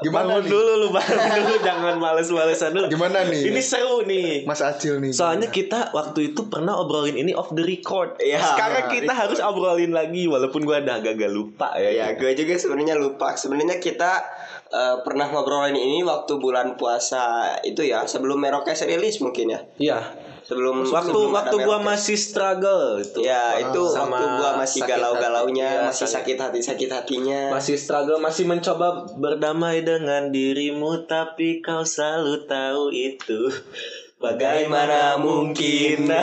Gimana 0.00 0.40
bangun 0.40 0.42
nih? 0.46 0.50
dulu 0.56 0.72
lu 0.80 0.88
bangun 0.88 1.28
dulu 1.36 1.54
jangan 1.60 1.94
males-malesan 2.00 2.70
dulu 2.72 2.86
Gimana 2.88 3.18
nih? 3.28 3.42
ini 3.52 3.60
seru 3.60 4.06
nih 4.08 4.48
Mas 4.48 4.64
Acil 4.64 4.96
nih. 5.04 5.12
Soalnya 5.12 5.52
kita 5.52 5.92
waktu 5.92 6.32
itu 6.32 6.48
pernah 6.48 6.80
obrolin 6.80 7.20
ini 7.20 7.36
off 7.36 7.52
the 7.52 7.60
record. 7.60 8.16
Iya. 8.22 8.40
Sekarang 8.40 8.88
kita 8.88 9.12
harus 9.12 9.38
obrolin 9.42 9.92
lagi 9.92 10.24
walaupun 10.24 10.64
gua 10.64 10.80
udah 10.80 11.02
agak 11.02 11.18
lupa 11.28 11.76
ya. 11.76 11.90
Ya, 11.92 12.06
gue 12.16 12.32
juga 12.32 12.56
sebenarnya 12.56 12.96
lupa. 12.96 13.34
Sebenarnya 13.36 13.76
kita 13.82 14.24
eh, 14.72 14.96
pernah 15.04 15.28
ngobrolin 15.28 15.76
ini 15.76 16.00
waktu 16.06 16.40
bulan 16.40 16.74
puasa 16.80 17.56
itu 17.62 17.84
ya, 17.84 18.08
sebelum 18.08 18.40
Merokes 18.40 18.84
rilis 18.88 19.20
mungkin 19.20 19.52
ya. 19.52 19.60
Iya. 19.76 19.98
Sebelum 20.42 20.82
Waktu 20.82 21.14
sebelum 21.14 21.30
waktu 21.30 21.56
gua 21.62 21.78
masih 21.78 22.18
struggle 22.18 22.98
itu. 22.98 23.22
Ya 23.22 23.54
itu 23.62 23.82
Sama 23.86 24.18
waktu 24.18 24.24
gua 24.38 24.50
masih 24.58 24.80
galau-galaunya, 24.82 25.70
iya, 25.70 25.82
masih 25.86 26.06
sakit- 26.10 26.34
sakit 26.34 26.36
hati 26.38 26.60
sakit 26.60 26.90
hatinya. 26.90 27.40
Masih 27.54 27.76
struggle, 27.78 28.18
masih 28.18 28.44
mencoba 28.50 29.06
berdamai 29.14 29.86
dengan 29.86 30.34
dirimu 30.34 31.06
tapi 31.06 31.62
kau 31.62 31.86
selalu 31.86 32.42
tahu 32.46 32.90
itu. 32.90 33.46
Bagaimana 34.22 35.18
mungkin? 35.18 36.06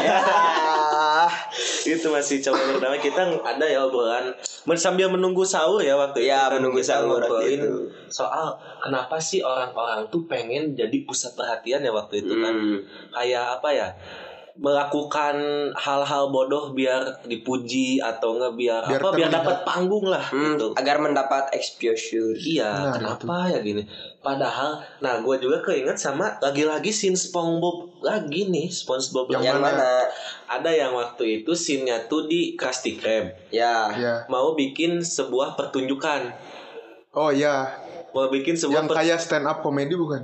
itu 1.86 2.08
masih 2.08 2.40
coba 2.40 2.60
berdamai. 2.70 3.00
Kita 3.00 3.22
ada 3.38 3.66
ya 3.66 3.84
obrolan 3.84 4.32
men- 4.64 4.80
sambil 4.80 5.12
menunggu 5.12 5.44
sahur 5.44 5.84
ya 5.84 5.94
waktu 5.94 6.24
itu. 6.24 6.28
Iya, 6.28 6.42
kan 6.48 6.58
menunggu 6.58 6.80
kita 6.80 6.90
sahur 6.96 7.20
waktu 7.20 7.46
itu. 7.52 7.70
soal 8.08 8.48
kenapa 8.80 9.20
sih 9.20 9.44
orang-orang 9.44 10.08
tuh 10.08 10.24
pengen 10.26 10.74
jadi 10.74 10.98
pusat 11.04 11.36
perhatian 11.36 11.84
ya 11.84 11.92
waktu 11.92 12.24
itu 12.24 12.34
kan. 12.34 12.54
Hmm. 12.56 12.80
Kayak 13.12 13.60
apa 13.60 13.70
ya? 13.70 13.90
melakukan 14.60 15.40
hal-hal 15.72 16.36
bodoh 16.36 16.76
biar 16.76 17.24
dipuji 17.24 18.04
atau 18.04 18.36
enggak 18.36 18.60
biar, 18.60 18.82
Biar 18.86 19.00
apa 19.00 19.16
biar 19.16 19.30
dapat 19.32 19.58
panggung 19.64 20.04
lah 20.04 20.20
Hmm, 20.20 20.60
gitu. 20.60 20.76
agar 20.76 21.00
mendapat 21.00 21.48
exposure. 21.56 22.36
Iya, 22.36 22.68
Nah, 22.68 22.92
kenapa 22.92 23.48
ya 23.48 23.64
gini? 23.64 23.88
Padahal, 24.20 24.84
nah 25.00 25.24
gue 25.24 25.36
juga 25.40 25.64
keinget 25.64 25.96
sama 25.96 26.36
lagi-lagi 26.44 26.92
scene 26.92 27.16
SpongeBob 27.16 28.04
lagi 28.04 28.52
nih, 28.52 28.68
SpongeBob 28.68 29.32
Yang 29.32 29.44
Yang 29.48 29.60
mana? 29.64 29.68
mana? 29.80 29.90
Ada 30.52 30.72
yang 30.76 30.92
waktu 30.92 31.24
itu 31.40 31.56
scene-nya 31.56 32.04
tuh 32.12 32.28
di 32.28 32.60
Krusty 32.60 33.00
Krab 33.00 33.32
Ya. 33.48 33.88
Ya. 33.96 34.16
mau 34.28 34.60
bikin 34.60 35.00
sebuah 35.00 35.56
pertunjukan, 35.56 36.36
Oh 37.10 37.34
ya, 37.34 37.74
mau 38.14 38.30
bikin 38.30 38.54
sebuah 38.54 38.76
yang 38.76 38.88
per- 38.92 39.02
kayak 39.02 39.18
stand 39.18 39.48
up 39.48 39.66
komedi 39.66 39.98
bukan? 39.98 40.22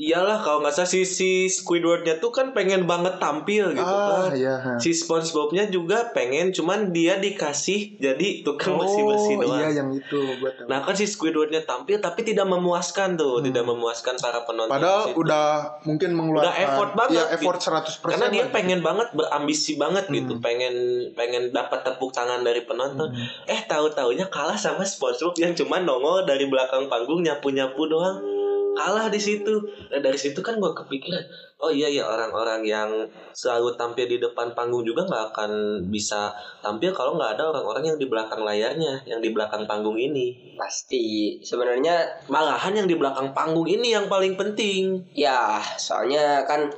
Iyalah 0.00 0.40
kalau 0.40 0.64
nggak 0.64 0.72
salah 0.72 0.88
si, 0.88 1.04
si 1.04 1.30
Squidward-nya 1.44 2.16
tuh 2.16 2.32
kan 2.32 2.56
pengen 2.56 2.88
banget 2.88 3.20
tampil 3.20 3.76
gitu 3.76 3.84
ah 3.84 4.24
kan. 4.24 4.32
iya. 4.32 4.56
Si 4.80 4.96
SpongeBob-nya 4.96 5.68
juga 5.68 6.08
pengen, 6.10 6.56
cuman 6.56 6.88
dia 6.88 7.20
dikasih 7.20 8.00
jadi 8.00 8.40
tukang 8.40 8.80
oh 8.80 8.88
doang. 9.36 9.60
iya 9.60 9.68
yang 9.76 9.92
itu 9.92 10.08
tahu 10.40 10.64
Nah 10.64 10.80
kan 10.80 10.96
si 10.96 11.04
Squidward-nya 11.04 11.68
tampil 11.68 12.00
tapi 12.00 12.24
tidak 12.24 12.48
memuaskan 12.48 13.20
tuh, 13.20 13.44
tidak 13.44 13.60
memuaskan 13.60 14.16
para 14.16 14.40
penonton. 14.40 14.72
Hmm. 14.72 14.80
Padahal 14.80 15.02
situ. 15.04 15.20
udah 15.20 15.46
mungkin 15.84 16.10
mengeluarkan 16.16 16.48
Udah 16.48 16.54
effort 16.58 16.90
banget 16.96 17.20
Iya, 17.20 17.24
effort 17.36 17.58
gitu. 17.58 17.68
100% 18.00 18.00
karena 18.08 18.26
dia 18.30 18.40
lah. 18.40 18.50
pengen 18.50 18.80
banget 18.80 19.08
berambisi 19.12 19.72
banget 19.76 20.04
gitu, 20.08 20.32
Hmm. 20.32 20.40
pengen 20.40 20.74
pengen 21.12 21.52
dapat 21.52 21.84
tepuk 21.84 22.08
tangan 22.10 22.40
dari 22.40 22.64
penonton. 22.64 23.12
Eh 23.44 23.60
tahu-taunya 23.68 24.32
kalah 24.32 24.56
sama 24.56 24.80
SpongeBob 24.80 25.36
yang 25.36 25.52
cuma 25.52 25.76
nongol 25.76 26.24
dari 26.24 26.48
belakang 26.48 26.88
panggung 26.88 27.20
nyapu-nyapu 27.20 27.84
doang. 27.84 28.40
Kalah 28.76 29.10
di 29.10 29.20
situ. 29.20 29.54
Nah, 29.90 30.00
dari 30.00 30.16
situ 30.16 30.38
kan 30.40 30.56
gua 30.56 30.72
kepikiran, 30.72 31.22
oh 31.58 31.68
iya 31.68 31.90
ya 31.90 32.06
orang-orang 32.06 32.62
yang 32.64 32.90
selalu 33.34 33.74
tampil 33.74 34.06
di 34.06 34.16
depan 34.22 34.54
panggung 34.54 34.86
juga 34.86 35.04
nggak 35.06 35.24
akan 35.34 35.50
bisa 35.90 36.30
tampil 36.62 36.94
kalau 36.94 37.18
nggak 37.18 37.38
ada 37.38 37.50
orang-orang 37.50 37.94
yang 37.94 37.98
di 37.98 38.06
belakang 38.06 38.42
layarnya, 38.46 39.02
yang 39.04 39.20
di 39.20 39.30
belakang 39.34 39.66
panggung 39.66 39.98
ini. 39.98 40.54
Pasti 40.54 41.36
sebenarnya 41.42 42.22
Malahan 42.30 42.84
yang 42.84 42.88
di 42.88 42.96
belakang 42.96 43.34
panggung 43.34 43.66
ini 43.66 43.92
yang 43.92 44.06
paling 44.06 44.38
penting. 44.38 45.02
ya 45.14 45.60
soalnya 45.76 46.44
kan 46.46 46.70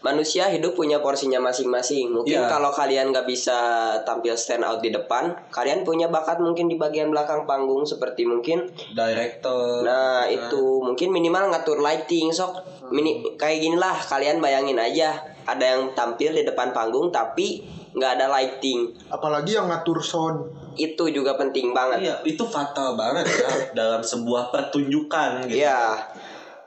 manusia 0.00 0.48
hidup 0.48 0.74
punya 0.74 1.00
porsinya 1.00 1.40
masing-masing. 1.40 2.12
Mungkin 2.12 2.42
Iya. 2.42 2.48
kalau 2.48 2.70
kalian 2.70 3.10
nggak 3.10 3.26
bisa 3.26 3.56
tampil 4.02 4.36
stand 4.36 4.62
out 4.62 4.80
di 4.80 4.90
depan, 4.92 5.34
kalian 5.50 5.82
punya 5.82 6.08
bakat 6.08 6.38
mungkin 6.38 6.68
di 6.68 6.76
bagian 6.76 7.10
belakang 7.10 7.44
panggung 7.44 7.82
seperti 7.86 8.28
mungkin 8.28 8.68
Director. 8.92 9.82
Nah 9.82 10.24
itu. 10.28 10.82
Mungkin 10.82 11.12
minimal 11.12 11.52
ngatur 11.52 11.80
lighting 11.80 12.32
sok. 12.32 12.62
Mini 12.92 13.22
kayak 13.34 13.58
gini 13.58 13.76
lah 13.76 13.96
kalian 13.98 14.38
bayangin 14.38 14.78
aja. 14.78 15.16
Ada 15.46 15.78
yang 15.78 15.82
tampil 15.94 16.34
di 16.34 16.42
depan 16.42 16.70
panggung 16.70 17.10
tapi 17.10 17.62
nggak 17.96 18.12
ada 18.20 18.26
lighting. 18.28 18.92
Apalagi 19.08 19.56
yang 19.56 19.72
ngatur 19.72 19.98
sound. 20.04 20.44
Itu 20.76 21.08
juga 21.08 21.40
penting 21.40 21.72
banget. 21.72 22.04
Iya, 22.04 22.16
itu 22.28 22.44
fatal 22.44 22.92
banget 23.00 23.24
ya 23.24 23.48
dalam 23.80 24.04
sebuah 24.04 24.52
pertunjukan 24.52 25.48
gitu. 25.48 25.64
Iya 25.64 25.96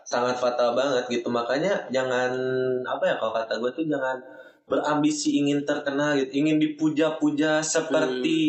Sangat 0.10 0.42
fatal 0.42 0.74
banget 0.74 1.06
gitu. 1.08 1.30
Makanya 1.30 1.86
jangan 1.94 2.34
apa 2.82 3.04
ya 3.06 3.16
kalau 3.16 3.30
kata 3.30 3.62
gue 3.62 3.70
tuh 3.72 3.86
jangan 3.86 4.18
berambisi 4.66 5.38
ingin 5.38 5.62
terkenal 5.62 6.18
gitu, 6.18 6.46
ingin 6.46 6.58
dipuja-puja 6.58 7.62
seperti 7.62 8.42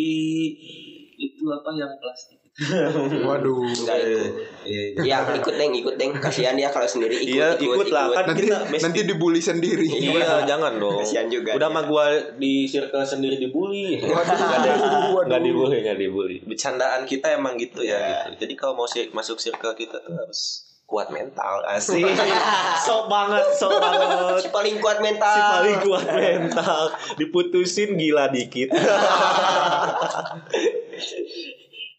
itu 1.16 1.44
apa 1.48 1.68
yang 1.72 1.92
plastik. 2.00 2.40
waduh 3.24 3.64
Nggak 3.64 3.98
itu. 4.04 4.20
Iya, 4.68 4.82
iya. 5.00 5.16
ya 5.24 5.32
ikut 5.32 5.54
deng 5.56 5.72
ikut 5.72 5.94
deng 5.96 6.12
kasihan 6.20 6.52
dia 6.52 6.68
kalau 6.68 6.84
sendiri 6.84 7.16
ikut 7.16 7.32
Iya, 7.32 7.48
ikut, 7.56 7.72
ikut 7.72 7.86
lah, 7.88 8.12
kan 8.12 8.24
nanti 8.28 8.42
kita 8.44 8.58
mesti- 8.68 8.84
nanti 8.84 9.00
dibully 9.08 9.40
sendiri 9.40 9.88
Iya, 9.88 10.44
jangan 10.44 10.76
dong. 10.76 11.00
Kasihan 11.00 11.28
juga 11.32 11.56
Udah 11.56 11.68
mah 11.72 11.84
gua 11.88 12.04
di 12.36 12.68
circle 12.68 13.00
sendiri 13.00 13.40
dibully. 13.40 14.00
waduh 14.04 14.36
waduh 14.36 15.24
Nggak 15.24 15.40
dibully, 15.40 15.76
nggak 15.80 15.98
dibully. 16.00 16.36
Bercandaan 16.44 17.08
kita 17.08 17.32
emang 17.32 17.56
gitu 17.56 17.80
ya. 17.80 18.28
Gitu. 18.28 18.44
Jadi 18.44 18.54
kalau 18.56 18.76
mau 18.76 18.88
masuk 18.88 19.40
circle 19.40 19.72
kita 19.72 19.96
tuh 20.04 20.12
harus 20.12 20.69
kuat 20.90 21.14
mental 21.14 21.62
asik. 21.70 22.02
sok 22.86 23.06
banget, 23.06 23.46
sok 23.54 23.78
banget. 23.78 24.42
si 24.42 24.50
paling 24.50 24.76
kuat 24.82 24.98
mental 24.98 25.30
Si 25.30 25.40
paling 25.40 25.76
kuat 25.86 26.06
mental. 26.10 26.82
Diputusin 27.14 27.94
gila 27.94 28.26
dikit. 28.28 28.74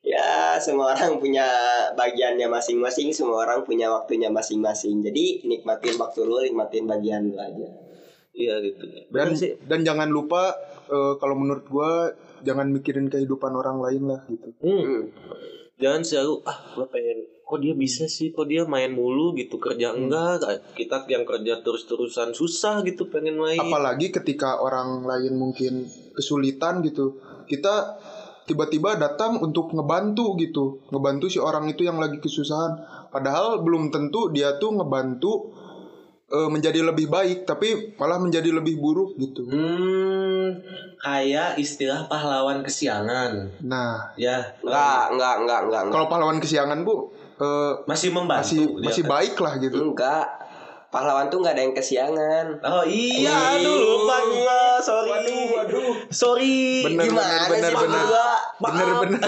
ya 0.02 0.58
semua 0.58 0.92
orang 0.92 1.22
punya 1.22 1.46
bagiannya 1.94 2.50
masing-masing 2.50 3.14
semua 3.14 3.46
orang 3.46 3.62
punya 3.64 3.88
waktunya 3.88 4.28
masing-masing 4.28 5.00
jadi 5.00 5.46
nikmatin 5.46 5.96
waktu 5.96 6.26
lu 6.26 6.42
nikmatin 6.42 6.90
bagian 6.90 7.32
lu 7.32 7.38
aja 7.38 7.68
Iya 8.32 8.64
gitu. 8.64 8.84
dan 9.12 9.36
sih. 9.36 9.60
dan 9.68 9.84
jangan 9.84 10.08
lupa 10.08 10.56
eh, 10.88 11.14
kalau 11.20 11.36
menurut 11.36 11.68
gua 11.68 12.12
jangan 12.42 12.72
mikirin 12.72 13.08
kehidupan 13.08 13.54
orang 13.54 13.78
lain 13.78 14.04
lah 14.10 14.22
gitu 14.26 14.50
Hmm. 14.60 15.12
Hmm. 15.82 15.84
Jangan 15.90 16.02
selalu 16.06 16.34
ah 16.46 16.58
gua 16.78 16.86
pengen 16.94 17.26
kok 17.42 17.60
dia 17.60 17.74
bisa 17.74 18.06
sih? 18.06 18.30
Kok 18.30 18.46
dia 18.46 18.64
main 18.70 18.94
mulu 18.94 19.34
gitu 19.34 19.58
kerja 19.58 19.92
enggak? 19.98 20.46
Kita 20.78 21.04
yang 21.10 21.26
kerja 21.26 21.66
terus-terusan 21.66 22.38
susah 22.38 22.86
gitu 22.86 23.10
pengen 23.10 23.42
main. 23.42 23.58
Apalagi 23.58 24.14
ketika 24.14 24.62
orang 24.62 25.04
lain 25.04 25.36
mungkin 25.36 25.90
kesulitan 26.14 26.86
gitu 26.86 27.18
kita 27.50 28.00
tiba-tiba 28.48 28.96
datang 28.96 29.44
untuk 29.44 29.76
ngebantu 29.76 30.40
gitu. 30.40 30.80
Ngebantu 30.94 31.28
si 31.28 31.44
orang 31.44 31.68
itu 31.68 31.84
yang 31.84 32.00
lagi 32.00 32.24
kesusahan. 32.24 32.80
Padahal 33.12 33.60
belum 33.60 33.92
tentu 33.92 34.32
dia 34.32 34.56
tuh 34.62 34.78
ngebantu 34.80 35.52
eh, 36.32 36.50
menjadi 36.50 36.80
lebih 36.82 37.08
baik 37.08 37.44
tapi 37.44 37.94
malah 37.96 38.18
menjadi 38.18 38.50
lebih 38.50 38.76
buruk 38.76 39.14
gitu 39.16 39.44
Hmm, 39.44 40.58
kayak 40.98 41.56
istilah 41.56 42.06
pahlawan 42.06 42.62
kesiangan. 42.62 43.52
nah 43.60 44.12
Ya, 44.16 44.56
enggak 44.60 45.04
enggak 45.12 45.36
enggak 45.40 45.60
enggak 45.62 45.82
enggak 45.84 45.94
kalau 45.94 46.08
pahlawan 46.08 46.40
kesiangan 46.40 46.82
bu 46.82 47.12
eh, 47.38 47.74
masih 47.86 48.10
membantu. 48.10 48.42
masih 48.42 48.60
dia 48.72 48.86
masih 48.86 49.04
kan. 49.04 49.12
baik 49.12 49.36
lah 49.38 49.54
gitu 49.58 49.78
enggak 49.84 50.26
pahlawan 50.92 51.28
tuh 51.28 51.40
nggak 51.40 51.56
ada 51.56 51.64
yang 51.64 51.72
kesiangan 51.72 52.46
Oh 52.62 52.84
iya, 52.84 53.56
aduh 53.56 53.74
lupa 53.74 54.18
gua, 54.28 54.60
sorry. 54.78 55.08
Waduh, 55.10 55.42
waduh. 55.56 55.92
Sorry. 56.10 56.84
Bener, 56.84 57.08
Gimana 57.08 57.48
bener, 57.48 57.72
sih 57.72 57.80
bener, 57.80 57.96
berdua? 57.96 58.28
bener 58.60 58.88
bener 59.00 59.22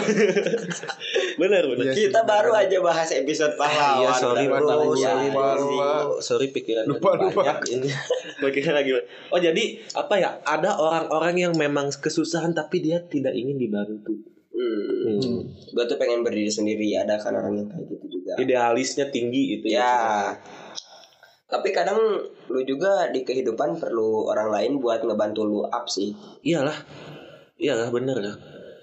bener 1.41 1.63
bener. 1.65 1.83
Iya, 1.85 1.93
Kita 1.97 2.19
sih, 2.19 2.27
baru 2.27 2.51
bener. 2.51 2.63
aja 2.67 2.77
bahas 2.79 3.09
episode 3.11 3.55
pahlawan. 3.55 3.97
Iya, 3.97 4.09
sorry 4.13 4.43
bro, 4.45 4.59
banyak. 4.59 4.99
sorry 4.99 5.25
lupa, 5.25 5.47
lupa. 5.55 5.87
Sorry 6.19 6.47
pikiran 6.49 6.83
Lupa, 6.85 7.09
lupa. 7.15 7.31
banyak 7.33 7.57
ini. 7.71 7.89
pikiran 8.43 8.73
lagi. 8.75 8.91
Oh 9.29 9.39
jadi 9.39 9.63
apa 9.93 10.13
ya? 10.15 10.29
Ada 10.43 10.75
orang-orang 10.75 11.35
yang 11.39 11.53
memang 11.53 11.89
kesusahan 11.91 12.51
tapi 12.51 12.79
dia 12.79 13.01
tidak 13.01 13.33
ingin 13.33 13.55
dibantu. 13.55 14.13
Hmm. 14.51 15.17
Hmm. 15.19 15.39
Gue 15.69 15.83
tuh 15.85 15.97
pengen 15.97 16.21
berdiri 16.21 16.47
sendiri. 16.47 16.93
Ada 16.93 17.17
kan 17.17 17.33
orang 17.33 17.53
yang 17.55 17.67
kayak 17.67 17.87
gitu 17.89 18.05
juga. 18.11 18.31
Idealisnya 18.37 19.07
tinggi 19.09 19.57
itu 19.57 19.65
Ya. 19.67 20.35
Tapi 21.53 21.69
kadang 21.69 22.17
lu 22.49 22.61
juga 22.65 23.13
di 23.13 23.21
kehidupan 23.21 23.77
perlu 23.77 24.25
orang 24.25 24.49
lain 24.49 24.71
buat 24.81 25.05
ngebantu 25.05 25.45
lu 25.45 25.61
up 25.61 25.85
sih. 25.85 26.09
Iyalah. 26.41 26.73
Iyalah 27.61 27.93
bener 27.93 28.17
lah. 28.17 28.35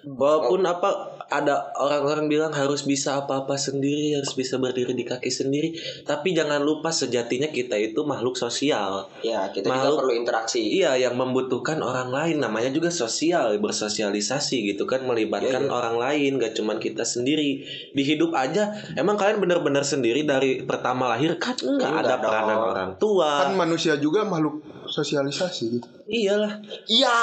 Walaupun 0.06 0.62
apa 0.62 1.09
ada 1.30 1.70
orang-orang 1.74 2.26
bilang 2.26 2.50
harus 2.50 2.82
bisa 2.82 3.16
apa-apa 3.16 3.54
sendiri, 3.54 4.12
harus 4.12 4.34
bisa 4.34 4.58
berdiri 4.58 4.92
di 4.92 5.02
kaki 5.02 5.30
sendiri, 5.30 5.72
tapi 6.02 6.30
jangan 6.30 6.58
lupa 6.58 6.90
sejatinya 6.90 7.46
kita 7.46 7.74
itu 7.74 8.02
makhluk 8.02 8.34
sosial. 8.34 9.06
Ya, 9.20 9.46
kita 9.48 9.64
Makhluk- 9.64 9.94
juga 9.94 10.00
perlu 10.02 10.14
interaksi. 10.16 10.60
Iya, 10.74 10.98
yang 10.98 11.14
membutuhkan 11.14 11.78
orang 11.78 12.10
lain 12.10 12.36
namanya 12.38 12.68
juga 12.68 12.90
sosial, 12.90 13.54
bersosialisasi 13.56 14.68
gitu 14.68 14.84
kan, 14.84 15.02
melibatkan 15.02 15.38
Iya, 15.60 15.66
iya. 15.66 15.72
orang 15.72 15.96
lain, 15.96 16.30
gak 16.36 16.52
cuman 16.52 16.76
kita 16.76 17.02
sendiri. 17.02 17.62
Di 17.88 18.02
hidup 18.02 18.32
aja, 18.32 18.68
emang 18.92 19.14
kalian 19.14 19.38
benar-benar 19.38 19.82
sendiri 19.82 20.22
dari 20.22 20.60
pertama 20.60 21.06
lahir 21.08 21.34
kan 21.36 21.54
enggak 21.54 21.86
Enggak 21.86 22.02
ada 22.02 22.14
dong. 22.16 22.22
peranan 22.24 22.58
orang 22.60 22.90
tua. 22.96 23.32
kan 23.40 23.54
manusia 23.54 23.94
juga 23.96 24.22
makhluk 24.22 24.58
sosialisasi 24.84 25.62
gitu 25.70 25.86
Iyalah, 26.04 26.58
Iya. 26.84 27.18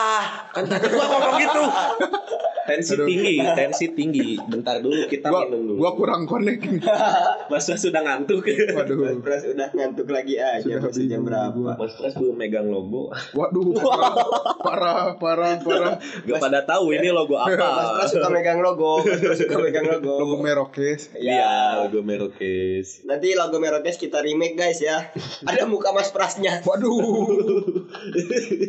kan 0.55 0.63
tadi 0.63 0.87
gua 0.87 1.05
ngomong 1.05 1.35
gitu. 1.37 1.63
Tensi 2.67 2.93
tinggi, 2.99 3.35
tensi 3.55 3.85
tinggi. 3.89 4.29
Bentar 4.41 4.77
dulu 4.77 5.07
kita 5.07 5.27
gua 5.27 5.47
minum 5.47 5.63
dulu. 5.65 5.79
gua 5.79 5.91
kurang 5.93 6.23
connect 6.23 6.61
nih. 6.61 6.83
Mas 7.51 7.63
Pras 7.63 7.79
sudah 7.79 8.01
ngantuk. 8.01 8.43
waduh 8.43 9.17
Pras 9.17 9.47
udah 9.47 9.71
ngantuk 9.71 10.07
lagi 10.07 10.35
aja. 10.35 10.59
Sudah 10.59 10.83
Masih 10.83 11.07
jam 11.07 11.23
berapa? 11.23 11.55
gua. 11.55 11.73
Mas 11.75 11.95
Pras 11.95 12.13
belum 12.13 12.35
megang 12.35 12.67
logo. 12.67 13.07
waduh 13.31 13.71
parah 13.79 14.15
parah 14.59 15.15
parah 15.15 15.53
parah 15.57 15.95
Gak 16.21 16.37
pada 16.37 16.59
tahu 16.61 16.91
ini 16.91 17.07
logo 17.07 17.39
Mas 17.39 17.55
apa. 17.55 17.95
Pras 17.97 18.09
suka 18.11 18.27
megang 18.27 18.59
logo. 18.59 18.99
Mas 18.99 19.17
Pras 19.17 19.39
suka 19.39 19.55
megang 19.57 19.87
logo. 19.87 20.13
logo 20.17 20.35
Merokes 20.37 21.15
Iya, 21.15 21.79
logo 21.81 22.03
Merokes. 22.03 23.07
Nanti 23.07 23.31
logo 23.31 23.57
Merokes 23.57 23.95
kita 23.95 24.19
remake 24.19 24.53
guys 24.53 24.79
ya. 24.79 25.07
Ada 25.41 25.63
muka 25.63 25.89
Mas 25.89 26.11
Prasnya. 26.11 26.59
waduh 26.61 26.99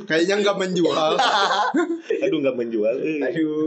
kayaknya 0.05 0.38
nggak 0.38 0.57
menjual 0.57 1.18
Aduh 2.20 2.38
nggak 2.38 2.57
menjual. 2.57 2.94
Aduh. 3.20 3.66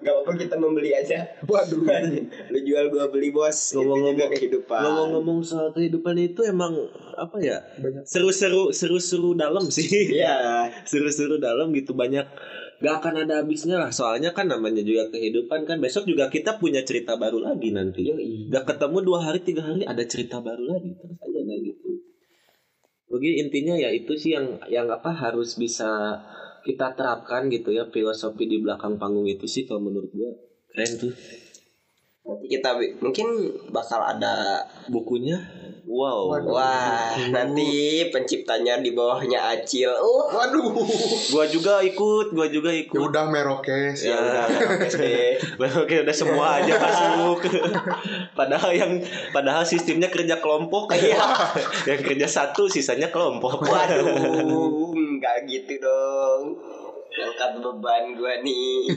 Gak 0.00 0.12
apa-apa 0.12 0.32
kita 0.36 0.56
membeli 0.56 0.90
aja. 0.92 1.26
waduh 1.44 1.82
Lu 2.52 2.58
jual 2.62 2.88
gua 2.88 3.08
beli 3.08 3.30
bos. 3.30 3.54
Itu 3.72 3.80
Ngomong-ngomong- 3.80 4.16
juga 4.16 4.26
kehidupan. 4.32 4.80
Ngomong-ngomong 4.82 5.38
soal 5.42 5.68
kehidupan 5.72 6.16
itu 6.18 6.40
emang 6.44 6.72
apa 7.14 7.36
ya? 7.40 7.58
Seru-seru 8.04 8.70
seru-seru 8.70 9.34
dalam 9.34 9.66
sih. 9.68 10.12
Iya. 10.12 10.68
Seru-seru 10.90 11.36
dalam 11.36 11.72
gitu 11.72 11.92
banyak 11.92 12.26
Gak 12.76 13.00
akan 13.00 13.24
ada 13.24 13.40
habisnya 13.40 13.80
lah 13.80 13.88
Soalnya 13.88 14.36
kan 14.36 14.52
namanya 14.52 14.84
juga 14.84 15.08
kehidupan 15.08 15.64
kan 15.64 15.80
Besok 15.80 16.04
juga 16.04 16.28
kita 16.28 16.60
punya 16.60 16.84
cerita 16.84 17.16
baru 17.16 17.40
lagi 17.40 17.72
nanti 17.72 18.04
Gak 18.52 18.68
ketemu 18.68 19.00
dua 19.00 19.24
hari 19.24 19.40
tiga 19.40 19.64
hari 19.64 19.88
Ada 19.88 20.04
cerita 20.04 20.44
baru 20.44 20.76
lagi 20.76 20.92
Terus 20.92 21.16
aja 21.16 21.40
kayak 21.40 21.60
gitu 21.64 21.88
Jadi 23.16 23.28
intinya 23.40 23.74
ya 23.80 23.88
itu 23.88 24.12
sih 24.20 24.36
yang 24.36 24.60
yang 24.68 24.92
apa 24.92 25.08
harus 25.08 25.56
bisa 25.56 26.20
kita 26.66 26.98
terapkan 26.98 27.46
gitu 27.46 27.70
ya 27.70 27.86
filosofi 27.86 28.50
di 28.50 28.58
belakang 28.58 28.98
panggung 28.98 29.30
itu 29.30 29.46
sih 29.46 29.62
kalau 29.62 29.86
menurut 29.86 30.10
gua 30.10 30.34
keren 30.74 30.90
tuh 30.98 31.14
Nanti 32.26 32.50
kita 32.50 32.74
mungkin 32.98 33.54
bakal 33.70 34.02
ada 34.02 34.66
bukunya 34.90 35.38
Wow. 35.86 36.34
Waduh. 36.34 36.50
Wah, 36.50 37.14
nanti 37.30 38.02
penciptanya 38.10 38.82
di 38.82 38.90
bawahnya 38.90 39.38
Acil. 39.54 39.86
Uh, 39.94 40.26
Waduh. 40.34 40.74
Gua 41.30 41.46
juga 41.46 41.78
ikut, 41.78 42.34
gua 42.34 42.50
juga 42.50 42.74
Ya 42.74 42.82
ikut. 42.82 42.98
udah 42.98 43.30
merokes. 43.30 44.02
ya 44.02 44.18
udah 44.18 44.44
oke 44.50 44.88
deh. 44.98 45.38
Oke, 45.86 45.94
udah 46.02 46.14
semua 46.14 46.58
aja 46.58 46.74
masuk. 46.74 47.46
padahal 48.38 48.74
yang 48.74 48.92
padahal 49.30 49.62
sistemnya 49.62 50.10
kerja 50.10 50.42
kelompok. 50.42 50.90
Iya. 50.90 51.22
yang 51.94 52.02
kerja 52.02 52.26
satu 52.26 52.66
sisanya 52.66 53.14
kelompok. 53.14 53.62
Waduh, 53.62 54.90
nggak 55.16 55.36
gitu 55.46 55.78
dong. 55.78 56.42
Angkat 57.16 57.50
beban 57.58 58.12
gua 58.12 58.34
nih. 58.40 58.92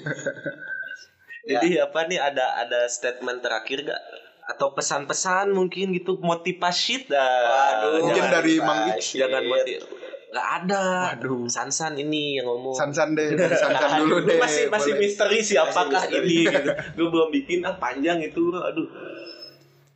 Jadi 1.49 1.79
apa 1.79 2.05
nih 2.05 2.19
ada 2.19 2.45
ada 2.57 2.85
statement 2.85 3.39
terakhir 3.39 3.81
gak? 3.83 4.01
Atau 4.45 4.73
pesan-pesan 4.73 5.49
mungkin 5.49 5.93
gitu 5.93 6.19
motivasi 6.19 7.05
dah. 7.05 7.81
Waduh, 7.81 8.03
Mungkin 8.03 8.21
jangan, 8.21 8.33
dari 8.35 8.53
Mang 8.59 8.81
shit. 8.99 9.17
jangan 9.19 9.43
motiv 9.43 9.81
Gak 10.29 10.47
ada. 10.61 10.83
Waduh. 11.09 11.47
Sansan 11.47 11.97
ini 11.97 12.37
yang 12.37 12.45
ngomong. 12.45 12.75
Sansan 12.75 13.17
deh, 13.17 13.33
dari 13.33 13.55
Sansan 13.55 13.97
dulu 13.99 14.21
Lu 14.21 14.27
deh. 14.27 14.37
masih 14.37 14.69
masih 14.69 14.93
boleh. 14.93 15.01
misteri 15.01 15.39
siapakah 15.39 15.89
Masih 16.05 16.21
misteri. 16.21 16.37
ini 16.37 16.53
gitu. 16.53 16.69
Gue 16.93 17.07
belum 17.09 17.29
bikin 17.31 17.59
ah 17.63 17.75
panjang 17.75 18.19
itu 18.19 18.41
aduh. 18.51 18.85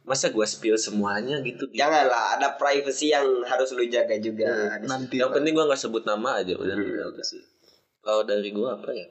Masa 0.04 0.36
gua 0.36 0.44
spill 0.44 0.76
semuanya 0.76 1.40
gitu. 1.40 1.64
Janganlah, 1.72 2.36
ada 2.36 2.60
privacy 2.60 3.16
yang 3.16 3.24
harus 3.48 3.72
lu 3.72 3.88
jaga 3.88 4.20
juga. 4.20 4.76
Nanti. 4.84 5.20
Yang 5.20 5.32
penting 5.40 5.56
gua 5.56 5.72
nggak 5.72 5.80
sebut 5.80 6.04
nama 6.04 6.44
aja 6.44 6.54
udah 6.60 6.76
sih. 7.24 7.40
Kalau 8.04 8.28
dari 8.28 8.52
gua 8.52 8.76
apa 8.76 8.92
ya? 8.92 9.08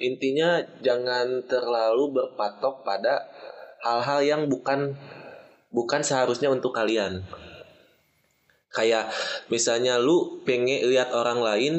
Intinya 0.00 0.60
jangan 0.80 1.44
terlalu 1.44 2.16
berpatok 2.16 2.84
pada 2.84 3.28
hal-hal 3.84 4.20
yang 4.24 4.42
bukan 4.48 4.96
bukan 5.72 6.00
seharusnya 6.04 6.52
untuk 6.52 6.72
kalian. 6.72 7.24
Kayak 8.70 9.12
misalnya 9.48 9.98
lu 9.98 10.44
pengen 10.44 10.88
lihat 10.88 11.10
orang 11.12 11.40
lain 11.42 11.74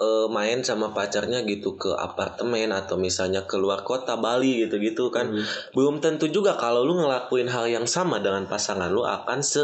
eh, 0.00 0.26
main 0.32 0.64
sama 0.64 0.96
pacarnya 0.96 1.44
gitu 1.44 1.76
ke 1.76 1.92
apartemen 1.92 2.72
atau 2.72 2.96
misalnya 2.96 3.44
keluar 3.44 3.84
kota 3.84 4.16
Bali 4.16 4.64
gitu-gitu 4.64 5.12
kan. 5.12 5.28
Belum 5.76 6.00
tentu 6.00 6.26
juga 6.32 6.56
kalau 6.56 6.82
lu 6.88 6.96
ngelakuin 6.96 7.52
hal 7.52 7.68
yang 7.68 7.84
sama 7.84 8.24
dengan 8.24 8.48
pasangan 8.48 8.88
lu 8.88 9.04
akan 9.04 9.44
se 9.44 9.62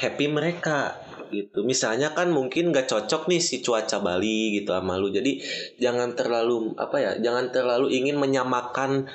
happy 0.00 0.32
mereka 0.32 0.96
gitu. 1.30 1.62
Misalnya 1.66 2.14
kan 2.14 2.30
mungkin 2.30 2.70
gak 2.70 2.88
cocok 2.88 3.28
nih 3.30 3.42
si 3.42 3.60
cuaca 3.60 3.98
Bali 4.00 4.60
gitu 4.60 4.72
sama 4.72 4.96
lu. 4.96 5.10
Jadi 5.10 5.42
jangan 5.78 6.14
terlalu 6.14 6.74
apa 6.78 6.96
ya? 6.98 7.12
Jangan 7.18 7.50
terlalu 7.50 7.92
ingin 7.92 8.16
menyamakan 8.16 9.10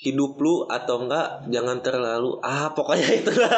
hidup 0.00 0.32
lu 0.34 0.64
atau 0.64 1.04
enggak 1.04 1.44
jangan 1.46 1.76
terlalu 1.78 2.40
ah 2.40 2.72
pokoknya 2.72 3.04
itu 3.20 3.30
udah 3.30 3.52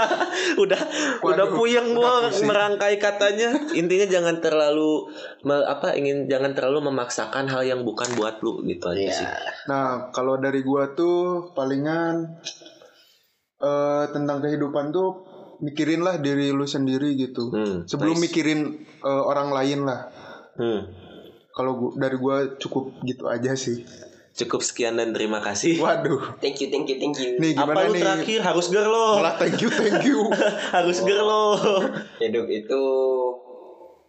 udah 0.58 0.80
Waduh, 1.22 1.54
puyeng 1.54 1.88
udah 1.88 1.96
gua 1.96 2.12
pusing. 2.26 2.44
merangkai 2.44 2.98
katanya 2.98 3.54
intinya 3.72 4.06
jangan 4.08 4.36
terlalu 4.36 5.06
apa 5.46 5.94
ingin 5.94 6.26
jangan 6.26 6.50
terlalu 6.50 6.82
memaksakan 6.84 7.46
hal 7.46 7.62
yang 7.62 7.80
bukan 7.82 8.10
buat 8.12 8.42
lu 8.42 8.58
gitu 8.64 8.84
aja 8.84 8.98
Iya. 9.00 9.14
sih 9.14 9.28
Nah, 9.62 10.10
kalau 10.10 10.34
dari 10.36 10.60
gua 10.60 10.90
tuh 10.92 11.16
palingan 11.52 12.42
eh 13.60 14.04
tentang 14.10 14.42
kehidupan 14.42 14.90
tuh 14.90 15.22
mikirin 15.60 16.02
lah 16.02 16.18
diri 16.18 16.50
lu 16.50 16.66
sendiri 16.66 17.14
gitu. 17.14 17.46
Hmm, 17.48 17.86
Sebelum 17.86 18.18
nice. 18.18 18.24
mikirin 18.24 18.60
eh, 18.82 19.22
orang 19.22 19.54
lain 19.54 19.86
lah. 19.86 20.10
hmm. 20.56 20.80
Kalau 21.52 21.72
gua- 21.76 21.94
dari 21.96 22.16
gua 22.16 22.36
cukup 22.56 22.98
gitu 23.02 23.28
aja 23.28 23.54
sih. 23.54 23.86
Cukup 24.34 24.60
sekian 24.60 24.96
dan 24.96 25.12
terima 25.12 25.38
kasih 25.38 25.76
Waduh. 25.76 26.36
Thank 26.38 26.58
you, 26.58 26.68
thank 26.68 26.86
you, 26.86 26.96
thank 26.96 27.16
you. 27.16 27.36
Nih 27.36 27.52
apa 27.52 27.68
gimana 27.68 27.84
lu 27.84 27.92
nih? 27.92 28.00
terakhir 28.00 28.40
harus 28.42 28.66
ger 28.68 28.84
lo 28.84 29.08
Malah 29.16 29.34
thank 29.36 29.58
you, 29.58 29.68
thank 29.68 30.00
you. 30.02 30.18
harus 30.76 30.98
ger 31.00 31.20
lo 31.20 31.44
Hidup 32.16 32.46
itu 32.46 32.82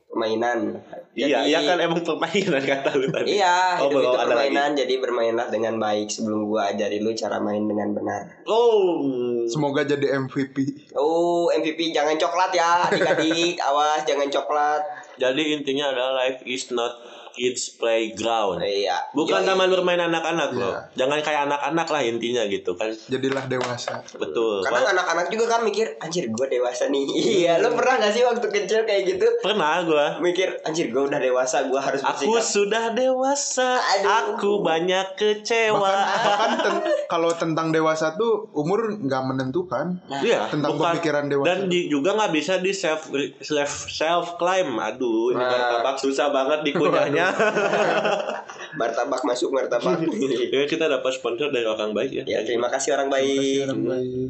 permainan. 0.05 0.77
iya 1.11 1.41
Jadi- 1.41 1.49
iya 1.49 1.59
kan 1.63 1.77
emang 1.79 2.01
permainan 2.01 2.61
kata 2.69 2.89
lu 2.93 3.09
tadi 3.09 3.33
Iya, 3.35 3.81
Oh, 3.81 3.89
hidup 3.89 3.99
itu 3.99 4.13
ada 4.15 4.29
permainan, 4.29 4.69
jadi 4.73 4.93
bermainlah 4.95 5.47
dengan 5.49 5.75
baik 5.75 6.05
sebelum 6.07 6.45
gua 6.45 6.69
ajari 6.69 7.01
lu 7.01 7.11
cara 7.11 7.37
main 7.37 7.65
dengan 7.65 7.91
benar. 7.91 8.45
oh 8.45 9.01
Semoga 9.43 9.83
jadi 9.83 10.15
MVP. 10.19 10.87
Oh, 10.93 11.49
MVP 11.49 11.91
jangan 11.91 12.15
coklat 12.15 12.53
ya, 12.53 12.87
adik-adik. 12.87 13.59
Awas 13.67 14.01
jangan 14.03 14.29
coklat. 14.29 14.81
jadi 15.13 15.41
intinya 15.51 15.89
adalah 15.89 16.13
life 16.19 16.41
is 16.43 16.69
not 16.69 16.93
kids 17.33 17.75
playground 17.75 18.59
Iya. 18.59 19.09
bukan 19.11 19.41
Yoi. 19.41 19.47
taman 19.47 19.67
bermain 19.67 19.99
anak-anak 19.99 20.49
loh 20.53 20.71
Iya. 20.71 20.79
jangan 20.95 21.19
kayak 21.19 21.41
anak-anak 21.43 21.87
lah 21.87 22.01
intinya 22.01 22.43
gitu 22.45 22.71
kan 22.73 22.93
Jadilah 23.05 23.45
dewasa. 23.45 23.99
betul 24.13 24.61
Karena 24.61 24.93
anak-anak 24.93 25.27
juga 25.27 25.45
kan 25.47 25.61
mikir, 25.61 25.97
anjir 25.97 26.25
gue 26.25 26.47
dewasa 26.47 26.87
nih. 26.87 27.05
iya, 27.39 27.57
lo 27.57 27.73
pernah 27.73 27.97
gak 27.97 28.11
sih 28.11 28.21
waktu 28.21 28.47
kecil 28.47 28.79
kayak 28.83 29.03
gitu? 29.07 29.25
pernah 29.39 29.81
gua 29.81 30.07
Mikir, 30.19 30.61
anjir 30.61 30.87
gue 30.87 31.03
udah 31.03 31.17
dewasa, 31.17 31.65
gue 31.65 31.77
harus 31.77 31.99
Aku 32.01 32.29
bersikap. 32.31 32.45
sudah 32.45 32.83
dewasa, 32.91 33.69
Aduh. 33.75 34.09
aku 34.29 34.51
banyak 34.61 35.07
kecewa. 35.15 35.81
Bahkan, 35.81 36.19
bahkan 36.23 36.51
ten- 36.59 36.83
kalau 37.05 37.31
tentang 37.33 37.69
dewasa 37.69 38.13
tuh 38.13 38.47
umur 38.53 38.93
nggak 38.95 39.23
menentukan. 39.25 39.97
Iya, 40.15 40.47
Tentang 40.47 40.73
bukan- 40.73 40.93
pemikiran 40.93 41.25
dewasa. 41.27 41.47
Dan 41.49 41.59
di- 41.67 41.87
juga 41.87 42.13
nggak 42.13 42.31
bisa 42.31 42.53
di 42.57 42.71
self 42.71 43.09
self 43.39 43.71
self 43.87 44.25
claim. 44.35 44.75
Aduh, 44.75 45.31
ini 45.31 45.39
Nah. 45.39 45.49
martabak 45.49 45.97
susah 45.97 46.29
banget 46.29 46.59
dikunyahnya. 46.63 47.22
Martabak 48.79 49.21
masuk 49.21 49.53
martabak. 49.53 50.01
ya 50.53 50.65
kita 50.65 50.89
dapat 50.89 51.11
sponsor 51.13 51.53
dari 51.53 51.65
orang 51.65 51.93
baik 51.93 52.11
ya. 52.11 52.23
ya 52.25 52.39
terima 52.41 52.67
kasih 52.67 52.97
orang 52.97 53.09
Kasih 53.11 53.21
baik. 53.21 53.57
orang 53.69 53.81
baik. 53.85 54.29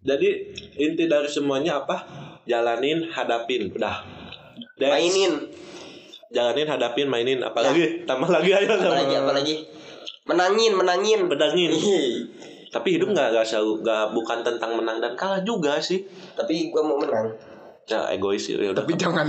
Jadi 0.00 0.28
inti 0.80 1.04
dari 1.04 1.28
semuanya 1.28 1.84
apa? 1.84 1.96
Jalanin, 2.48 3.04
hadapin, 3.04 3.68
udah. 3.70 4.00
That's- 4.80 4.88
Mainin. 4.88 5.32
Jalanin, 6.32 6.66
hadapin, 6.66 7.06
mainin. 7.10 7.40
Apalagi 7.44 8.08
tambah 8.08 8.30
lagi 8.32 8.54
ayo. 8.54 8.80
Apalagi 8.80 9.14
apalagi. 9.18 9.54
Menangin, 10.24 10.72
menangin. 10.72 11.20
Pedangin. 11.28 11.68
Ih, 11.74 12.24
Tapi 12.70 12.96
hidup 12.96 13.10
nggak 13.10 13.34
nggak 13.34 13.44
selalu 13.44 13.82
nggak 13.82 14.04
bukan 14.14 14.38
tentang 14.46 14.78
menang 14.78 15.02
dan 15.02 15.12
kalah 15.18 15.42
juga 15.42 15.76
sih. 15.82 16.06
Tapi 16.38 16.70
gue 16.70 16.82
mau 16.86 16.96
menang. 16.96 17.34
Ya 17.90 18.06
egois 18.14 18.38
sih. 18.40 18.54
Ya 18.54 18.70
udah. 18.70 18.86
Tapi 18.86 18.94
jangan 18.94 19.26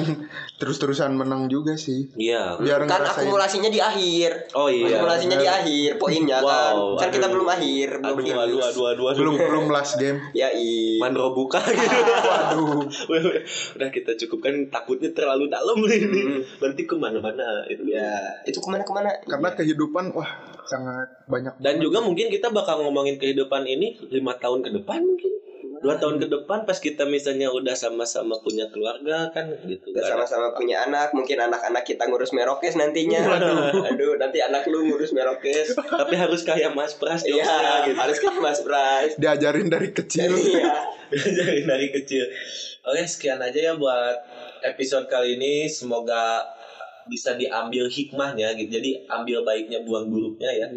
terus-terusan 0.56 1.18
menang 1.18 1.50
juga 1.50 1.74
sih. 1.74 2.14
Iya. 2.14 2.62
Biar 2.62 2.86
Kan 2.86 3.02
ngerasain. 3.02 3.26
akumulasinya 3.26 3.70
di 3.74 3.82
akhir. 3.82 4.54
Oh 4.54 4.70
iya. 4.70 5.02
Akumulasinya 5.02 5.38
di 5.42 5.48
akhir, 5.50 5.90
poinnya 5.98 6.38
Wow, 6.46 6.46
kan. 6.46 6.74
Kan 7.02 7.10
kita 7.18 7.26
aduh. 7.26 7.34
belum 7.34 7.48
akhir, 7.50 7.90
belum 7.98 8.06
Aduh, 8.06 8.22
aduh, 8.22 8.38
finish. 8.38 8.70
aduh, 8.70 8.86
aduh, 8.86 9.06
aduh. 9.10 9.18
belum 9.18 9.36
belum 9.42 9.66
last 9.74 9.98
game. 9.98 10.22
Ya 10.38 10.54
i. 10.54 11.02
Mandro 11.02 11.34
buka 11.34 11.58
gitu. 11.58 11.82
Waduh. 12.30 12.86
Udah 13.82 13.90
kita 13.90 14.14
cukupkan 14.16 14.54
takutnya 14.70 15.10
terlalu 15.12 15.50
dalam 15.50 15.82
ini. 15.82 16.22
Hmm. 16.22 16.42
Nanti 16.62 16.86
ke 16.86 16.94
mana-mana 16.94 17.66
itu 17.66 17.82
Ya, 17.84 18.14
itu 18.46 18.62
ke 18.62 18.70
mana 18.70 18.86
ke 18.86 18.94
mana? 18.94 19.10
Karena 19.26 19.50
kehidupan 19.52 20.14
wah 20.14 20.30
sangat 20.64 21.10
banyak. 21.26 21.58
Dan 21.58 21.82
juga 21.82 22.00
mungkin 22.00 22.30
kita 22.30 22.54
bakal 22.54 22.86
ngomongin 22.86 23.18
kehidupan 23.18 23.66
ini 23.66 23.98
lima 24.08 24.38
tahun 24.38 24.62
ke 24.62 24.70
depan 24.72 25.02
mungkin. 25.02 25.34
Dua 25.82 25.98
tahun 25.98 26.22
ke 26.22 26.30
depan 26.30 26.70
pas 26.70 26.78
kita 26.78 27.10
misalnya 27.10 27.50
udah 27.50 27.74
sama-sama 27.74 28.38
punya 28.46 28.70
keluarga 28.70 29.34
kan 29.34 29.50
gitu. 29.66 29.90
Udah 29.90 30.06
sama-sama 30.06 30.54
punya 30.54 30.86
anak, 30.86 31.10
mungkin 31.18 31.42
anak-anak 31.42 31.82
kita 31.82 32.06
ngurus 32.06 32.32
merokes 32.38 32.78
nantinya. 32.78 33.26
Aduh, 33.90 34.14
nanti 34.22 34.46
anak 34.46 34.70
lu 34.70 34.86
ngurus 34.86 35.10
merokes. 35.10 35.74
Tapi 35.74 36.14
harus 36.14 36.46
kayak 36.46 36.78
Mas 36.78 36.94
Pras 36.94 37.26
Iya, 37.26 37.42
jokesnya 37.42 37.74
gitu. 37.90 37.98
harus 37.98 38.18
kayak 38.22 38.38
Mas 38.38 38.60
Bras. 38.62 39.12
Diajarin 39.18 39.68
dari 39.74 39.90
kecil. 39.90 40.32
Iya. 40.38 40.74
dari 41.42 41.66
dari 41.66 41.88
kecil. 41.90 42.30
Oke, 42.86 43.02
sekian 43.10 43.42
aja 43.42 43.60
ya 43.60 43.74
buat 43.74 44.22
episode 44.62 45.10
kali 45.10 45.42
ini. 45.42 45.66
Semoga 45.66 46.46
bisa 47.10 47.34
diambil 47.34 47.90
hikmahnya 47.90 48.54
gitu. 48.54 48.78
Jadi 48.78 49.10
ambil 49.10 49.42
baiknya, 49.42 49.82
buang 49.82 50.14
buruknya 50.14 50.50
ya. 50.54 50.68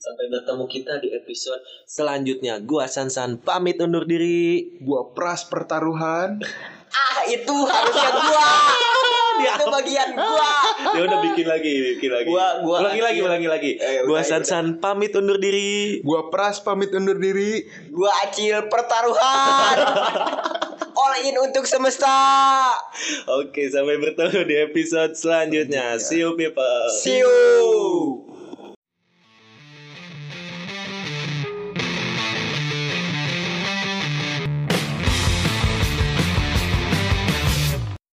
Sampai 0.00 0.32
bertemu 0.32 0.64
kita 0.64 0.96
di 1.04 1.12
episode 1.12 1.60
selanjutnya. 1.84 2.56
Gua 2.64 2.88
Sansan 2.88 3.36
pamit 3.36 3.76
undur 3.84 4.08
diri. 4.08 4.80
Gua 4.80 5.12
pras 5.12 5.44
pertaruhan. 5.44 6.40
Ah, 6.88 7.20
itu 7.28 7.52
harusnya 7.52 8.10
gua. 8.16 8.50
itu 9.40 9.64
bagian 9.68 10.08
gua. 10.16 10.52
Ya 10.96 11.00
udah 11.04 11.18
bikin 11.20 11.44
lagi, 11.44 11.72
bikin 12.00 12.10
lagi. 12.16 12.28
Gua- 12.32 12.64
gua 12.64 12.76
ulangi 12.80 13.02
lagi, 13.04 13.20
ulangi 13.20 13.48
lagi. 13.52 13.70
Eh, 13.76 14.08
gua 14.08 14.24
udah, 14.24 14.24
Sansan 14.24 14.80
pamit 14.80 15.12
undur 15.12 15.36
diri. 15.36 16.00
Gua 16.00 16.32
pras 16.32 16.64
pamit 16.64 16.96
undur 16.96 17.20
diri. 17.20 17.68
Gua 17.92 18.08
acil 18.24 18.72
pertaruhan. 18.72 19.76
All 21.00 21.12
in 21.24 21.36
untuk 21.44 21.68
semesta. 21.68 22.72
Oke, 23.28 23.68
sampai 23.68 24.00
bertemu 24.00 24.48
di 24.48 24.56
episode 24.64 25.12
selanjutnya. 25.12 26.00
See 26.00 26.24
you 26.24 26.40
people. 26.40 26.88
See 26.88 27.20
you. 27.20 28.29